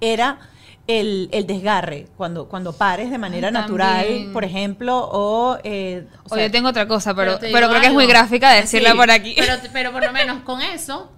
era 0.00 0.38
el, 0.86 1.28
el 1.32 1.46
desgarre, 1.46 2.06
cuando, 2.16 2.48
cuando 2.48 2.72
pares 2.72 3.10
de 3.10 3.18
manera 3.18 3.48
Ay, 3.48 3.54
natural, 3.54 4.06
por 4.32 4.44
ejemplo, 4.44 5.08
o... 5.10 5.58
eh, 5.64 6.06
o 6.28 6.34
O 6.34 6.38
yo 6.38 6.50
tengo 6.50 6.68
otra 6.68 6.86
cosa, 6.86 7.14
pero, 7.14 7.38
pero, 7.40 7.48
digo 7.48 7.68
creo 7.68 7.80
que 7.80 7.86
es 7.88 7.92
muy 7.92 8.06
gráfica 8.06 8.52
decirla 8.52 8.92
Sí, 8.92 8.96
por 8.96 9.10
aquí. 9.10 9.34
Pero, 9.36 9.54
pero 9.72 9.92
por 9.92 10.04
lo 10.04 10.12
menos 10.12 10.42
con 10.42 10.62
eso, 10.62 11.10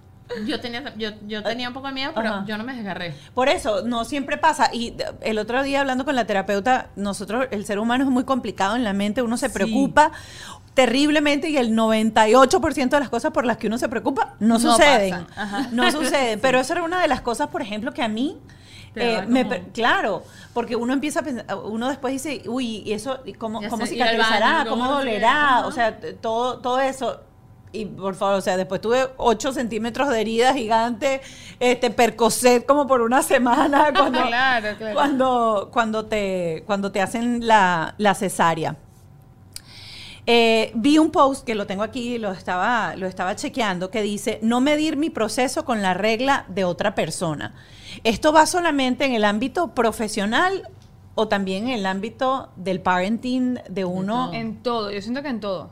yo 0.45 0.59
tenía, 0.59 0.93
yo, 0.97 1.11
yo 1.27 1.43
tenía 1.43 1.67
un 1.67 1.73
poco 1.73 1.87
de 1.87 1.93
miedo, 1.93 2.11
pero 2.15 2.29
Ajá. 2.29 2.45
yo 2.47 2.57
no 2.57 2.63
me 2.63 2.73
desgarré. 2.73 3.13
Por 3.33 3.49
eso, 3.49 3.83
no 3.83 4.05
siempre 4.05 4.37
pasa. 4.37 4.69
Y 4.73 4.95
el 5.21 5.37
otro 5.37 5.61
día 5.63 5.81
hablando 5.81 6.05
con 6.05 6.15
la 6.15 6.25
terapeuta, 6.25 6.89
nosotros, 6.95 7.47
el 7.51 7.65
ser 7.65 7.79
humano 7.79 8.03
es 8.03 8.09
muy 8.09 8.23
complicado 8.23 8.75
en 8.75 8.83
la 8.83 8.93
mente, 8.93 9.21
uno 9.21 9.37
se 9.37 9.49
preocupa, 9.49 10.11
terriblemente 10.73 11.49
y 11.49 11.57
el 11.57 11.75
98% 11.75 12.89
de 12.89 12.99
las 12.99 13.09
cosas 13.09 13.31
por 13.31 13.45
las 13.45 13.57
que 13.57 13.67
uno 13.67 13.77
se 13.77 13.89
preocupa 13.89 14.35
no, 14.39 14.59
No 14.59 14.59
suceden. 14.59 15.27
No 15.71 15.91
suceden. 15.91 16.39
Pero 16.41 16.59
eso 16.59 16.73
era 16.73 16.83
una 16.83 17.01
de 17.01 17.07
las 17.07 17.21
cosas, 17.21 17.49
por 17.49 17.61
ejemplo, 17.61 17.93
que 17.93 18.01
a 18.01 18.07
mí... 18.07 18.37
Eh, 18.95 19.23
me 19.27 19.47
claro, 19.71 20.23
porque 20.53 20.75
uno 20.75 20.93
empieza 20.93 21.19
a 21.19 21.23
pensar, 21.23 21.45
uno 21.63 21.89
después 21.89 22.11
dice, 22.11 22.41
uy, 22.47 22.83
¿y 22.85 22.93
eso 22.93 23.19
cómo, 23.37 23.61
cómo 23.69 23.85
cicatrizará? 23.85 24.65
¿Cómo 24.67 24.87
dolerá? 24.87 25.63
O 25.65 25.71
sea, 25.71 25.99
todo, 26.21 26.59
todo 26.59 26.79
eso. 26.79 27.21
Y 27.71 27.85
por 27.85 28.15
favor, 28.15 28.35
o 28.35 28.41
sea, 28.41 28.57
después 28.57 28.81
tuve 28.81 29.09
8 29.17 29.53
centímetros 29.53 30.09
de 30.09 30.21
herida 30.21 30.53
gigante, 30.55 31.21
este, 31.59 31.91
percocet 31.91 32.65
como 32.65 32.87
por 32.87 33.01
una 33.01 33.21
semana 33.21 33.93
cuando, 33.95 34.25
Claro, 34.25 34.75
claro. 34.75 34.95
cuando, 34.95 35.69
cuando, 35.71 36.05
te, 36.07 36.63
cuando 36.65 36.91
te 36.91 36.99
hacen 36.99 37.45
la, 37.47 37.93
la 37.99 38.15
cesárea. 38.15 38.75
Eh, 40.25 40.71
vi 40.75 40.97
un 40.97 41.11
post 41.11 41.45
que 41.45 41.55
lo 41.55 41.65
tengo 41.65 41.83
aquí, 41.83 42.17
lo 42.17 42.31
estaba, 42.31 42.95
lo 42.95 43.07
estaba 43.07 43.35
chequeando, 43.35 43.89
que 43.89 44.01
dice, 44.01 44.39
no 44.41 44.61
medir 44.61 44.97
mi 44.97 45.09
proceso 45.09 45.65
con 45.65 45.81
la 45.81 45.93
regla 45.93 46.45
de 46.49 46.65
otra 46.65 46.93
persona. 46.95 47.55
¿Esto 48.03 48.31
va 48.33 48.45
solamente 48.45 49.05
en 49.05 49.13
el 49.13 49.25
ámbito 49.25 49.73
profesional 49.75 50.67
o 51.15 51.27
también 51.27 51.67
en 51.67 51.73
el 51.79 51.85
ámbito 51.85 52.49
del 52.55 52.81
parenting 52.81 53.59
de 53.69 53.85
uno? 53.85 54.25
todo. 54.27 54.33
En 54.33 54.63
todo, 54.63 54.91
yo 54.91 55.01
siento 55.01 55.21
que 55.21 55.29
en 55.29 55.39
todo. 55.39 55.71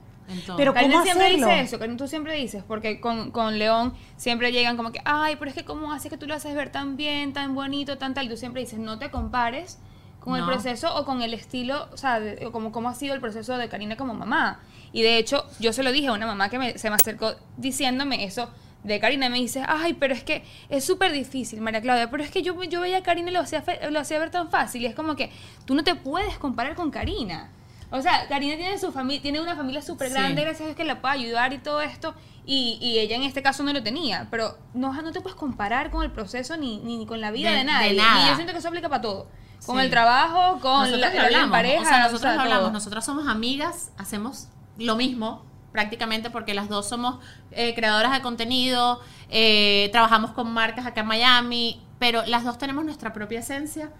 Pero 0.58 0.74
Karina 0.74 0.92
¿cómo 0.96 1.04
siempre 1.06 1.28
hacerlo? 1.28 1.48
dice 1.48 1.60
eso, 1.62 1.80
Karina, 1.80 1.98
tú 1.98 2.08
siempre 2.10 2.34
dices, 2.36 2.62
porque 2.68 3.00
con, 3.00 3.32
con 3.32 3.58
León 3.58 3.94
siempre 4.18 4.52
llegan 4.52 4.76
como 4.76 4.92
que, 4.92 5.00
ay, 5.06 5.38
pero 5.38 5.50
es 5.50 5.56
que 5.56 5.64
cómo 5.64 5.94
haces 5.94 6.12
que 6.12 6.18
tú 6.18 6.28
lo 6.28 6.34
haces 6.34 6.54
ver 6.54 6.70
tan 6.70 6.98
bien, 6.98 7.32
tan 7.32 7.56
bonito, 7.56 7.98
tan 7.98 8.14
tal, 8.14 8.26
y 8.26 8.30
tú 8.30 8.36
siempre 8.36 8.62
dices, 8.62 8.78
no 8.78 9.00
te 9.00 9.10
compares 9.10 9.80
con 10.20 10.36
el 10.36 10.44
proceso 10.44 10.94
o 10.98 11.06
con 11.06 11.22
el 11.22 11.34
estilo, 11.34 11.88
o 11.94 11.96
sea, 11.96 12.20
de- 12.20 12.46
o 12.46 12.52
como 12.52 12.74
cómo 12.74 12.90
ha 12.90 12.94
sido 12.96 13.14
el 13.16 13.22
proceso 13.22 13.58
de 13.58 13.70
Karina 13.70 13.96
como 13.96 14.14
mamá. 14.14 14.60
Y 14.92 15.02
de 15.02 15.18
hecho, 15.18 15.46
yo 15.62 15.72
se 15.72 15.84
lo 15.84 15.94
dije 15.94 16.08
a 16.10 16.12
una 16.14 16.26
mamá 16.26 16.50
que 16.50 16.60
me- 16.60 16.78
se 16.78 16.90
me 16.90 16.98
acercó 16.98 17.36
diciéndome 17.56 18.26
eso 18.26 18.50
de 18.88 19.00
Karina, 19.00 19.30
me 19.30 19.38
dice, 19.38 19.64
ay, 19.68 19.94
pero 19.94 20.14
es 20.14 20.24
que 20.24 20.44
es 20.70 20.84
súper 20.86 21.12
difícil, 21.12 21.62
María 21.62 21.82
Claudia, 21.82 22.10
pero 22.10 22.24
es 22.24 22.32
que 22.32 22.42
yo, 22.42 22.62
yo 22.64 22.82
veía 22.82 22.98
a 22.98 23.04
Karina 23.04 23.30
y 23.30 23.34
lo 23.34 23.42
hacía, 23.42 23.64
lo 23.92 24.00
hacía 24.00 24.18
ver 24.20 24.30
tan 24.32 24.50
fácil, 24.50 24.82
y 24.82 24.86
es 24.86 24.96
como 24.96 25.16
que 25.16 25.32
tú 25.66 25.76
no 25.76 25.84
te 25.84 25.96
puedes 25.96 26.38
comparar 26.38 26.76
con 26.76 26.90
Karina. 26.92 27.52
O 27.90 28.02
sea, 28.02 28.28
Karina 28.28 28.58
tiene 28.58 28.78
su 28.78 28.92
familia, 28.92 29.22
tiene 29.22 29.40
una 29.40 29.56
familia 29.56 29.82
súper 29.82 30.08
Sí. 30.10 30.14
grande, 30.16 30.42
gracias 30.42 30.62
a 30.62 30.66
Dios 30.66 30.76
que 30.76 30.84
la 30.84 31.00
puede 31.02 31.14
ayudar 31.14 31.54
y 31.54 31.58
todo 31.60 31.82
esto, 31.82 32.16
y, 32.46 32.78
y 32.82 33.00
ella 33.00 33.16
en 33.16 33.24
este 33.24 33.42
caso 33.42 33.64
no 33.64 33.72
lo 33.72 33.82
tenía, 33.82 34.28
pero 34.30 34.58
no, 34.74 34.92
no 35.02 35.12
te 35.12 35.22
puedes 35.22 35.38
comparar 35.38 35.90
con 35.92 36.04
el 36.04 36.12
proceso 36.12 36.58
ni, 36.58 36.80
ni, 36.80 37.06
con 37.06 37.22
la 37.22 37.32
vida 37.32 37.52
De- 37.52 37.58
de, 37.60 37.64
nadie. 37.64 37.90
de 37.92 37.96
nada. 37.96 38.26
Y 38.26 38.30
yo 38.30 38.36
siento 38.36 38.52
que 38.54 38.60
eso 38.60 38.68
aplica 38.68 38.90
para 38.90 39.02
todo. 39.02 39.28
Con 39.66 39.78
Sí. 39.78 39.86
el 39.86 39.90
trabajo, 39.90 40.60
con 40.60 40.82
nosotros 40.92 41.00
la, 41.14 41.30
la 41.46 41.50
pareja. 41.50 41.82
o 41.82 41.86
sea, 41.86 41.98
nosotros 42.00 42.20
o 42.22 42.24
sea, 42.26 42.36
lo 42.36 42.42
hablamos, 42.42 42.64
todo. 42.66 42.72
nosotros 42.74 43.04
somos 43.06 43.28
amigas, 43.28 43.92
hacemos 43.98 44.50
lo 44.78 44.96
mismo 44.96 45.44
prácticamente 45.72 46.30
porque 46.30 46.54
las 46.54 46.70
dos 46.70 46.88
somos 46.88 47.18
eh, 47.52 47.74
creadoras 47.76 48.12
de 48.14 48.22
contenido, 48.22 49.00
eh, 49.30 49.90
trabajamos 49.92 50.32
con 50.32 50.52
marcas 50.52 50.86
acá 50.86 51.02
en 51.02 51.08
Miami, 51.08 51.82
pero 52.00 52.26
las 52.26 52.44
dos 52.44 52.58
tenemos 52.58 52.84
nuestra 52.86 53.14
propia 53.14 53.40
esencia. 53.40 53.92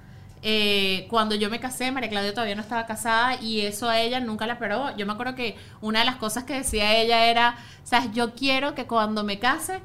Eh, 0.44 1.08
cuando 1.10 1.34
yo 1.36 1.50
me 1.50 1.60
casé, 1.60 1.92
María 1.92 2.10
Claudia 2.10 2.32
todavía 2.34 2.56
no 2.56 2.62
estaba 2.62 2.86
casada 2.86 3.42
y 3.42 3.62
eso 3.62 3.90
a 3.90 4.00
ella 4.00 4.20
nunca 4.20 4.46
la 4.48 4.60
paró. 4.60 4.96
Yo 4.96 5.06
me 5.06 5.14
acuerdo 5.14 5.36
que 5.36 5.58
una 5.82 6.00
de 6.00 6.06
las 6.06 6.18
cosas 6.18 6.44
que 6.44 6.54
decía 6.54 6.96
ella 6.96 7.26
era, 7.26 7.56
sabes, 7.84 8.12
yo 8.14 8.36
quiero 8.36 8.76
que 8.76 8.86
cuando 8.86 9.24
me 9.24 9.40
case, 9.40 9.82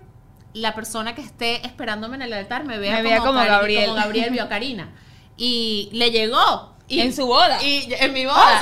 la 0.53 0.75
persona 0.75 1.15
que 1.15 1.23
esté 1.23 1.67
esperándome 1.67 2.17
en 2.17 2.23
el 2.23 2.33
altar 2.35 2.65
me 2.65 2.79
vea, 2.79 2.97
Me 2.97 3.03
vea 3.03 3.19
como 3.21 3.39
Cari- 3.41 3.49
Gabriel. 3.49 3.85
como 3.87 3.97
Gabriel 3.97 4.31
vio 4.31 4.43
a 4.45 4.49
Karina. 4.49 4.91
Y 5.39 5.89
le 5.95 6.11
llegó. 6.11 6.72
Y, 6.93 7.01
En 7.01 7.15
su 7.15 7.27
boda. 7.27 7.63
Y 7.63 7.89
en 7.99 8.13
mi 8.13 8.27
boda. 8.27 8.61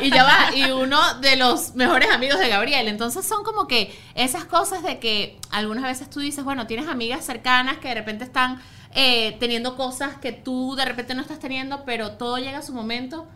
y, 0.00 0.06
y 0.06 0.10
ya 0.10 0.24
va. 0.24 0.54
Y 0.54 0.70
uno 0.70 0.98
de 1.20 1.36
los 1.36 1.74
mejores 1.74 2.10
amigos 2.10 2.38
de 2.38 2.48
Gabriel. 2.48 2.88
Entonces 2.88 3.24
son 3.26 3.44
como 3.44 3.66
que 3.66 3.96
esas 4.14 4.44
cosas 4.44 4.82
de 4.82 4.98
que 4.98 5.38
algunas 5.50 5.84
veces 5.84 6.10
tú 6.10 6.20
dices, 6.20 6.44
bueno, 6.44 6.66
tienes 6.66 6.88
amigas 6.88 7.24
cercanas 7.24 7.78
que 7.78 7.88
de 7.88 7.94
repente 7.94 8.24
están 8.24 8.60
eh, 8.94 9.36
teniendo 9.40 9.76
cosas 9.76 10.16
que 10.18 10.32
tú 10.32 10.74
de 10.76 10.84
repente 10.84 11.14
no 11.14 11.22
estás 11.22 11.38
teniendo, 11.38 11.84
pero 11.84 12.12
todo 12.12 12.38
llega 12.38 12.58
a 12.58 12.62
su 12.62 12.72
momento. 12.72 13.26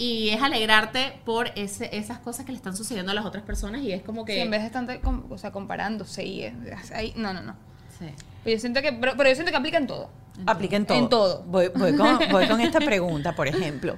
Y 0.00 0.28
es 0.28 0.40
alegrarte 0.42 1.20
por 1.24 1.50
ese, 1.56 1.96
esas 1.96 2.18
cosas 2.20 2.46
que 2.46 2.52
le 2.52 2.56
están 2.58 2.76
sucediendo 2.76 3.10
a 3.10 3.14
las 3.16 3.24
otras 3.26 3.42
personas. 3.42 3.80
Y 3.82 3.90
es 3.92 4.02
como 4.02 4.24
que. 4.24 4.34
Sí, 4.34 4.40
en 4.40 4.50
vez 4.50 4.60
de 4.60 4.66
estar 4.68 5.00
com- 5.00 5.24
o 5.30 5.38
sea, 5.38 5.50
comparándose 5.50 6.24
y 6.24 6.44
ahí, 6.94 7.12
no, 7.16 7.32
no, 7.32 7.42
no. 7.42 7.56
Sí. 7.98 8.06
Pero 8.44 8.56
yo 8.56 8.60
siento 8.60 8.80
que, 8.82 8.92
pero, 8.92 9.12
pero 9.16 9.28
yo 9.28 9.34
siento 9.34 9.50
que 9.50 9.56
aplica 9.58 9.78
en 9.78 9.86
todo. 9.86 10.08
Aplica 10.46 10.76
en 10.76 10.86
todo. 10.86 10.98
En 10.98 11.08
todo. 11.08 11.42
Voy, 11.46 11.68
voy 11.74 11.96
con, 11.96 12.18
voy 12.30 12.46
con 12.48 12.60
esta 12.60 12.78
pregunta, 12.80 13.34
por 13.34 13.48
ejemplo. 13.48 13.96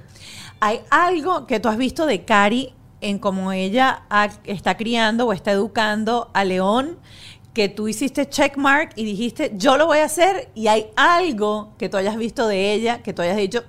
¿Hay 0.59 0.81
algo 0.89 1.45
que 1.47 1.59
tú 1.59 1.69
has 1.69 1.77
visto 1.77 2.05
de 2.05 2.23
Cari 2.25 2.73
en 3.01 3.17
cómo 3.19 3.51
ella 3.51 4.03
ha- 4.09 4.29
está 4.45 4.77
criando 4.77 5.25
o 5.27 5.33
está 5.33 5.51
educando 5.51 6.29
a 6.33 6.43
León 6.43 6.97
que 7.53 7.67
tú 7.67 7.87
hiciste 7.87 8.29
checkmark 8.29 8.93
y 8.95 9.03
dijiste, 9.03 9.51
yo 9.55 9.75
lo 9.77 9.85
voy 9.87 9.99
a 9.99 10.05
hacer? 10.05 10.49
¿Y 10.55 10.67
hay 10.67 10.87
algo 10.95 11.73
que 11.77 11.89
tú 11.89 11.97
hayas 11.97 12.15
visto 12.15 12.47
de 12.47 12.73
ella 12.73 13.01
que 13.03 13.13
tú 13.13 13.21
hayas 13.21 13.37
dicho, 13.37 13.63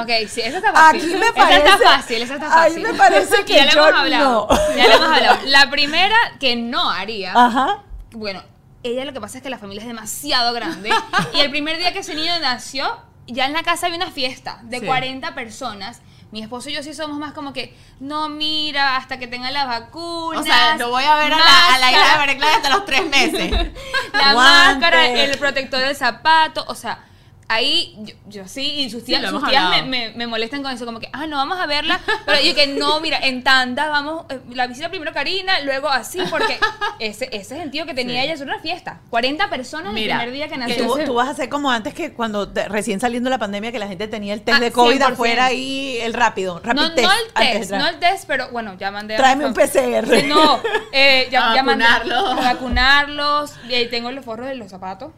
Ok, 0.00 0.10
sí, 0.28 0.40
esa 0.40 0.58
está 0.58 0.72
fácil. 0.72 1.00
Aquí 1.02 1.10
me 1.16 1.26
Esa 1.28 1.56
está 1.58 1.78
fácil, 1.78 2.22
esa 2.22 2.34
está 2.34 2.62
ahí 2.62 2.70
fácil. 2.72 2.82
me 2.82 2.94
parece 2.94 3.44
que 3.46 3.54
ya 3.54 3.66
lo 3.66 3.72
yo 3.72 3.88
hemos 3.88 4.00
hablado. 4.00 4.48
no. 4.50 4.76
Ya 4.76 4.86
lo 4.88 4.94
hemos 4.94 5.08
hablado. 5.16 5.38
La 5.46 5.70
primera 5.70 6.16
que 6.40 6.56
no 6.56 6.90
haría, 6.90 7.32
ajá? 7.34 7.82
bueno, 8.12 8.42
ella 8.86 9.04
lo 9.04 9.12
que 9.12 9.20
pasa 9.20 9.38
es 9.38 9.42
que 9.42 9.50
la 9.50 9.58
familia 9.58 9.82
es 9.82 9.88
demasiado 9.88 10.52
grande 10.52 10.90
y 11.34 11.40
el 11.40 11.50
primer 11.50 11.78
día 11.78 11.92
que 11.92 12.00
ese 12.00 12.14
niño 12.14 12.38
nació, 12.40 12.98
ya 13.26 13.46
en 13.46 13.52
la 13.52 13.62
casa 13.62 13.86
había 13.86 13.98
una 13.98 14.10
fiesta 14.10 14.60
de 14.62 14.80
Sí. 14.80 14.86
40 14.86 15.34
personas. 15.34 16.00
Mi 16.32 16.42
esposo 16.42 16.68
y 16.68 16.74
yo 16.74 16.82
sí 16.82 16.92
somos 16.92 17.18
más 17.18 17.32
como 17.32 17.52
que, 17.52 17.74
no, 18.00 18.28
mira, 18.28 18.96
hasta 18.96 19.16
que 19.18 19.28
tenga 19.28 19.50
las 19.52 19.66
vacunas. 19.68 20.42
O 20.42 20.44
sea, 20.44 20.76
no 20.76 20.90
voy 20.90 21.04
a 21.04 21.14
ver 21.16 21.32
a 21.32 21.38
la, 21.38 21.74
a 21.74 21.78
la 21.78 21.92
hija 21.92 22.26
de 22.26 22.36
Claudia 22.36 22.56
hasta 22.56 22.70
los 22.70 22.84
tres 22.84 23.08
meses. 23.08 23.52
la 24.12 24.34
máscara, 24.34 25.06
el 25.08 25.38
protector 25.38 25.80
del 25.80 25.94
zapato, 25.94 26.64
o 26.66 26.74
sea, 26.74 27.04
ahí 27.48 27.94
yo, 28.00 28.14
yo 28.28 28.48
sí, 28.48 28.80
y 28.80 28.90
sus 28.90 29.04
tías, 29.04 29.28
sus 29.30 29.44
tías 29.48 29.70
me, 29.70 29.82
me- 29.82 30.10
me 30.16 30.26
molestan 30.26 30.62
con 30.62 30.72
eso, 30.72 30.84
como 30.84 30.98
que, 31.00 31.08
ah, 31.12 31.26
no, 31.26 31.36
vamos 31.36 31.58
a 31.58 31.66
verla, 31.66 32.00
pero 32.26 32.40
yo 32.42 32.54
que 32.54 32.66
no, 32.66 33.00
mira, 33.00 33.18
en 33.18 33.44
tanda, 33.44 33.88
vamos, 33.88 34.26
eh, 34.30 34.40
la 34.52 34.66
visita 34.66 34.88
primero 34.88 35.12
Karina, 35.12 35.60
luego 35.60 35.88
así, 35.88 36.18
porque 36.30 36.58
ese, 36.98 37.28
ese 37.32 37.56
sentido 37.56 37.86
que 37.86 37.94
tenía 37.94 38.20
Sí. 38.20 38.24
ella 38.26 38.34
es 38.34 38.40
una 38.40 38.58
fiesta, 38.58 39.00
40 39.10 39.48
personas 39.50 39.92
Mira, 39.92 40.14
el 40.14 40.20
primer 40.22 40.34
día 40.34 40.48
que 40.48 40.58
nació. 40.58 41.04
Tú, 41.04 41.14
vas 41.14 41.28
a 41.28 41.30
hacer 41.32 41.48
como 41.48 41.70
antes 41.70 41.94
que 41.94 42.12
cuando 42.12 42.48
te- 42.48 42.68
recién 42.68 42.98
saliendo 43.00 43.30
la 43.30 43.38
pandemia 43.38 43.70
que 43.72 43.78
la 43.78 43.88
gente 43.88 44.08
tenía 44.08 44.34
el 44.34 44.42
test 44.42 44.56
Ah, 44.58 44.60
de 44.60 44.72
COVID 44.72 45.00
100%. 45.00 45.12
afuera 45.12 45.52
y 45.52 45.98
el 45.98 46.14
rápido, 46.14 46.60
rápido 46.64 46.88
no, 46.88 46.94
test. 46.94 47.06
no 47.06 47.12
el 47.14 47.32
test, 47.58 47.70
no 47.72 47.86
el 47.88 47.98
test, 47.98 48.24
pero 48.26 48.48
bueno, 48.50 48.76
ya 48.78 48.90
mandé 48.90 49.14
a 49.14 49.18
Tráeme 49.18 49.46
un 49.46 49.54
PCR. 49.54 50.24
No, 50.26 50.60
eh, 50.92 51.28
ya, 51.30 51.52
A 51.52 51.54
ya 51.54 51.62
mandé 51.62 51.84
vacunarlos. 51.84 52.30
a 52.30 52.34
vacunarlos, 52.54 53.52
eh, 53.68 53.86
tengo 53.88 54.10
los 54.10 54.24
forros 54.24 54.46
de 54.46 54.54
los 54.56 54.70
zapatos. 54.70 55.12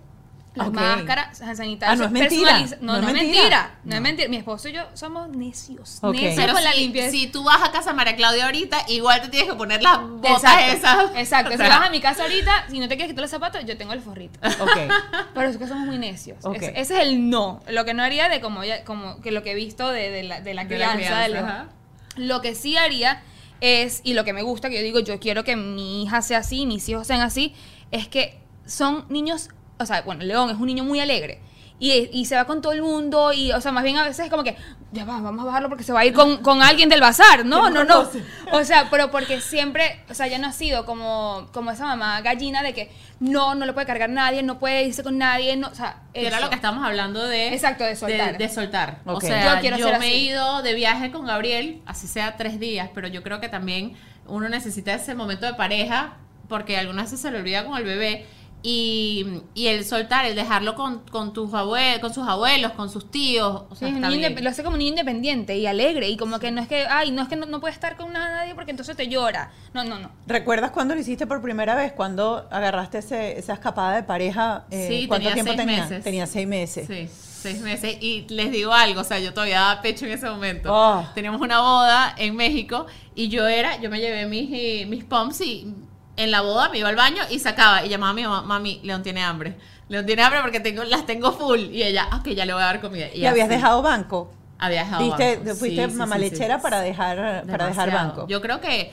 Las 0.59 0.72
máscaras 0.72 1.38
sanitarias. 1.38 1.92
Ah, 1.92 1.96
no 1.96 2.04
es 2.04 2.11
mentira. 2.11 2.59
No, 2.80 3.00
no, 3.00 3.09
es 3.09 3.14
mentira. 3.14 3.78
No, 3.84 3.94
es 3.94 4.00
mentira. 4.00 4.28
Mi 4.28 4.36
esposo 4.36 4.68
y 4.68 4.72
yo 4.72 4.82
somos 4.94 5.28
necios. 5.28 6.00
Necios 6.02 6.34
Pero 6.36 6.52
con 6.54 6.62
la 6.64 6.72
si, 6.72 6.80
limpieza. 6.80 7.11
si 7.11 7.26
tú 7.28 7.44
vas 7.44 7.62
a 7.62 7.70
casa 7.72 7.92
María 7.92 8.16
Claudia 8.16 8.44
ahorita, 8.46 8.78
igual 8.88 9.22
te 9.22 9.28
tienes 9.28 9.48
que 9.50 9.56
poner 9.56 9.82
las 9.82 10.00
botas 10.00 10.32
Exacto. 10.42 10.72
esas. 10.76 11.16
Exacto. 11.16 11.54
O 11.54 11.56
si 11.56 11.62
vas 11.62 11.86
a 11.86 11.90
mi 11.90 12.00
casa 12.00 12.22
ahorita, 12.22 12.66
si 12.70 12.78
no 12.80 12.88
te 12.88 12.96
quieres 12.96 13.09
quitar 13.12 13.22
los 13.22 13.30
zapatos, 13.30 13.64
yo 13.64 13.76
tengo 13.76 13.92
el 13.92 14.00
forrito. 14.00 14.38
Ok. 14.61 14.76
Pero 15.34 15.48
es 15.48 15.56
que 15.56 15.66
somos 15.66 15.86
muy 15.86 15.98
necios. 15.98 16.38
Ok. 16.44 16.56
Ese, 16.56 16.80
ese 16.80 16.94
es 16.96 17.00
el 17.02 17.30
no. 17.30 17.61
Lo 17.68 17.84
que 17.84 17.94
no 17.94 18.02
haría 18.02 18.28
de 18.28 18.40
como, 18.40 18.64
ya- 18.64 18.84
como 18.84 19.20
que 19.20 19.30
lo 19.32 19.42
que 19.42 19.52
he 19.52 19.54
visto 19.54 19.88
de, 19.90 20.11
de 20.11 20.22
la, 20.24 20.40
de 20.40 20.54
la 20.54 20.64
De 20.64 20.78
la 20.78 20.92
crianza. 20.92 21.20
de 21.20 21.26
crianza, 21.30 21.48
ajá. 21.61 21.68
Lo 22.16 22.40
que 22.40 22.54
sí 22.54 22.76
haría 22.76 23.22
es, 23.61 24.00
y 24.04 24.14
lo 24.14 24.24
que 24.24 24.32
me 24.32 24.42
gusta, 24.42 24.70
que 24.70 24.76
yo 24.76 24.82
digo, 24.82 25.00
yo 25.00 25.18
quiero 25.20 25.44
que 25.44 25.56
mi 25.56 26.02
hija 26.02 26.22
sea 26.22 26.38
así, 26.38 26.66
mis 26.66 26.88
hijos 26.88 27.06
sean 27.06 27.20
así, 27.20 27.54
es 27.90 28.09
que 28.09 28.40
son 28.66 29.04
niños, 29.09 29.48
o 29.79 29.87
sea, 29.87 30.03
bueno, 30.03 30.24
León 30.24 30.51
es 30.51 30.57
un 30.57 30.66
niño 30.66 30.85
muy 30.85 31.01
alegre. 31.01 31.41
Y, 31.81 32.11
y 32.12 32.24
se 32.24 32.35
va 32.35 32.45
con 32.45 32.61
todo 32.61 32.72
el 32.72 32.83
mundo, 32.83 33.33
y, 33.33 33.53
o 33.53 33.61
sea, 33.61 33.70
más 33.70 33.85
bien 33.85 33.97
a 33.99 34.03
veces 34.03 34.24
es 34.24 34.31
como 34.31 34.43
que, 34.43 34.57
ya 34.91 35.05
va, 35.05 35.20
vamos 35.20 35.43
a 35.43 35.47
bajarlo 35.47 35.68
porque 35.68 35.85
se 35.85 35.93
va 35.93 36.01
a 36.01 36.05
ir 36.05 36.12
con, 36.12 36.39
con 36.39 36.61
alguien 36.61 36.89
del 36.89 37.01
bazar. 37.01 37.47
No, 37.47 37.70
no, 37.70 37.85
no. 37.85 38.09
O 38.51 38.64
sea, 38.64 38.89
pero 38.91 39.12
porque 39.12 39.41
siempre, 39.41 40.01
o 40.11 40.14
sea, 40.14 40.26
ya 40.26 40.39
no 40.39 40.49
ha 40.49 40.53
sido 40.53 40.85
como, 40.85 41.49
como 41.53 41.70
esa 41.70 41.87
mamá 41.87 42.20
gallina 42.20 42.64
de 42.64 42.74
que 42.74 42.91
no, 43.20 43.55
no 43.55 43.64
lo 43.64 43.74
puede 43.74 43.87
cargar 43.87 44.11
nadie, 44.11 44.43
no 44.43 44.59
puede 44.59 44.85
irse 44.85 45.05
con 45.05 45.18
nadie, 45.18 45.57
no, 45.57 45.68
o 45.68 45.74
sea, 45.74 46.03
Que 46.12 46.26
era 46.26 46.41
lo 46.41 46.49
que 46.49 46.57
estamos 46.57 46.85
hablando 46.85 47.24
de... 47.24 47.55
Exacto, 47.55 47.85
de 47.85 47.95
soltar. 47.95 48.39
De, 48.39 48.47
de 48.47 48.53
soltar. 48.53 48.99
O 49.05 49.20
sea, 49.20 49.55
Yo 49.55 49.61
quiero 49.61 49.76
yo 49.76 49.99
me 50.01 50.09
he 50.09 50.18
ido 50.18 50.62
de 50.62 50.74
viaje 50.74 51.12
con 51.12 51.26
Gabriel, 51.26 51.81
así 51.87 52.09
sea 52.09 52.37
tres 52.37 52.59
días, 52.59 52.91
pero 52.93 53.07
yo 53.07 53.22
creo 53.22 53.41
que 53.41 53.49
también 53.49 53.97
uno 54.26 54.49
necesita 54.49 54.95
ese 54.95 55.14
momento 55.14 55.47
de 55.47 55.55
pareja, 55.55 56.16
porque 56.49 56.76
algunas 56.76 57.05
veces 57.05 57.20
se 57.20 57.31
le 57.31 57.39
olvida 57.39 57.64
con 57.64 57.76
el 57.76 57.85
bebé. 57.85 58.26
Y, 58.62 59.24
y 59.54 59.68
el 59.68 59.84
soltar, 59.84 60.24
el 60.26 60.34
dejarlo 60.34 60.74
con, 60.74 60.98
con 61.11 61.32
tus 61.32 61.54
abuelos, 61.54 62.00
con 62.00 62.12
sus 62.12 62.26
abuelos, 62.26 62.72
con 62.72 62.90
sus 62.90 63.11
tíos. 63.11 63.62
O 63.70 63.74
Sí, 63.74 63.80
sea, 63.80 63.88
un 63.88 63.94
está 63.96 64.09
bien. 64.11 64.44
lo 64.44 64.50
hace 64.50 64.62
como 64.64 64.74
un 64.74 64.78
niño 64.80 64.90
independiente 64.90 65.56
y 65.56 65.66
alegre 65.66 66.09
y 66.09 66.16
como 66.16 66.38
que 66.40 66.50
no 66.50 66.61
es 66.61 66.66
que, 66.68 66.84
ay, 66.88 67.12
no 67.12 67.22
es 67.22 67.28
que 67.28 67.36
no, 67.36 67.46
no 67.46 67.61
puede 67.61 67.72
estar 67.74 67.96
con 67.96 68.12
nadie 68.12 68.54
porque 68.56 68.72
entonces 68.72 68.96
te 68.96 69.06
llora. 69.09 69.52
No, 69.74 69.84
no, 69.84 69.98
no. 70.00 70.11
¿Recuerdas 70.26 70.72
cuándo 70.72 70.94
lo 70.94 71.00
hiciste 71.00 71.26
por 71.26 71.40
primera 71.40 71.76
vez? 71.76 71.92
¿Cuándo 71.92 72.48
agarraste 72.50 72.98
ese- 72.98 73.38
esa 73.38 73.52
escapada 73.54 73.94
de 73.96 74.02
pareja? 74.02 74.64
Eh, 74.70 74.86
Sí, 74.88 75.06
¿Cuánto 75.06 75.28
tenía 75.28 75.34
tiempo 75.34 75.52
seis 75.52 75.61
tenía? 75.66 75.82
meses. 75.84 76.04
Tenía 76.04 76.26
seis 76.26 76.48
meses. 76.48 76.86
Sí. 76.88 77.09
Seis 77.40 77.61
meses. 77.61 77.96
Y 78.00 78.26
les 78.28 78.50
digo 78.50 78.72
algo, 78.72 79.02
o 79.02 79.04
sea, 79.04 79.20
yo 79.20 79.32
todavía 79.32 79.61
daba 79.61 79.80
pecho 79.82 80.04
en 80.04 80.11
ese 80.12 80.28
momento. 80.28 80.70
Oh. 80.74 81.06
Teníamos 81.14 81.40
una 81.40 81.61
boda 81.61 82.12
en 82.18 82.34
México 82.34 82.86
y 83.14 83.28
yo 83.28 83.46
era, 83.46 83.80
yo 83.80 83.88
me 83.88 84.00
llevé 84.00 84.26
mis, 84.26 84.50
eh, 84.52 84.86
mis 84.86 85.04
pumps 85.04 85.40
y 85.42 85.72
en 86.18 86.30
la 86.30 86.42
boda 86.42 86.68
me 86.68 86.78
iba 86.78 86.88
al 86.90 86.96
baño 86.96 87.22
y 87.30 87.38
sacaba 87.38 87.84
y 87.84 87.88
llamaba 87.88 88.10
a 88.10 88.14
mi 88.14 88.22
mamá, 88.24 88.42
mami, 88.42 88.80
León 88.82 89.02
tiene 89.02 89.22
hambre. 89.22 89.56
León 89.88 90.04
tiene 90.04 90.22
hambre 90.22 90.40
porque 90.42 90.60
tengo, 90.60 90.84
las 90.84 91.06
tengo 91.06 91.32
full. 91.32 91.60
Y 91.60 91.82
ella, 91.82 92.08
ok, 92.12 92.28
ya 92.28 92.44
le 92.44 92.52
voy 92.52 92.62
a 92.62 92.66
dar 92.66 92.80
comida. 92.80 93.06
¿Y 93.14 93.24
habías 93.24 93.48
dejado 93.48 93.80
banco? 93.80 94.30
Había 94.58 94.80
dejado 94.84 95.02
¿Diste, 95.04 95.36
banco. 95.38 95.54
fuiste 95.54 95.84
Sí, 95.86 95.90
sí, 95.92 95.96
mamá 95.96 96.16
sí, 96.16 96.24
sí. 96.24 96.30
lechera 96.30 96.60
para 96.60 96.80
dejar, 96.80 97.44
para 97.46 97.66
dejar 97.68 97.90
banco? 97.92 98.26
Yo 98.28 98.42
creo 98.42 98.60
que 98.60 98.92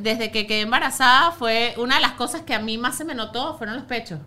desde 0.00 0.30
que 0.30 0.46
quedé 0.46 0.62
embarazada 0.62 1.32
fue 1.32 1.74
una 1.76 1.96
de 1.96 2.00
las 2.00 2.12
cosas 2.12 2.42
que 2.42 2.54
a 2.54 2.58
mí 2.58 2.78
más 2.78 2.96
se 2.96 3.04
me 3.04 3.14
notó 3.14 3.56
fueron 3.58 3.76
los 3.76 3.84
pechos. 3.84 4.18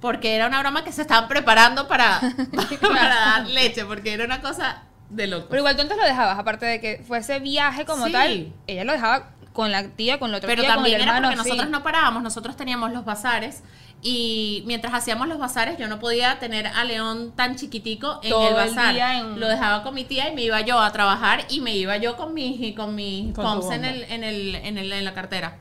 Porque 0.00 0.34
era 0.34 0.48
una 0.48 0.58
broma 0.60 0.82
que 0.82 0.90
se 0.90 1.02
estaban 1.02 1.28
preparando 1.28 1.86
para, 1.86 2.20
para 2.80 3.08
dar 3.14 3.46
leche, 3.46 3.84
porque 3.84 4.12
era 4.12 4.24
una 4.24 4.40
cosa 4.40 4.82
de 5.10 5.28
loco. 5.28 5.46
Pero 5.48 5.60
igual 5.60 5.76
tú 5.76 5.82
antes 5.82 5.96
lo 5.96 6.04
dejabas, 6.04 6.38
aparte 6.38 6.66
de 6.66 6.80
que 6.80 7.04
fuese 7.06 7.38
viaje 7.38 7.84
como 7.84 8.06
Sí. 8.06 8.12
tal, 8.12 8.52
ella 8.66 8.84
lo 8.84 8.92
dejaba 8.92 9.30
con 9.52 9.70
la 9.70 9.88
tía, 9.88 10.18
con 10.18 10.30
la 10.30 10.38
otra 10.38 10.48
Pero 10.48 10.62
tía, 10.62 10.74
también 10.74 10.98
con 10.98 11.02
el 11.08 11.08
era 11.16 11.20
porque 11.28 11.36
sí. 11.42 11.48
nosotros 11.50 11.70
no 11.70 11.82
parábamos, 11.82 12.22
nosotros 12.22 12.56
teníamos 12.56 12.92
los 12.92 13.04
bazares 13.04 13.62
y 14.04 14.64
mientras 14.66 14.94
hacíamos 14.94 15.28
los 15.28 15.38
bazares 15.38 15.78
yo 15.78 15.86
no 15.88 15.98
podía 16.00 16.38
tener 16.38 16.66
a 16.66 16.82
León 16.84 17.32
tan 17.36 17.54
chiquitico 17.56 18.18
en 18.22 18.30
Todo 18.30 18.48
el 18.48 18.68
el 18.68 18.74
bazar. 18.74 18.94
día 18.94 19.18
en- 19.20 19.38
Lo 19.38 19.48
dejaba 19.48 19.82
con 19.82 19.94
mi 19.94 20.04
tía 20.04 20.28
y 20.30 20.34
me 20.34 20.42
iba 20.42 20.60
yo 20.62 20.80
a 20.80 20.90
trabajar 20.92 21.44
y 21.50 21.60
me 21.60 21.76
iba 21.76 21.96
yo 21.98 22.16
con 22.16 22.34
mis 22.34 22.74
con 22.74 22.94
mis 22.94 23.32
Con 23.34 23.60
pumps 23.60 23.74
en 23.74 23.84
el, 23.84 24.02
en 24.04 24.24
el 24.24 24.54
en 24.56 24.78
el 24.78 24.92
en 24.92 25.04
la 25.04 25.14
cartera. 25.14 25.58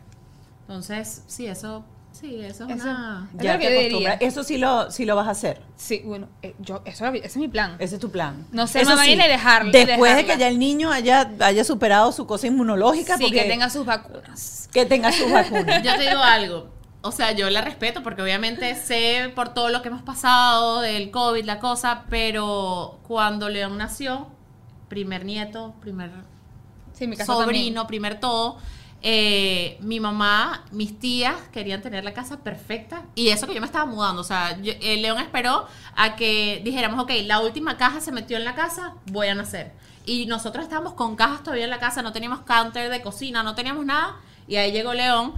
Entonces, 0.61 1.23
sí, 1.27 1.47
eso 1.47 1.83
sí, 2.21 2.39
eso 2.41 2.65
es 2.69 2.75
Eso- 2.77 2.83
una 2.89 3.29
Es 3.37 3.43
Ya 3.43 3.53
lo 3.53 3.59
te 3.59 3.65
que 3.67 3.89
yo. 3.91 4.09
Eso 4.19 4.43
sí 4.43 4.57
lo, 4.57 4.89
sí 4.91 5.05
lo 5.05 5.15
vas 5.15 5.27
a 5.27 5.31
hacer. 5.31 5.61
Sí, 5.75 6.01
bueno, 6.05 6.29
eh, 6.41 6.55
yo, 6.59 6.81
eso, 6.85 7.05
ese 7.07 7.25
es 7.25 7.37
mi 7.37 7.47
plan. 7.47 7.75
Ese 7.79 7.95
es 7.95 8.01
tu 8.01 8.11
plan. 8.11 8.45
No 8.51 8.67
ser 8.67 8.83
Eso 8.83 8.91
mamá 8.91 9.07
y 9.07 9.17
dejarla- 9.17 9.71
Después 9.71 10.15
de 10.15 10.25
que 10.25 10.37
ya 10.37 10.47
el 10.47 10.59
niño 10.59 10.91
haya, 10.91 11.31
haya 11.39 11.63
superado 11.63 12.11
su 12.11 12.25
cosa 12.27 12.47
inmunológica. 12.47 13.17
Sí, 13.17 13.23
porque- 13.23 13.43
que 13.43 13.49
tenga 13.49 13.69
sus 13.69 13.85
vacunas. 13.85 14.69
que 14.71 14.85
tenga 14.85 15.11
sus 15.11 15.29
vacunas. 15.31 15.83
Yo 15.83 15.95
te 15.95 16.01
digo 16.09 16.21
algo. 16.21 16.69
O 17.03 17.11
sea, 17.11 17.31
yo 17.31 17.49
la 17.49 17.61
respeto 17.61 18.03
porque 18.03 18.21
obviamente 18.21 18.75
sé 18.75 19.31
por 19.35 19.49
todo 19.55 19.69
lo 19.69 19.81
que 19.81 19.87
hemos 19.87 20.03
pasado 20.03 20.81
del 20.81 21.09
COVID, 21.09 21.43
la 21.45 21.57
cosa, 21.59 22.03
pero 22.11 22.99
cuando 23.07 23.49
León 23.49 23.77
nació, 23.79 24.27
primer 24.87 25.25
nieto, 25.25 25.73
primer 25.81 26.11
Sí, 26.93 27.07
mi 27.07 27.15
sobrino, 27.15 27.87
primer 27.87 28.19
todo, 28.19 28.57
eh, 29.03 29.77
mi 29.81 29.99
mamá, 29.99 30.63
mis 30.71 30.99
tías 30.99 31.35
querían 31.51 31.81
tener 31.81 32.03
la 32.03 32.13
casa 32.13 32.43
perfecta 32.43 33.03
y 33.15 33.29
eso 33.29 33.47
que 33.47 33.53
yo 33.55 33.59
me 33.59 33.65
estaba 33.65 33.85
mudando. 33.85 34.21
O 34.21 34.23
sea, 34.23 34.57
eh, 34.63 34.97
León 34.97 35.19
esperó 35.19 35.65
a 35.95 36.15
que 36.15 36.61
dijéramos, 36.63 37.03
ok, 37.03 37.11
la 37.23 37.39
última 37.39 37.77
caja 37.77 37.99
se 37.99 38.11
metió 38.11 38.37
en 38.37 38.45
la 38.45 38.53
casa, 38.53 38.93
voy 39.07 39.27
a 39.27 39.35
nacer. 39.35 39.71
Y 40.05 40.25
nosotros 40.27 40.63
estábamos 40.63 40.93
con 40.93 41.15
cajas 41.15 41.43
todavía 41.43 41.63
en 41.63 41.69
la 41.69 41.79
casa, 41.79 42.01
no 42.01 42.11
teníamos 42.11 42.41
counter 42.41 42.89
de 42.89 43.01
cocina, 43.01 43.43
no 43.43 43.55
teníamos 43.55 43.85
nada. 43.85 44.17
Y 44.47 44.57
ahí 44.57 44.71
llegó 44.71 44.93
León. 44.93 45.33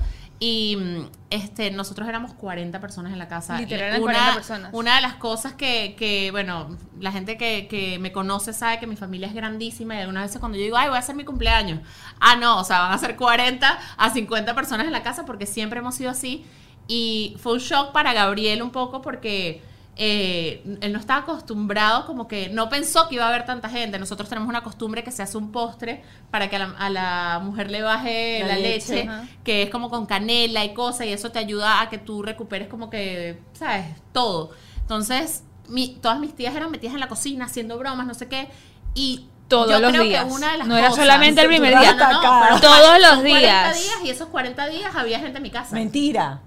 Y 0.45 0.75
mm, 0.75 1.05
este, 1.29 1.71
nosotros 1.71 2.05
éramos 2.05 2.33
40 2.33 2.81
personas 2.81 3.13
en 3.13 3.17
la 3.19 3.29
casa. 3.29 3.57
Literal, 3.57 4.01
Una- 4.01 4.11
40 4.13 4.33
personas. 4.33 4.69
Una 4.73 4.95
de 4.97 5.01
las 5.01 5.13
cosas 5.13 5.53
que, 5.53 5.95
que, 5.97 6.31
bueno, 6.31 6.77
la 6.99 7.13
gente 7.13 7.37
que, 7.37 7.69
que 7.69 7.97
me 7.97 8.11
conoce 8.11 8.51
sabe 8.51 8.77
que 8.77 8.85
mi 8.85 8.97
familia 8.97 9.29
es 9.29 9.33
grandísima 9.33 9.95
y 9.95 9.99
algunas 9.99 10.23
veces 10.23 10.41
cuando 10.41 10.57
yo 10.57 10.65
digo, 10.65 10.75
ay, 10.75 10.89
voy 10.89 10.97
a 10.97 10.99
hacer 10.99 11.15
mi 11.15 11.23
cumpleaños. 11.23 11.79
Ah, 12.19 12.35
no, 12.35 12.59
o 12.59 12.65
sea, 12.65 12.79
van 12.79 12.91
a 12.91 12.97
ser 12.97 13.15
40 13.15 13.79
a 13.95 14.09
50 14.09 14.53
personas 14.53 14.85
en 14.85 14.91
la 14.91 15.01
casa 15.01 15.23
porque 15.23 15.45
siempre 15.45 15.79
hemos 15.79 15.95
sido 15.95 16.11
así. 16.11 16.43
Y 16.89 17.37
fue 17.39 17.53
un 17.53 17.59
shock 17.59 17.93
para 17.93 18.11
Gabriel 18.11 18.61
un 18.63 18.71
poco 18.71 19.01
porque 19.01 19.63
eh, 19.95 20.63
él 20.81 20.91
no 20.91 20.99
estaba 20.99 21.21
acostumbrado, 21.21 22.05
como 22.07 22.27
que 22.27 22.49
no 22.49 22.67
pensó 22.69 23.07
que 23.07 23.15
iba 23.15 23.25
a 23.25 23.29
haber 23.29 23.45
tanta 23.45 23.69
gente. 23.69 23.99
Nosotros 23.99 24.27
tenemos 24.27 24.49
una 24.49 24.63
costumbre 24.63 25.03
que 25.03 25.11
se 25.11 25.21
hace 25.21 25.37
un 25.37 25.51
postre 25.51 26.03
para 26.31 26.49
que 26.49 26.55
a 26.55 26.59
la, 26.59 26.75
a 26.77 26.89
la 26.89 27.39
mujer 27.43 27.69
le 27.69 27.81
baje 27.83 28.39
La 28.41 28.47
la, 28.47 28.55
leche, 28.57 28.95
leche, 29.05 29.09
que 29.43 29.63
es 29.63 29.69
como 29.69 29.89
con 29.89 30.05
canela 30.07 30.65
y 30.65 30.73
cosas, 30.73 31.05
y 31.07 31.13
eso 31.13 31.31
te 31.31 31.39
ayuda 31.39 31.81
a 31.81 31.89
que 31.89 31.97
tú 31.99 32.23
recuperes 32.23 32.67
como 32.67 32.89
que, 32.89 33.39
¿sabes? 33.53 33.85
Todo. 34.11 34.51
Entonces, 34.81 35.43
mi- 35.67 35.95
todas 36.01 36.19
mis 36.19 36.35
tías 36.35 36.55
eran 36.55 36.71
metidas 36.71 36.93
en 36.95 36.99
la 36.99 37.07
cocina 37.07 37.45
haciendo 37.45 37.77
bromas, 37.77 38.07
no 38.07 38.13
sé 38.15 38.27
qué, 38.27 38.49
y 38.95 39.27
Todos 39.47 39.69
yo 39.71 39.79
los 39.79 39.91
creo 39.91 40.03
días. 40.03 40.25
que 40.25 40.31
una 40.31 40.51
de 40.53 40.57
las 40.57 40.67
No 40.67 40.75
era 40.77 40.87
cosas- 40.89 41.03
solamente 41.05 41.41
el 41.41 41.47
primer 41.47 41.77
día. 41.79 41.91
atacar. 41.91 42.43
pero 42.47 42.59
Todos 42.61 42.99
los 42.99 43.09
son 43.11 43.19
40 43.21 43.23
días. 43.39 43.75
días 43.83 43.95
y 44.05 44.09
esos 44.09 44.27
40 44.29 44.65
días 44.67 44.95
había 44.95 45.19
gente 45.19 45.37
en 45.37 45.43
mi 45.43 45.51
casa. 45.51 45.75
Mentira. 45.75 46.41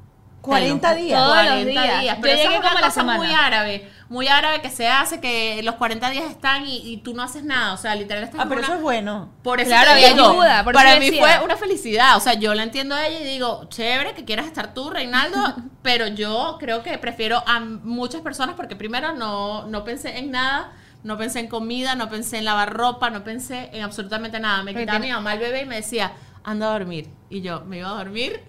40 0.46 0.88
Telo. 0.94 1.00
días. 1.04 1.18
Todos 1.20 1.36
los 1.36 1.44
40 1.46 2.00
días. 2.00 2.18
Pero 2.20 2.32
Yo 2.36 2.42
llegué 2.42 2.54
es 2.54 2.60
una 2.60 2.68
como 2.68 2.80
la 2.80 2.86
cosa 2.86 3.00
semana. 3.00 3.18
muy 3.18 3.32
árabe, 3.34 3.90
muy 4.08 4.28
árabe 4.28 4.60
que 4.62 4.70
se 4.70 4.88
hace 4.88 5.20
que 5.20 5.60
los 5.62 5.74
40 5.74 6.10
días 6.10 6.30
están 6.30 6.66
y, 6.66 6.76
y 6.92 6.96
tú 6.98 7.12
no 7.14 7.22
haces 7.22 7.44
nada, 7.44 7.72
o 7.72 7.76
sea, 7.76 7.94
literal 7.94 8.22
estás 8.24 8.40
Ah, 8.40 8.44
pero 8.48 8.60
una- 8.60 8.66
eso 8.68 8.76
es 8.76 8.82
bueno. 8.82 9.30
por 9.42 9.60
eso 9.60 9.68
Claro, 9.70 9.90
te 9.92 10.08
digo, 10.12 10.30
ayuda, 10.30 10.64
por 10.64 10.72
para 10.74 10.98
mí 10.98 11.10
fue 11.12 11.38
una 11.44 11.56
felicidad. 11.56 12.16
O 12.16 12.20
sea, 12.20 12.34
yo 12.34 12.54
la 12.54 12.62
entiendo 12.62 12.94
a 12.94 13.06
ella 13.06 13.20
y 13.20 13.24
digo, 13.24 13.66
chévere 13.68 14.14
que 14.14 14.24
quieras 14.24 14.46
estar 14.46 14.72
tú, 14.74 14.90
Reinaldo, 14.90 15.38
pero 15.82 16.06
yo 16.06 16.56
creo 16.58 16.82
que 16.82 16.96
prefiero 16.98 17.42
a 17.46 17.60
muchas 17.60 18.20
personas 18.22 18.54
porque 18.56 18.76
primero 18.76 19.12
no, 19.14 19.66
no 19.66 19.84
pensé 19.84 20.18
en 20.18 20.30
nada, 20.30 20.72
no 21.02 21.16
pensé 21.18 21.38
en 21.40 21.48
comida, 21.48 21.94
no 21.94 22.08
pensé 22.08 22.38
en 22.38 22.44
lavar 22.44 22.72
ropa, 22.72 23.10
no 23.10 23.22
pensé 23.22 23.70
en 23.72 23.82
absolutamente 23.82 24.40
nada. 24.40 24.62
Me 24.64 24.74
quitaba 24.74 24.98
mi 24.98 25.10
mamá 25.12 25.34
el 25.34 25.38
bebé 25.40 25.62
y 25.62 25.66
me 25.66 25.76
decía, 25.76 26.12
anda 26.42 26.66
a 26.68 26.70
dormir. 26.72 27.08
Y 27.30 27.42
yo 27.42 27.60
me 27.64 27.78
iba 27.78 27.88
a 27.90 27.94
dormir 27.94 28.40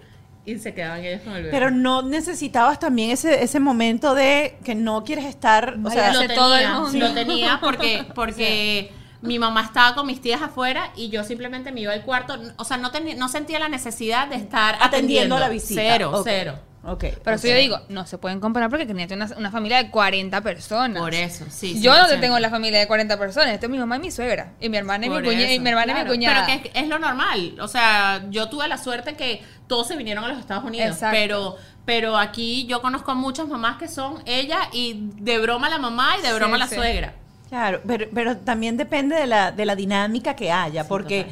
y 0.48 0.58
se 0.58 0.72
quedaban 0.72 1.04
ellos 1.04 1.20
con 1.22 1.34
el 1.34 1.42
bebé. 1.42 1.50
Pero 1.50 1.70
no 1.70 2.02
necesitabas 2.02 2.78
también 2.78 3.10
ese, 3.10 3.42
ese 3.42 3.60
momento 3.60 4.14
de 4.14 4.58
que 4.64 4.74
no 4.74 5.04
quieres 5.04 5.26
estar. 5.26 5.76
O 5.84 5.90
sea, 5.90 6.12
lo 6.12 6.20
hace 6.20 6.34
todo 6.34 6.56
el 6.56 6.66
tenía, 6.90 7.08
lo 7.08 7.14
tenía 7.14 7.60
porque, 7.60 8.06
porque 8.14 8.90
mi 9.20 9.38
mamá 9.38 9.62
estaba 9.62 9.94
con 9.94 10.06
mis 10.06 10.20
tías 10.20 10.40
afuera 10.40 10.90
y 10.96 11.10
yo 11.10 11.24
simplemente 11.24 11.72
me 11.72 11.82
iba 11.82 11.92
al 11.92 12.02
cuarto. 12.02 12.38
O 12.56 12.64
sea, 12.64 12.78
no, 12.78 12.90
tenía, 12.90 13.14
no 13.16 13.28
sentía 13.28 13.58
la 13.58 13.68
necesidad 13.68 14.28
de 14.28 14.36
estar 14.36 14.76
atendiendo 14.80 14.86
atendiendo. 14.86 15.36
a 15.36 15.40
la 15.40 15.48
visita. 15.48 15.82
Cero, 15.82 16.22
cero. 16.24 16.67
Ok. 16.84 17.04
Pero 17.24 17.36
eso 17.36 17.48
yo 17.48 17.56
digo, 17.56 17.80
no 17.88 18.06
se 18.06 18.18
pueden 18.18 18.40
comparar 18.40 18.70
porque 18.70 18.86
tenía 18.86 19.06
una, 19.12 19.26
una 19.36 19.50
familia 19.50 19.82
de 19.82 19.90
40 19.90 20.40
personas. 20.42 21.02
Por 21.02 21.12
eso, 21.12 21.44
sí. 21.50 21.80
Yo 21.82 21.92
no 21.96 22.06
100%. 22.08 22.20
tengo 22.20 22.38
la 22.38 22.50
familia 22.50 22.78
de 22.78 22.86
40 22.86 23.18
personas. 23.18 23.50
Esto 23.50 23.66
es 23.66 23.70
mi 23.72 23.78
mamá 23.78 23.96
y 23.96 24.00
mi 24.00 24.10
suegra. 24.10 24.52
Y 24.60 24.68
mi 24.68 24.76
hermana 24.76 25.06
y 25.06 25.10
mi, 25.10 25.16
cuña- 25.16 25.32
y 25.40 25.42
eso, 25.54 25.62
mi, 25.62 25.68
hermana 25.68 25.92
y 25.92 25.94
claro. 25.94 26.04
mi 26.10 26.16
cuñada. 26.16 26.46
Pero 26.46 26.62
que 26.62 26.68
es, 26.68 26.74
es 26.84 26.88
lo 26.88 26.98
normal. 26.98 27.56
O 27.60 27.68
sea, 27.68 28.24
yo 28.30 28.48
tuve 28.48 28.68
la 28.68 28.78
suerte 28.78 29.14
que 29.14 29.42
todos 29.66 29.88
se 29.88 29.96
vinieron 29.96 30.24
a 30.24 30.28
los 30.28 30.38
Estados 30.38 30.64
Unidos. 30.64 30.92
Exacto. 30.94 31.16
Pero, 31.18 31.56
pero 31.84 32.16
aquí 32.16 32.66
yo 32.66 32.80
conozco 32.80 33.10
a 33.10 33.14
muchas 33.14 33.48
mamás 33.48 33.76
que 33.78 33.88
son 33.88 34.22
ella 34.24 34.58
y 34.72 35.08
de 35.16 35.38
broma 35.40 35.68
la 35.68 35.78
mamá 35.78 36.14
y 36.18 36.22
de 36.22 36.32
broma 36.32 36.54
Sí, 36.56 36.60
la 36.60 36.68
sí. 36.68 36.74
suegra. 36.76 37.12
Claro, 37.48 37.80
pero, 37.86 38.06
pero 38.14 38.36
también 38.36 38.76
depende 38.76 39.16
de 39.16 39.26
la, 39.26 39.52
de 39.52 39.64
la 39.66 39.74
dinámica 39.74 40.36
que 40.36 40.52
haya, 40.52 40.86
porque 40.86 41.26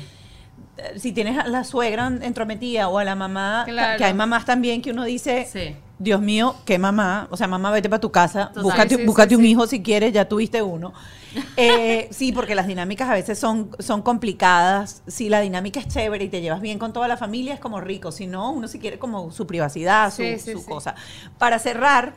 si 0.96 1.12
tienes 1.12 1.38
a 1.38 1.46
la 1.48 1.64
suegra 1.64 2.06
entrometida 2.20 2.88
o 2.88 2.98
a 2.98 3.04
la 3.04 3.14
mamá, 3.14 3.64
Claro. 3.66 3.98
que 3.98 4.04
hay 4.04 4.14
mamás 4.14 4.44
también 4.44 4.82
que 4.82 4.90
uno 4.90 5.04
dice, 5.04 5.48
Sí. 5.50 5.76
Dios 5.98 6.20
mío, 6.20 6.54
qué 6.66 6.78
mamá, 6.78 7.26
o 7.30 7.38
sea, 7.38 7.46
mamá, 7.46 7.70
vete 7.70 7.88
para 7.88 8.00
tu 8.00 8.12
casa, 8.12 8.48
Total. 8.48 8.62
búscate, 8.64 8.96
Sí, 8.96 9.06
búscate 9.06 9.28
sí, 9.30 9.34
un 9.36 9.44
hijo 9.46 9.66
si 9.66 9.82
quieres, 9.82 10.12
ya 10.12 10.26
tuviste 10.28 10.60
uno. 10.62 10.92
Eh, 11.56 12.08
sí, 12.12 12.32
porque 12.32 12.54
las 12.54 12.66
dinámicas 12.66 13.08
a 13.10 13.12
veces 13.14 13.38
son, 13.38 13.70
son 13.78 14.00
complicadas. 14.02 15.02
Si 15.06 15.28
la 15.28 15.40
dinámica 15.40 15.80
es 15.80 15.88
chévere 15.88 16.24
y 16.24 16.28
te 16.28 16.40
llevas 16.40 16.60
bien 16.62 16.78
con 16.78 16.92
toda 16.94 17.08
la 17.08 17.16
familia, 17.18 17.52
es 17.54 17.60
como 17.60 17.80
rico. 17.80 18.10
Si 18.12 18.26
no, 18.26 18.52
uno 18.52 18.68
si 18.68 18.78
quiere 18.78 18.98
como 18.98 19.30
su 19.32 19.46
privacidad, 19.46 20.12
su, 20.12 20.22
su 20.38 20.64
cosa. 20.64 20.94
Para 21.38 21.58
cerrar, 21.58 22.14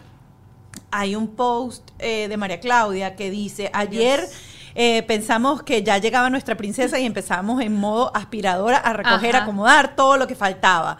hay 0.92 1.16
un 1.16 1.28
post 1.36 1.90
eh, 2.00 2.28
de 2.30 2.38
María 2.38 2.60
Claudia 2.60 3.16
que 3.16 3.30
dice, 3.30 3.70
ayer 3.74 4.26
eh, 4.82 5.04
pensamos 5.04 5.62
que 5.62 5.84
ya 5.84 5.98
llegaba 5.98 6.30
nuestra 6.30 6.56
princesa 6.56 6.98
y 6.98 7.06
empezamos 7.06 7.62
en 7.62 7.76
modo 7.76 8.16
aspiradora 8.16 8.78
a 8.78 8.94
recoger, 8.94 9.36
Ajá. 9.36 9.44
acomodar 9.44 9.94
todo 9.98 10.16
lo 10.16 10.26
que 10.26 10.36
faltaba. 10.36 10.98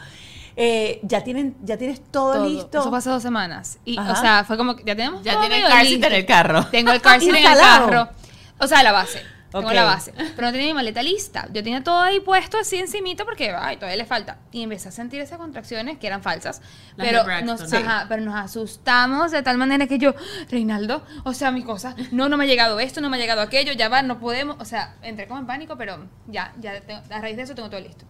Eh, 0.58 1.00
ya 1.04 1.24
tienen, 1.24 1.56
ya 1.64 1.78
tienes 1.78 2.02
todo, 2.12 2.34
Todo. 2.34 2.46
listo. 2.46 2.80
Eso 2.82 2.90
fue 2.90 2.98
hace 2.98 3.10
dos 3.10 3.24
semanas. 3.24 3.80
Y, 3.86 3.98
Ajá. 3.98 4.12
o 4.12 4.16
sea, 4.18 4.44
fue 4.44 4.58
como 4.58 4.76
que 4.76 4.84
ya 4.84 4.98
tenemos 4.98 5.24
Ya 5.24 5.32
todo 5.32 5.44
tiene 5.44 5.64
el 5.64 5.72
car 5.72 5.86
seat 5.86 6.04
en 6.04 6.12
el 6.12 6.26
carro. 6.26 6.66
Tengo 6.66 6.92
el 6.92 7.00
car 7.00 7.22
seat 7.22 7.34
en 7.38 7.46
el 7.46 7.58
carro. 7.58 8.10
O 8.58 8.68
sea, 8.68 8.84
la 8.84 8.92
base. 8.92 9.24
Tengo 9.52 9.74
la 9.74 9.84
base. 9.84 10.14
Pero 10.16 10.48
no 10.48 10.52
tenía 10.52 10.68
mi 10.68 10.74
maleta 10.74 11.02
lista. 11.02 11.48
Yo 11.52 11.64
tenía 11.64 11.84
todo 11.84 12.00
ahí 12.00 12.20
puesto 12.20 12.58
así 12.60 12.78
encimita 12.78 13.26
porque, 13.26 13.50
ay, 13.52 13.78
todavía 13.78 13.98
le 13.98 14.06
falta. 14.06 14.38
Y 14.52 14.62
empecé 14.64 14.90
a 14.90 14.92
sentir 14.92 15.20
esas 15.22 15.38
contracciones 15.40 15.98
que 15.98 16.06
eran 16.08 16.22
falsas. 16.22 16.62
Pero, 16.96 17.24
nos, 17.44 17.62
Sí. 17.70 17.76
ajá, 17.78 18.06
pero 18.08 18.22
nos 18.22 18.36
asustamos 18.36 19.32
de 19.32 19.42
tal 19.42 19.58
manera 19.58 19.88
que 19.88 19.98
yo, 19.98 20.14
Reinaldo, 20.50 21.04
o 21.24 21.34
sea, 21.34 21.50
mis 21.52 21.66
cosas, 21.66 21.96
no, 22.12 22.30
no 22.30 22.38
me 22.38 22.44
ha 22.44 22.48
llegado 22.48 22.80
esto, 22.80 23.02
no 23.02 23.10
me 23.10 23.18
ha 23.18 23.20
llegado 23.20 23.42
aquello, 23.42 23.74
ya 23.74 23.90
va, 23.90 24.02
no 24.04 24.20
podemos. 24.20 24.58
O 24.60 24.66
sea, 24.66 24.96
entré 25.02 25.28
como 25.28 25.40
en 25.40 25.48
pánico, 25.48 25.78
pero 25.78 26.08
ya, 26.28 26.54
ya, 26.60 26.80
tengo- 26.82 27.02
a 27.10 27.20
raíz 27.22 27.36
de 27.38 27.44
eso 27.44 27.56
tengo 27.56 27.70
todo 27.70 27.80
listo. 27.82 28.06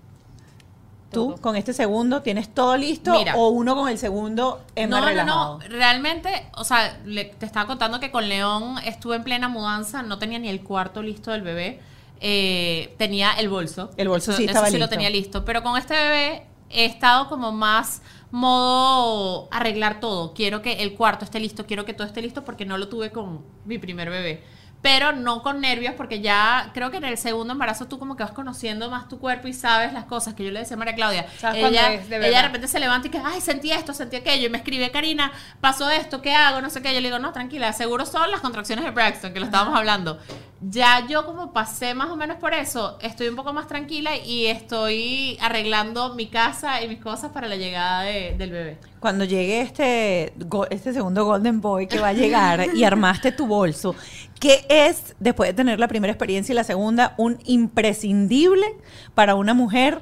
Tú 1.12 1.30
Todo. 1.32 1.38
con 1.42 1.56
este 1.56 1.74
segundo 1.74 2.22
tienes 2.22 2.54
todo 2.54 2.78
listo 2.78 3.14
Mira. 3.14 3.36
o 3.36 3.50
uno 3.50 3.76
con 3.76 3.90
el 3.90 3.98
segundo 3.98 4.62
es 4.76 4.88
no, 4.88 5.00
no, 5.02 5.08
relajado. 5.08 5.58
no. 5.60 5.68
Realmente, 5.68 6.30
o 6.56 6.64
sea, 6.64 7.00
le- 7.04 7.26
te 7.26 7.46
estaba 7.48 7.66
contando 7.66 8.00
que 8.00 8.12
con 8.12 8.30
León 8.30 8.76
estuve 8.86 9.16
en 9.16 9.24
plena 9.24 9.48
mudanza, 9.50 10.04
no 10.04 10.20
tenía 10.20 10.38
ni 10.38 10.50
el 10.50 10.62
cuarto 10.62 11.02
listo 11.02 11.32
del 11.32 11.42
bebé. 11.42 11.80
eh, 12.22 12.96
tenía 12.98 13.32
el 13.32 13.48
bolso. 13.48 13.92
El 13.96 14.10
bolso 14.10 14.32
Eso- 14.32 14.38
sí 14.40 14.44
eso 14.44 14.52
estaba 14.52 14.70
sí 14.70 14.78
lo 14.78 14.90
tenía 14.90 15.10
listo. 15.10 15.46
Pero 15.46 15.64
con 15.64 15.78
este 15.78 15.94
bebé 15.94 16.46
he 16.70 16.84
estado 16.84 17.30
como 17.30 17.54
más 17.54 18.02
modo 18.32 19.48
arreglar 19.52 20.00
todo. 20.00 20.34
Quiero 20.34 20.62
que 20.62 20.84
el 20.84 20.96
cuarto 20.96 21.24
esté 21.26 21.40
listo, 21.40 21.66
quiero 21.66 21.86
que 21.86 21.94
todo 21.94 22.06
esté 22.08 22.22
listo 22.22 22.44
porque 22.44 22.66
no 22.66 22.78
lo 22.78 22.90
tuve 22.90 23.12
con 23.12 23.44
mi 23.66 23.78
primer 23.78 24.10
bebé. 24.10 24.44
Pero 24.82 25.12
no 25.12 25.42
con 25.44 25.60
nervios, 25.60 25.94
porque 25.98 26.22
ya 26.22 26.72
creo 26.74 26.90
que 26.90 26.98
en 26.98 27.04
el 27.04 27.18
segundo 27.18 27.52
embarazo 27.54 27.88
tú 27.88 28.00
como 28.00 28.16
que 28.16 28.24
vas 28.24 28.32
conociendo 28.32 28.90
más 28.90 29.10
tu 29.10 29.20
cuerpo 29.20 29.48
y 29.50 29.54
sabes 29.54 29.92
las 29.92 30.06
cosas 30.06 30.34
que 30.36 30.46
yo 30.46 30.52
le 30.52 30.60
decía 30.60 30.76
a 30.76 30.78
María 30.80 30.96
Claudia. 30.96 31.26
Ella, 31.68 31.94
es, 31.94 32.10
de 32.10 32.16
ella 32.30 32.38
de 32.38 32.48
repente 32.48 32.68
se 32.70 32.80
levanta 32.80 33.08
y 33.08 33.12
que, 33.12 33.22
ay, 33.24 33.42
sentí 33.42 33.72
esto, 33.72 33.94
sentí 33.94 34.16
aquello, 34.16 34.48
y 34.48 34.50
me 34.50 34.58
escribe, 34.58 34.90
Karina, 34.92 35.32
pasó 35.60 35.90
esto, 35.90 36.22
¿qué 36.22 36.34
hago? 36.34 36.62
No 36.62 36.70
sé 36.70 36.82
qué. 36.82 36.94
Yo 36.94 37.02
le 37.02 37.08
digo, 37.10 37.20
no, 37.20 37.34
tranquila, 37.34 37.74
seguro 37.74 38.06
son 38.06 38.32
las 38.32 38.40
contracciones 38.40 38.86
de 38.86 38.92
Braxton, 38.92 39.34
que 39.34 39.40
lo 39.40 39.46
estábamos 39.48 39.78
hablando. 39.78 40.18
Ya 40.62 41.06
yo 41.08 41.26
como 41.26 41.54
pasé 41.54 41.94
más 41.94 42.10
o 42.10 42.18
menos 42.18 42.38
por 42.38 42.54
eso, 42.54 42.98
estoy 43.02 43.30
un 43.30 43.36
poco 43.38 43.54
más 43.54 43.68
tranquila 43.68 44.18
y 44.18 44.48
estoy 44.48 45.38
arreglando 45.42 46.16
mi 46.16 46.28
casa 46.28 46.82
y 46.82 46.88
mis 46.90 47.00
cosas 47.00 47.32
para 47.32 47.48
la 47.48 47.56
llegada 47.56 48.02
de- 48.02 48.36
del 48.38 48.52
bebé. 48.52 48.78
Cuando 49.00 49.24
llegue 49.24 49.62
este, 49.62 50.34
este 50.70 50.92
segundo 50.92 51.24
Golden 51.24 51.62
Boy 51.62 51.88
que 51.88 52.00
va 52.00 52.10
a 52.10 52.14
llegar 52.14 52.76
y 52.76 52.84
armaste 52.84 53.32
tu 53.32 53.48
bolso, 53.48 53.96
¿qué 54.40 54.66
es, 54.70 55.16
después 55.20 55.50
de 55.50 55.54
tener 55.54 55.80
la 55.80 55.88
primera 55.88 56.12
experiencia 56.12 56.54
y 56.54 56.56
la 56.56 56.64
segunda, 56.64 57.14
un 57.18 57.40
imprescindible 57.46 58.66
para 59.14 59.36
una 59.36 59.54
mujer 59.54 60.02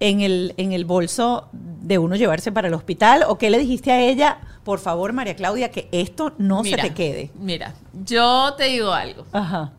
en 0.00 0.20
el, 0.20 0.54
en 0.56 0.72
el 0.72 0.84
bolso 0.84 1.48
de 1.52 1.98
uno 1.98 2.16
llevarse 2.16 2.52
para 2.52 2.68
el 2.68 2.74
hospital? 2.74 3.24
¿O 3.28 3.38
qué 3.38 3.50
le 3.50 3.58
dijiste 3.58 3.92
a 3.92 4.00
ella? 4.00 4.38
Por 4.64 4.78
favor, 4.78 5.12
María 5.12 5.34
Claudia, 5.34 5.70
que 5.70 5.88
esto 5.92 6.34
no 6.38 6.62
Mira, 6.62 6.82
se 6.82 6.88
te 6.88 6.94
quede. 6.94 7.30
Mira, 7.38 7.74
yo 8.04 8.54
te 8.56 8.64
digo 8.64 8.92
algo. 8.92 9.24
Ajá. 9.32 9.72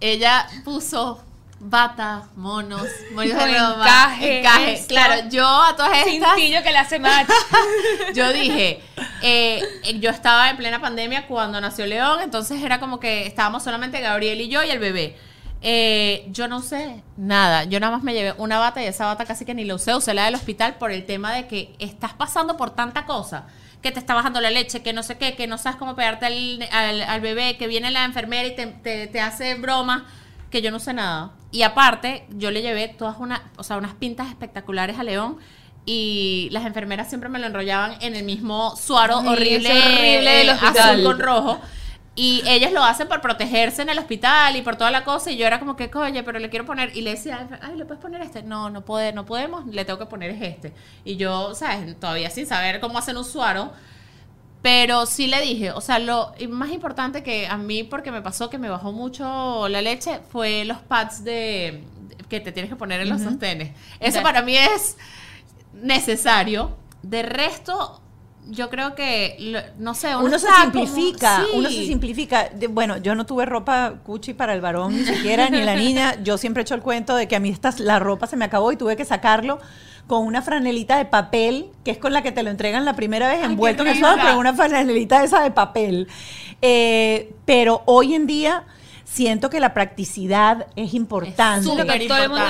Ella 0.00 0.46
puso 0.64 1.22
bata, 1.64 2.24
monos, 2.34 2.88
monos 3.12 3.28
de 3.28 3.34
broma, 3.52 3.84
encaje, 3.84 4.38
encaje. 4.40 4.72
esto. 4.72 4.88
Claro, 4.88 5.28
yo 5.30 5.46
a 5.46 5.76
todas 5.76 5.92
estas, 6.06 6.34
Cintillo 6.34 6.62
que 6.62 6.72
le 6.72 6.78
hace 6.78 6.98
match. 6.98 7.28
yo 8.14 8.32
dije, 8.32 8.80
eh, 9.22 9.62
yo 10.00 10.10
estaba 10.10 10.50
en 10.50 10.56
plena 10.56 10.80
pandemia 10.80 11.26
cuando 11.28 11.60
nació 11.60 11.86
León, 11.86 12.18
entonces 12.20 12.62
era 12.62 12.80
como 12.80 12.98
que 12.98 13.26
estábamos 13.26 13.62
solamente 13.62 14.00
Gabriel 14.00 14.40
y 14.40 14.48
yo 14.48 14.62
y 14.64 14.70
el 14.70 14.78
bebé. 14.80 15.16
Eh, 15.64 16.26
yo 16.30 16.48
no 16.48 16.60
sé 16.60 17.04
nada, 17.16 17.62
yo 17.64 17.78
nada 17.78 17.92
más 17.92 18.02
me 18.02 18.12
llevé 18.14 18.34
una 18.38 18.58
bata 18.58 18.82
y 18.82 18.86
esa 18.86 19.06
bata 19.06 19.24
casi 19.26 19.44
que 19.44 19.54
ni 19.54 19.64
la 19.64 19.76
usé, 19.76 19.94
usé 19.94 20.12
la 20.12 20.24
del 20.24 20.34
hospital 20.34 20.74
por 20.74 20.90
el 20.90 21.06
tema 21.06 21.32
de 21.32 21.46
que 21.46 21.72
estás 21.78 22.12
pasando 22.14 22.56
por 22.56 22.70
tanta 22.70 23.06
cosa, 23.06 23.46
que 23.80 23.92
te 23.92 24.00
está 24.00 24.14
bajando 24.14 24.40
la 24.40 24.50
leche, 24.50 24.82
que 24.82 24.92
no 24.92 25.04
sé 25.04 25.18
qué, 25.18 25.36
que 25.36 25.46
no 25.46 25.58
sabes 25.58 25.78
cómo 25.78 25.94
pegarte 25.94 26.26
al, 26.26 26.68
al- 26.72 27.02
al 27.02 27.20
bebé, 27.20 27.56
que 27.58 27.68
viene 27.68 27.92
la 27.92 28.04
enfermera 28.04 28.48
y 28.48 28.56
te, 28.56 28.66
te- 28.66 29.06
te 29.06 29.20
hace 29.20 29.54
bromas, 29.54 30.02
que 30.52 30.62
yo 30.62 30.70
no 30.70 30.78
sé 30.78 30.92
nada. 30.92 31.32
Y 31.50 31.62
aparte, 31.62 32.26
yo 32.30 32.52
le 32.52 32.62
llevé 32.62 32.86
todas 32.86 33.16
una, 33.18 33.50
o 33.56 33.64
sea, 33.64 33.78
unas 33.78 33.94
pintas 33.94 34.28
espectaculares 34.28 34.98
a 34.98 35.02
León. 35.02 35.38
Y 35.84 36.48
las 36.52 36.64
enfermeras 36.64 37.08
siempre 37.08 37.28
me 37.28 37.40
lo 37.40 37.46
enrollaban 37.46 37.96
en 38.00 38.14
el 38.14 38.22
mismo 38.22 38.76
suaro 38.76 39.18
Ay, 39.18 39.28
horrible, 39.28 39.70
horrible 39.70 40.44
eh, 40.44 40.50
azul 40.50 41.02
con 41.02 41.18
rojo. 41.18 41.60
Y 42.14 42.42
ellas 42.46 42.72
lo 42.72 42.84
hacen 42.84 43.08
por 43.08 43.22
protegerse 43.22 43.82
en 43.82 43.88
el 43.88 43.98
hospital 43.98 44.54
y 44.54 44.62
por 44.62 44.76
toda 44.76 44.90
la 44.90 45.02
cosa. 45.02 45.32
Y 45.32 45.38
yo 45.38 45.46
era 45.46 45.58
como 45.58 45.74
que, 45.74 45.90
oye, 45.92 46.22
pero 46.22 46.38
le 46.38 46.50
quiero 46.50 46.66
poner. 46.66 46.94
Y 46.94 47.00
le 47.00 47.12
decía, 47.12 47.48
ay, 47.62 47.74
¿le 47.76 47.86
puedes 47.86 48.00
poner 48.00 48.20
este? 48.20 48.42
No, 48.42 48.68
no, 48.70 48.84
puede, 48.84 49.12
no 49.12 49.24
podemos, 49.24 49.66
le 49.66 49.84
tengo 49.84 49.98
que 49.98 50.06
poner 50.06 50.30
es 50.30 50.42
este. 50.42 50.72
Y 51.04 51.16
yo, 51.16 51.54
¿sabes? 51.54 51.98
Todavía 51.98 52.30
sin 52.30 52.46
saber 52.46 52.78
cómo 52.78 52.98
hacen 52.98 53.16
un 53.16 53.24
suaro. 53.24 53.72
Pero 54.62 55.06
sí 55.06 55.26
le 55.26 55.40
dije, 55.40 55.72
o 55.72 55.80
sea, 55.80 55.98
lo 55.98 56.32
más 56.48 56.70
importante 56.70 57.22
que 57.24 57.48
a 57.48 57.56
mí, 57.56 57.82
porque 57.82 58.12
me 58.12 58.22
pasó 58.22 58.48
que 58.48 58.58
me 58.58 58.68
bajó 58.68 58.92
mucho 58.92 59.68
la 59.68 59.82
leche, 59.82 60.20
fue 60.30 60.64
los 60.64 60.78
pads 60.78 61.24
de 61.24 61.82
que 62.28 62.38
te 62.40 62.52
tienes 62.52 62.70
que 62.70 62.76
poner 62.76 63.00
en 63.00 63.08
los 63.08 63.20
sostenes. 63.20 63.72
Eso 64.00 64.22
para 64.22 64.40
mí 64.42 64.56
es 64.56 64.96
necesario. 65.74 66.76
De 67.02 67.22
resto, 67.22 68.00
yo 68.48 68.70
creo 68.70 68.94
que, 68.94 69.64
no 69.78 69.94
sé, 69.94 70.14
Uno 70.16 70.38
se 70.38 70.46
está 70.46 70.70
como- 70.70 70.86
simplifica, 70.86 71.38
sí. 71.40 71.46
uno 71.54 71.68
se 71.68 71.84
simplifica. 71.86 72.50
Bueno, 72.70 72.96
yo 72.98 73.14
no 73.14 73.26
tuve 73.26 73.44
ropa 73.46 73.94
Gucci 74.04 74.34
para 74.34 74.54
el 74.54 74.60
varón 74.60 74.94
ni 74.96 75.04
siquiera, 75.04 75.50
ni 75.50 75.62
la 75.62 75.74
niña. 75.74 76.22
Yo 76.22 76.38
siempre 76.38 76.60
he 76.60 76.64
hecho 76.64 76.74
el 76.74 76.82
cuento 76.82 77.16
de 77.16 77.26
que 77.28 77.36
a 77.36 77.40
mí 77.40 77.48
esta, 77.50 77.74
la 77.78 77.98
ropa 77.98 78.26
se 78.26 78.36
me 78.36 78.44
acabó 78.44 78.70
y 78.72 78.76
tuve 78.76 78.96
que 78.96 79.04
sacarlo 79.04 79.58
con 80.06 80.26
una 80.26 80.42
franelita 80.42 80.98
de 80.98 81.04
papel, 81.04 81.66
que 81.84 81.92
es 81.92 81.98
con 81.98 82.12
la 82.12 82.22
que 82.22 82.32
te 82.32 82.42
lo 82.42 82.50
entregan 82.50 82.84
la 82.84 82.94
primera 82.94 83.28
vez, 83.28 83.42
envuelto 83.42 83.84
en 83.84 83.94
rica. 83.94 84.16
pero 84.22 84.38
una 84.38 84.52
franelita 84.52 85.22
esa 85.22 85.42
de 85.42 85.50
papel. 85.50 86.08
Eh, 86.60 87.32
pero 87.44 87.82
hoy 87.86 88.14
en 88.14 88.26
día 88.26 88.64
siento 89.12 89.50
que 89.50 89.60
la 89.60 89.74
practicidad 89.74 90.68
es 90.74 90.94
importante. 90.94 91.68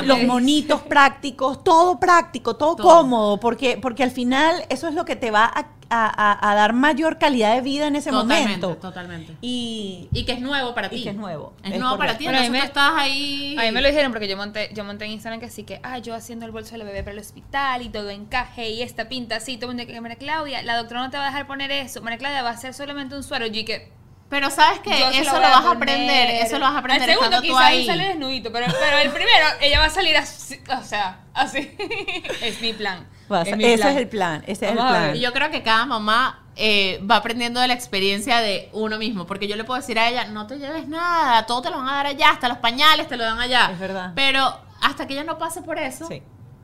los 0.06 0.22
monitos 0.24 0.80
prácticos, 0.82 1.64
todo 1.64 1.98
práctico, 1.98 2.54
todo, 2.56 2.76
Todo. 2.76 2.86
cómodo, 2.86 3.40
porque, 3.40 3.78
porque 3.82 4.04
al 4.04 4.12
final 4.12 4.64
eso 4.68 4.86
es 4.86 4.94
lo 4.94 5.04
que 5.04 5.16
te 5.16 5.30
va 5.32 5.44
a, 5.44 5.66
a- 5.90 6.30
a- 6.30 6.50
a 6.50 6.54
dar 6.54 6.72
mayor 6.72 7.18
calidad 7.18 7.54
de 7.56 7.60
vida 7.62 7.86
en 7.88 7.96
ese 7.96 8.10
Totalmente, 8.10 8.44
momento. 8.60 8.76
totalmente. 8.80 9.36
Y, 9.40 10.08
Y 10.12 10.24
que 10.24 10.32
es 10.32 10.40
nuevo 10.40 10.72
para 10.74 10.86
Y 10.86 10.90
ti. 10.90 11.02
que 11.02 11.10
es 11.10 11.16
nuevo, 11.16 11.52
Es 11.64 11.72
es 11.72 11.80
nuevo 11.80 11.98
para 11.98 12.16
ti, 12.16 12.26
entonces 12.26 12.50
me- 12.50 12.60
tú 12.60 12.64
estás 12.64 12.92
ahí. 12.96 13.56
A 13.58 13.62
mí 13.62 13.72
me 13.72 13.82
lo 13.82 13.88
dijeron 13.88 14.12
porque 14.12 14.28
yo 14.28 14.36
monté, 14.36 14.70
yo 14.72 14.84
monté 14.84 15.04
en 15.06 15.10
Instagram 15.10 15.40
que 15.40 15.50
sí 15.50 15.64
que, 15.64 15.80
ah, 15.82 15.98
yo 15.98 16.14
haciendo 16.14 16.46
el 16.46 16.52
bolso 16.52 16.76
del 16.76 16.86
bebé 16.86 17.02
para 17.02 17.12
el 17.14 17.18
hospital 17.18 17.82
y 17.82 17.88
todo 17.88 18.08
encaje 18.10 18.70
y 18.70 18.82
esta 18.82 19.08
pinta 19.08 19.36
así, 19.36 19.56
todo 19.56 19.70
el 19.72 19.76
mundo 19.76 19.92
que 19.92 20.00
María 20.00 20.16
Claudia, 20.16 20.62
la 20.62 20.76
doctora 20.76 21.02
no 21.02 21.10
te 21.10 21.16
va 21.18 21.24
a 21.24 21.26
dejar 21.26 21.46
poner 21.48 21.72
eso, 21.72 22.00
María 22.02 22.18
Claudia 22.18 22.42
va 22.42 22.50
a 22.50 22.52
hacer 22.52 22.72
solamente 22.72 23.16
un 23.16 23.22
suero, 23.24 23.46
y 23.46 23.64
que 23.64 23.90
Pero 24.32 24.48
sabes 24.48 24.78
que 24.78 24.90
eso 25.18 25.34
lo 25.34 25.42
vas 25.42 25.66
a 25.66 25.72
aprender, 25.72 26.30
eso 26.42 26.58
lo 26.58 26.64
vas 26.64 26.74
a 26.74 26.78
aprender 26.78 27.10
Al 27.10 27.16
segundo 27.18 27.42
quizás 27.42 27.60
ahí 27.60 27.84
sale 27.84 28.08
desnudito, 28.08 28.50
pero, 28.50 28.64
pero 28.80 28.96
el 28.96 29.10
primero 29.10 29.46
ella 29.60 29.78
va 29.78 29.84
a 29.84 29.90
salir 29.90 30.16
así, 30.16 30.58
o 30.74 30.82
sea, 30.82 31.18
así. 31.34 31.76
es 32.40 32.62
mi 32.62 32.72
plan. 32.72 33.06
es 33.44 33.54
mi 33.58 33.64
ese 33.64 33.76
plan. 33.76 33.92
es 33.92 33.96
el 33.98 34.08
plan, 34.08 34.44
ese 34.46 34.64
es 34.64 34.70
el 34.70 34.78
plan. 34.78 35.14
yo 35.16 35.34
creo 35.34 35.50
que 35.50 35.62
cada 35.62 35.84
mamá 35.84 36.46
eh, 36.56 36.98
va 37.02 37.16
aprendiendo 37.16 37.60
de 37.60 37.68
la 37.68 37.74
experiencia 37.74 38.38
de 38.38 38.70
uno 38.72 38.96
mismo, 38.96 39.26
porque 39.26 39.46
yo 39.46 39.56
le 39.56 39.64
puedo 39.64 39.78
decir 39.78 39.98
a 39.98 40.08
ella, 40.08 40.24
no 40.24 40.46
te 40.46 40.58
lleves 40.58 40.88
nada, 40.88 41.44
todo 41.44 41.60
te 41.60 41.68
lo 41.68 41.76
van 41.76 41.90
a 41.90 41.96
dar 41.96 42.06
allá, 42.06 42.30
hasta 42.30 42.48
los 42.48 42.56
pañales 42.56 43.08
te 43.08 43.18
lo 43.18 43.24
dan 43.24 43.38
allá. 43.38 43.68
Es 43.70 43.78
verdad. 43.78 44.12
Pero 44.14 44.58
hasta 44.80 45.06
que 45.06 45.12
ella 45.12 45.24
no 45.24 45.36
pase 45.36 45.60
por 45.60 45.78
eso. 45.78 46.06
Sí, 46.06 46.22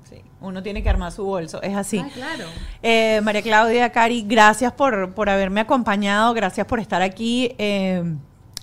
sí. 0.08 0.22
Uno 0.40 0.62
tiene 0.62 0.82
que 0.82 0.88
armar 0.88 1.12
su 1.12 1.24
bolso, 1.24 1.60
es 1.62 1.76
así. 1.76 1.98
Ay, 1.98 2.10
claro. 2.10 2.44
Eh, 2.82 3.20
María 3.22 3.42
Claudia, 3.42 3.90
Cari, 3.90 4.22
gracias 4.22 4.72
por, 4.72 5.14
por 5.14 5.28
haberme 5.28 5.60
acompañado, 5.60 6.32
gracias 6.34 6.66
por 6.66 6.80
estar 6.80 7.02
aquí, 7.02 7.54
eh, 7.58 8.02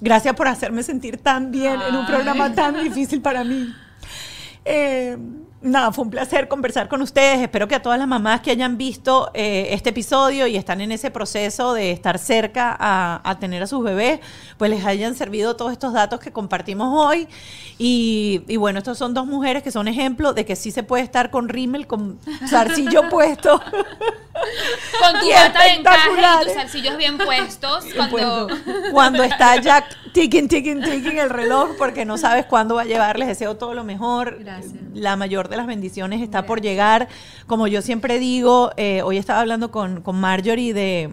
gracias 0.02 0.36
por 0.36 0.48
hacerme 0.48 0.84
sentir 0.84 1.18
tan 1.18 1.52
bien 1.52 1.80
en 1.82 1.96
un 1.96 2.06
programa 2.06 2.54
tan 2.54 2.84
difícil 2.84 3.22
para 3.22 3.44
mí. 3.44 3.74
Eh, 4.64 5.18
nada, 5.66 5.92
fue 5.92 6.06
un 6.06 6.12
placer 6.12 6.48
conversar 6.48 6.88
con 6.88 7.02
ustedes. 7.02 7.42
Espero 7.42 7.68
que 7.68 7.76
a 7.76 7.82
todas 7.82 8.00
las 8.00 8.08
mamás 8.08 8.42
que 8.42 8.52
hayan 8.52 8.78
visto 8.78 9.32
eh, 9.34 9.68
este 9.72 9.90
episodio 9.90 10.48
y 10.48 10.56
están 10.56 10.82
en 10.82 10.92
ese 10.92 11.12
proceso 11.12 11.74
de 11.74 11.92
estar 11.92 12.20
cerca 12.20 12.76
a, 12.80 13.22
a 13.24 13.40
tener 13.40 13.64
a 13.64 13.68
sus 13.68 13.84
bebés, 13.84 14.20
pues 14.58 14.70
les 14.70 14.86
hayan 14.86 15.16
servido 15.16 15.56
todos 15.56 15.72
estos 15.72 15.94
datos 15.94 16.20
que 16.20 16.32
compartimos 16.32 16.90
hoy. 16.92 17.28
Y, 17.78 18.44
y 18.48 18.58
bueno, 18.58 18.80
estos 18.80 18.98
son 18.98 19.14
dos 19.14 19.26
mujeres 19.26 19.64
que 19.64 19.72
son 19.72 19.88
ejemplo 19.88 20.34
de 20.34 20.46
que 20.46 20.56
sí 20.56 20.72
se 20.72 20.84
puede 20.84 21.04
estar 21.04 21.32
con 21.32 21.50
rímel, 21.50 21.88
con 21.88 22.20
zarcillo 22.48 23.10
puesto. 23.10 23.60
Con 23.60 25.20
tu 25.20 25.30
bata 25.30 25.64
de 25.64 25.70
encaje 25.72 26.10
y 26.10 26.46
tus 26.46 26.54
salsillos 26.54 26.98
bien 26.98 27.18
puestos, 27.18 27.86
cuando... 28.92 29.24
Está 29.26 29.60
ya 29.60 29.84
ticking, 30.14 30.48
ticking, 30.48 30.82
ticking 30.82 31.18
el 31.18 31.30
reloj, 31.30 31.72
porque 31.78 32.06
no 32.06 32.18
sabes 32.18 32.46
cuándo 32.46 32.76
va 32.76 32.84
a 32.84 32.86
llegar. 32.86 33.18
Les 33.18 33.28
deseo 33.28 33.56
todo 33.56 33.74
lo 33.74 33.84
mejor. 33.84 34.38
Gracias. 34.40 34.74
La 34.94 35.16
mayor 35.16 35.50
de 35.50 35.55
las 35.56 35.68
bendiciones 35.68 36.22
está 36.22 36.46
por 36.46 36.62
llegar. 36.62 37.08
Como 37.48 37.68
yo 37.68 37.82
siempre 37.82 38.20
digo, 38.20 38.72
eh, 38.78 39.02
hoy 39.02 39.18
estaba 39.18 39.42
hablando 39.42 39.72
con, 39.72 40.02
con 40.02 40.20
Marjorie 40.20 40.74
de, 40.74 41.12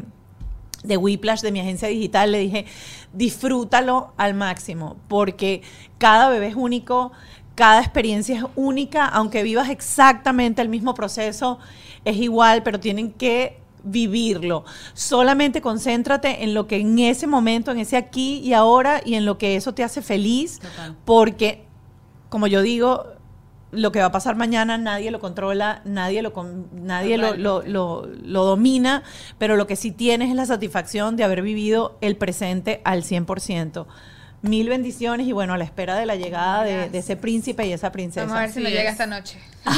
de 0.84 0.96
Whiplash, 0.96 1.40
de 1.40 1.52
mi 1.52 1.60
agencia 1.60 1.88
digital. 1.88 2.32
Le 2.32 2.38
dije, 2.38 2.66
disfrútalo 3.12 4.12
al 4.16 4.34
máximo, 4.34 4.96
porque 5.08 5.62
cada 5.98 6.28
bebé 6.28 6.48
es 6.48 6.54
único. 6.54 7.12
Cada 7.54 7.80
experiencia 7.80 8.38
es 8.38 8.44
única, 8.56 9.06
aunque 9.06 9.42
vivas 9.42 9.68
exactamente 9.68 10.62
el 10.62 10.70
mismo 10.70 10.94
proceso, 10.94 11.58
es 12.02 12.16
igual, 12.16 12.62
pero 12.62 12.80
tienen 12.80 13.12
que 13.12 13.58
vivirlo. 13.84 14.64
Solamente 14.94 15.60
concéntrate 15.60 16.44
en 16.44 16.54
lo 16.54 16.66
que 16.66 16.76
en 16.76 16.98
ese 16.98 17.26
momento, 17.26 17.70
en 17.70 17.78
ese 17.78 17.96
aquí 17.96 18.38
y 18.38 18.54
ahora, 18.54 19.02
y 19.04 19.14
en 19.14 19.26
lo 19.26 19.36
que 19.36 19.56
eso 19.56 19.74
te 19.74 19.84
hace 19.84 20.00
feliz, 20.00 20.60
Total. 20.60 20.96
porque, 21.04 21.66
como 22.30 22.46
yo 22.46 22.62
digo, 22.62 23.04
lo 23.72 23.90
que 23.90 23.98
va 24.00 24.06
a 24.06 24.12
pasar 24.12 24.36
mañana 24.36 24.78
nadie 24.78 25.10
lo 25.10 25.18
controla, 25.18 25.82
nadie 25.84 26.22
lo, 26.22 26.32
nadie 26.72 27.18
lo, 27.18 27.34
lo- 27.36 27.62
lo- 27.62 28.06
lo 28.06 28.44
domina, 28.44 29.02
pero 29.38 29.56
lo 29.56 29.66
que 29.66 29.74
sí 29.76 29.90
tienes 29.90 30.30
es 30.30 30.36
la 30.36 30.46
satisfacción 30.46 31.16
de 31.16 31.24
haber 31.24 31.42
vivido 31.42 31.96
el 32.00 32.16
presente 32.16 32.80
al 32.84 33.02
100%. 33.02 33.86
Mil 34.42 34.68
bendiciones 34.68 35.26
y 35.26 35.32
bueno, 35.32 35.54
a 35.54 35.58
la 35.58 35.64
espera 35.64 35.94
de 35.96 36.04
la 36.04 36.16
llegada 36.16 36.64
de, 36.64 36.88
de 36.88 36.98
ese 36.98 37.16
príncipe 37.16 37.64
y 37.66 37.72
esa 37.72 37.92
princesa. 37.92 38.26
Vamos 38.26 38.38
a 38.38 38.40
ver 38.42 38.52
si 38.52 38.60
me 38.60 38.70
llega 38.70 38.84
es. 38.84 38.92
esta 38.92 39.06
noche. 39.06 39.38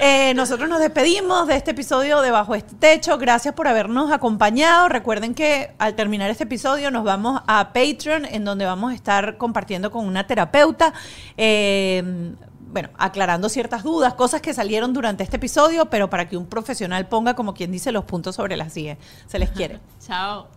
Eh, 0.00 0.34
nosotros 0.34 0.68
nos 0.68 0.80
despedimos 0.80 1.46
de 1.46 1.56
este 1.56 1.70
episodio 1.70 2.20
de 2.20 2.30
Bajo 2.30 2.54
este 2.54 2.74
Techo. 2.74 3.16
Gracias 3.16 3.54
por 3.54 3.68
habernos 3.68 4.12
acompañado. 4.12 4.88
Recuerden 4.88 5.34
que 5.34 5.72
al 5.78 5.94
terminar 5.94 6.28
este 6.30 6.44
episodio 6.44 6.90
nos 6.90 7.04
vamos 7.04 7.40
a 7.46 7.72
Patreon, 7.72 8.26
en 8.26 8.44
donde 8.44 8.66
vamos 8.66 8.92
a 8.92 8.94
estar 8.94 9.38
compartiendo 9.38 9.90
con 9.90 10.04
una 10.04 10.26
terapeuta. 10.26 10.92
eh, 11.36 12.34
bueno, 12.74 12.90
aclarando 12.98 13.48
ciertas 13.48 13.84
dudas, 13.84 14.14
cosas 14.14 14.40
que 14.42 14.52
salieron 14.52 14.92
durante 14.92 15.22
este 15.22 15.36
episodio, 15.36 15.86
pero 15.86 16.10
para 16.10 16.28
que 16.28 16.36
un 16.36 16.46
profesional 16.46 17.06
ponga, 17.06 17.34
como 17.34 17.54
quien 17.54 17.70
dice, 17.70 17.92
los 17.92 18.04
puntos 18.04 18.34
sobre 18.34 18.56
las 18.56 18.76
IE. 18.76 18.98
Se 19.28 19.38
les 19.38 19.50
quiere. 19.50 19.78
Chao. 20.04 20.48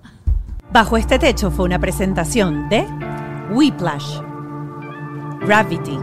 Bajo 0.72 0.97
este 0.97 1.18
techo 1.18 1.49
fue 1.49 1.65
una 1.65 1.80
presentación 1.80 2.68
de 2.68 2.86
Whiplash, 3.51 4.20
Gravity, 5.39 5.97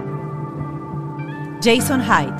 Jason 1.62 2.02
Hyde, 2.02 2.34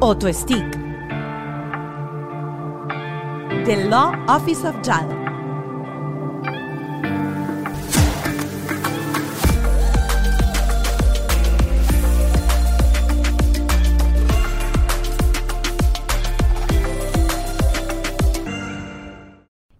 Otto 0.00 0.30
Stick, 0.32 0.70
The 3.64 3.86
Law 3.88 4.12
Office 4.28 4.68
of 4.68 4.76
JAL. 4.82 5.25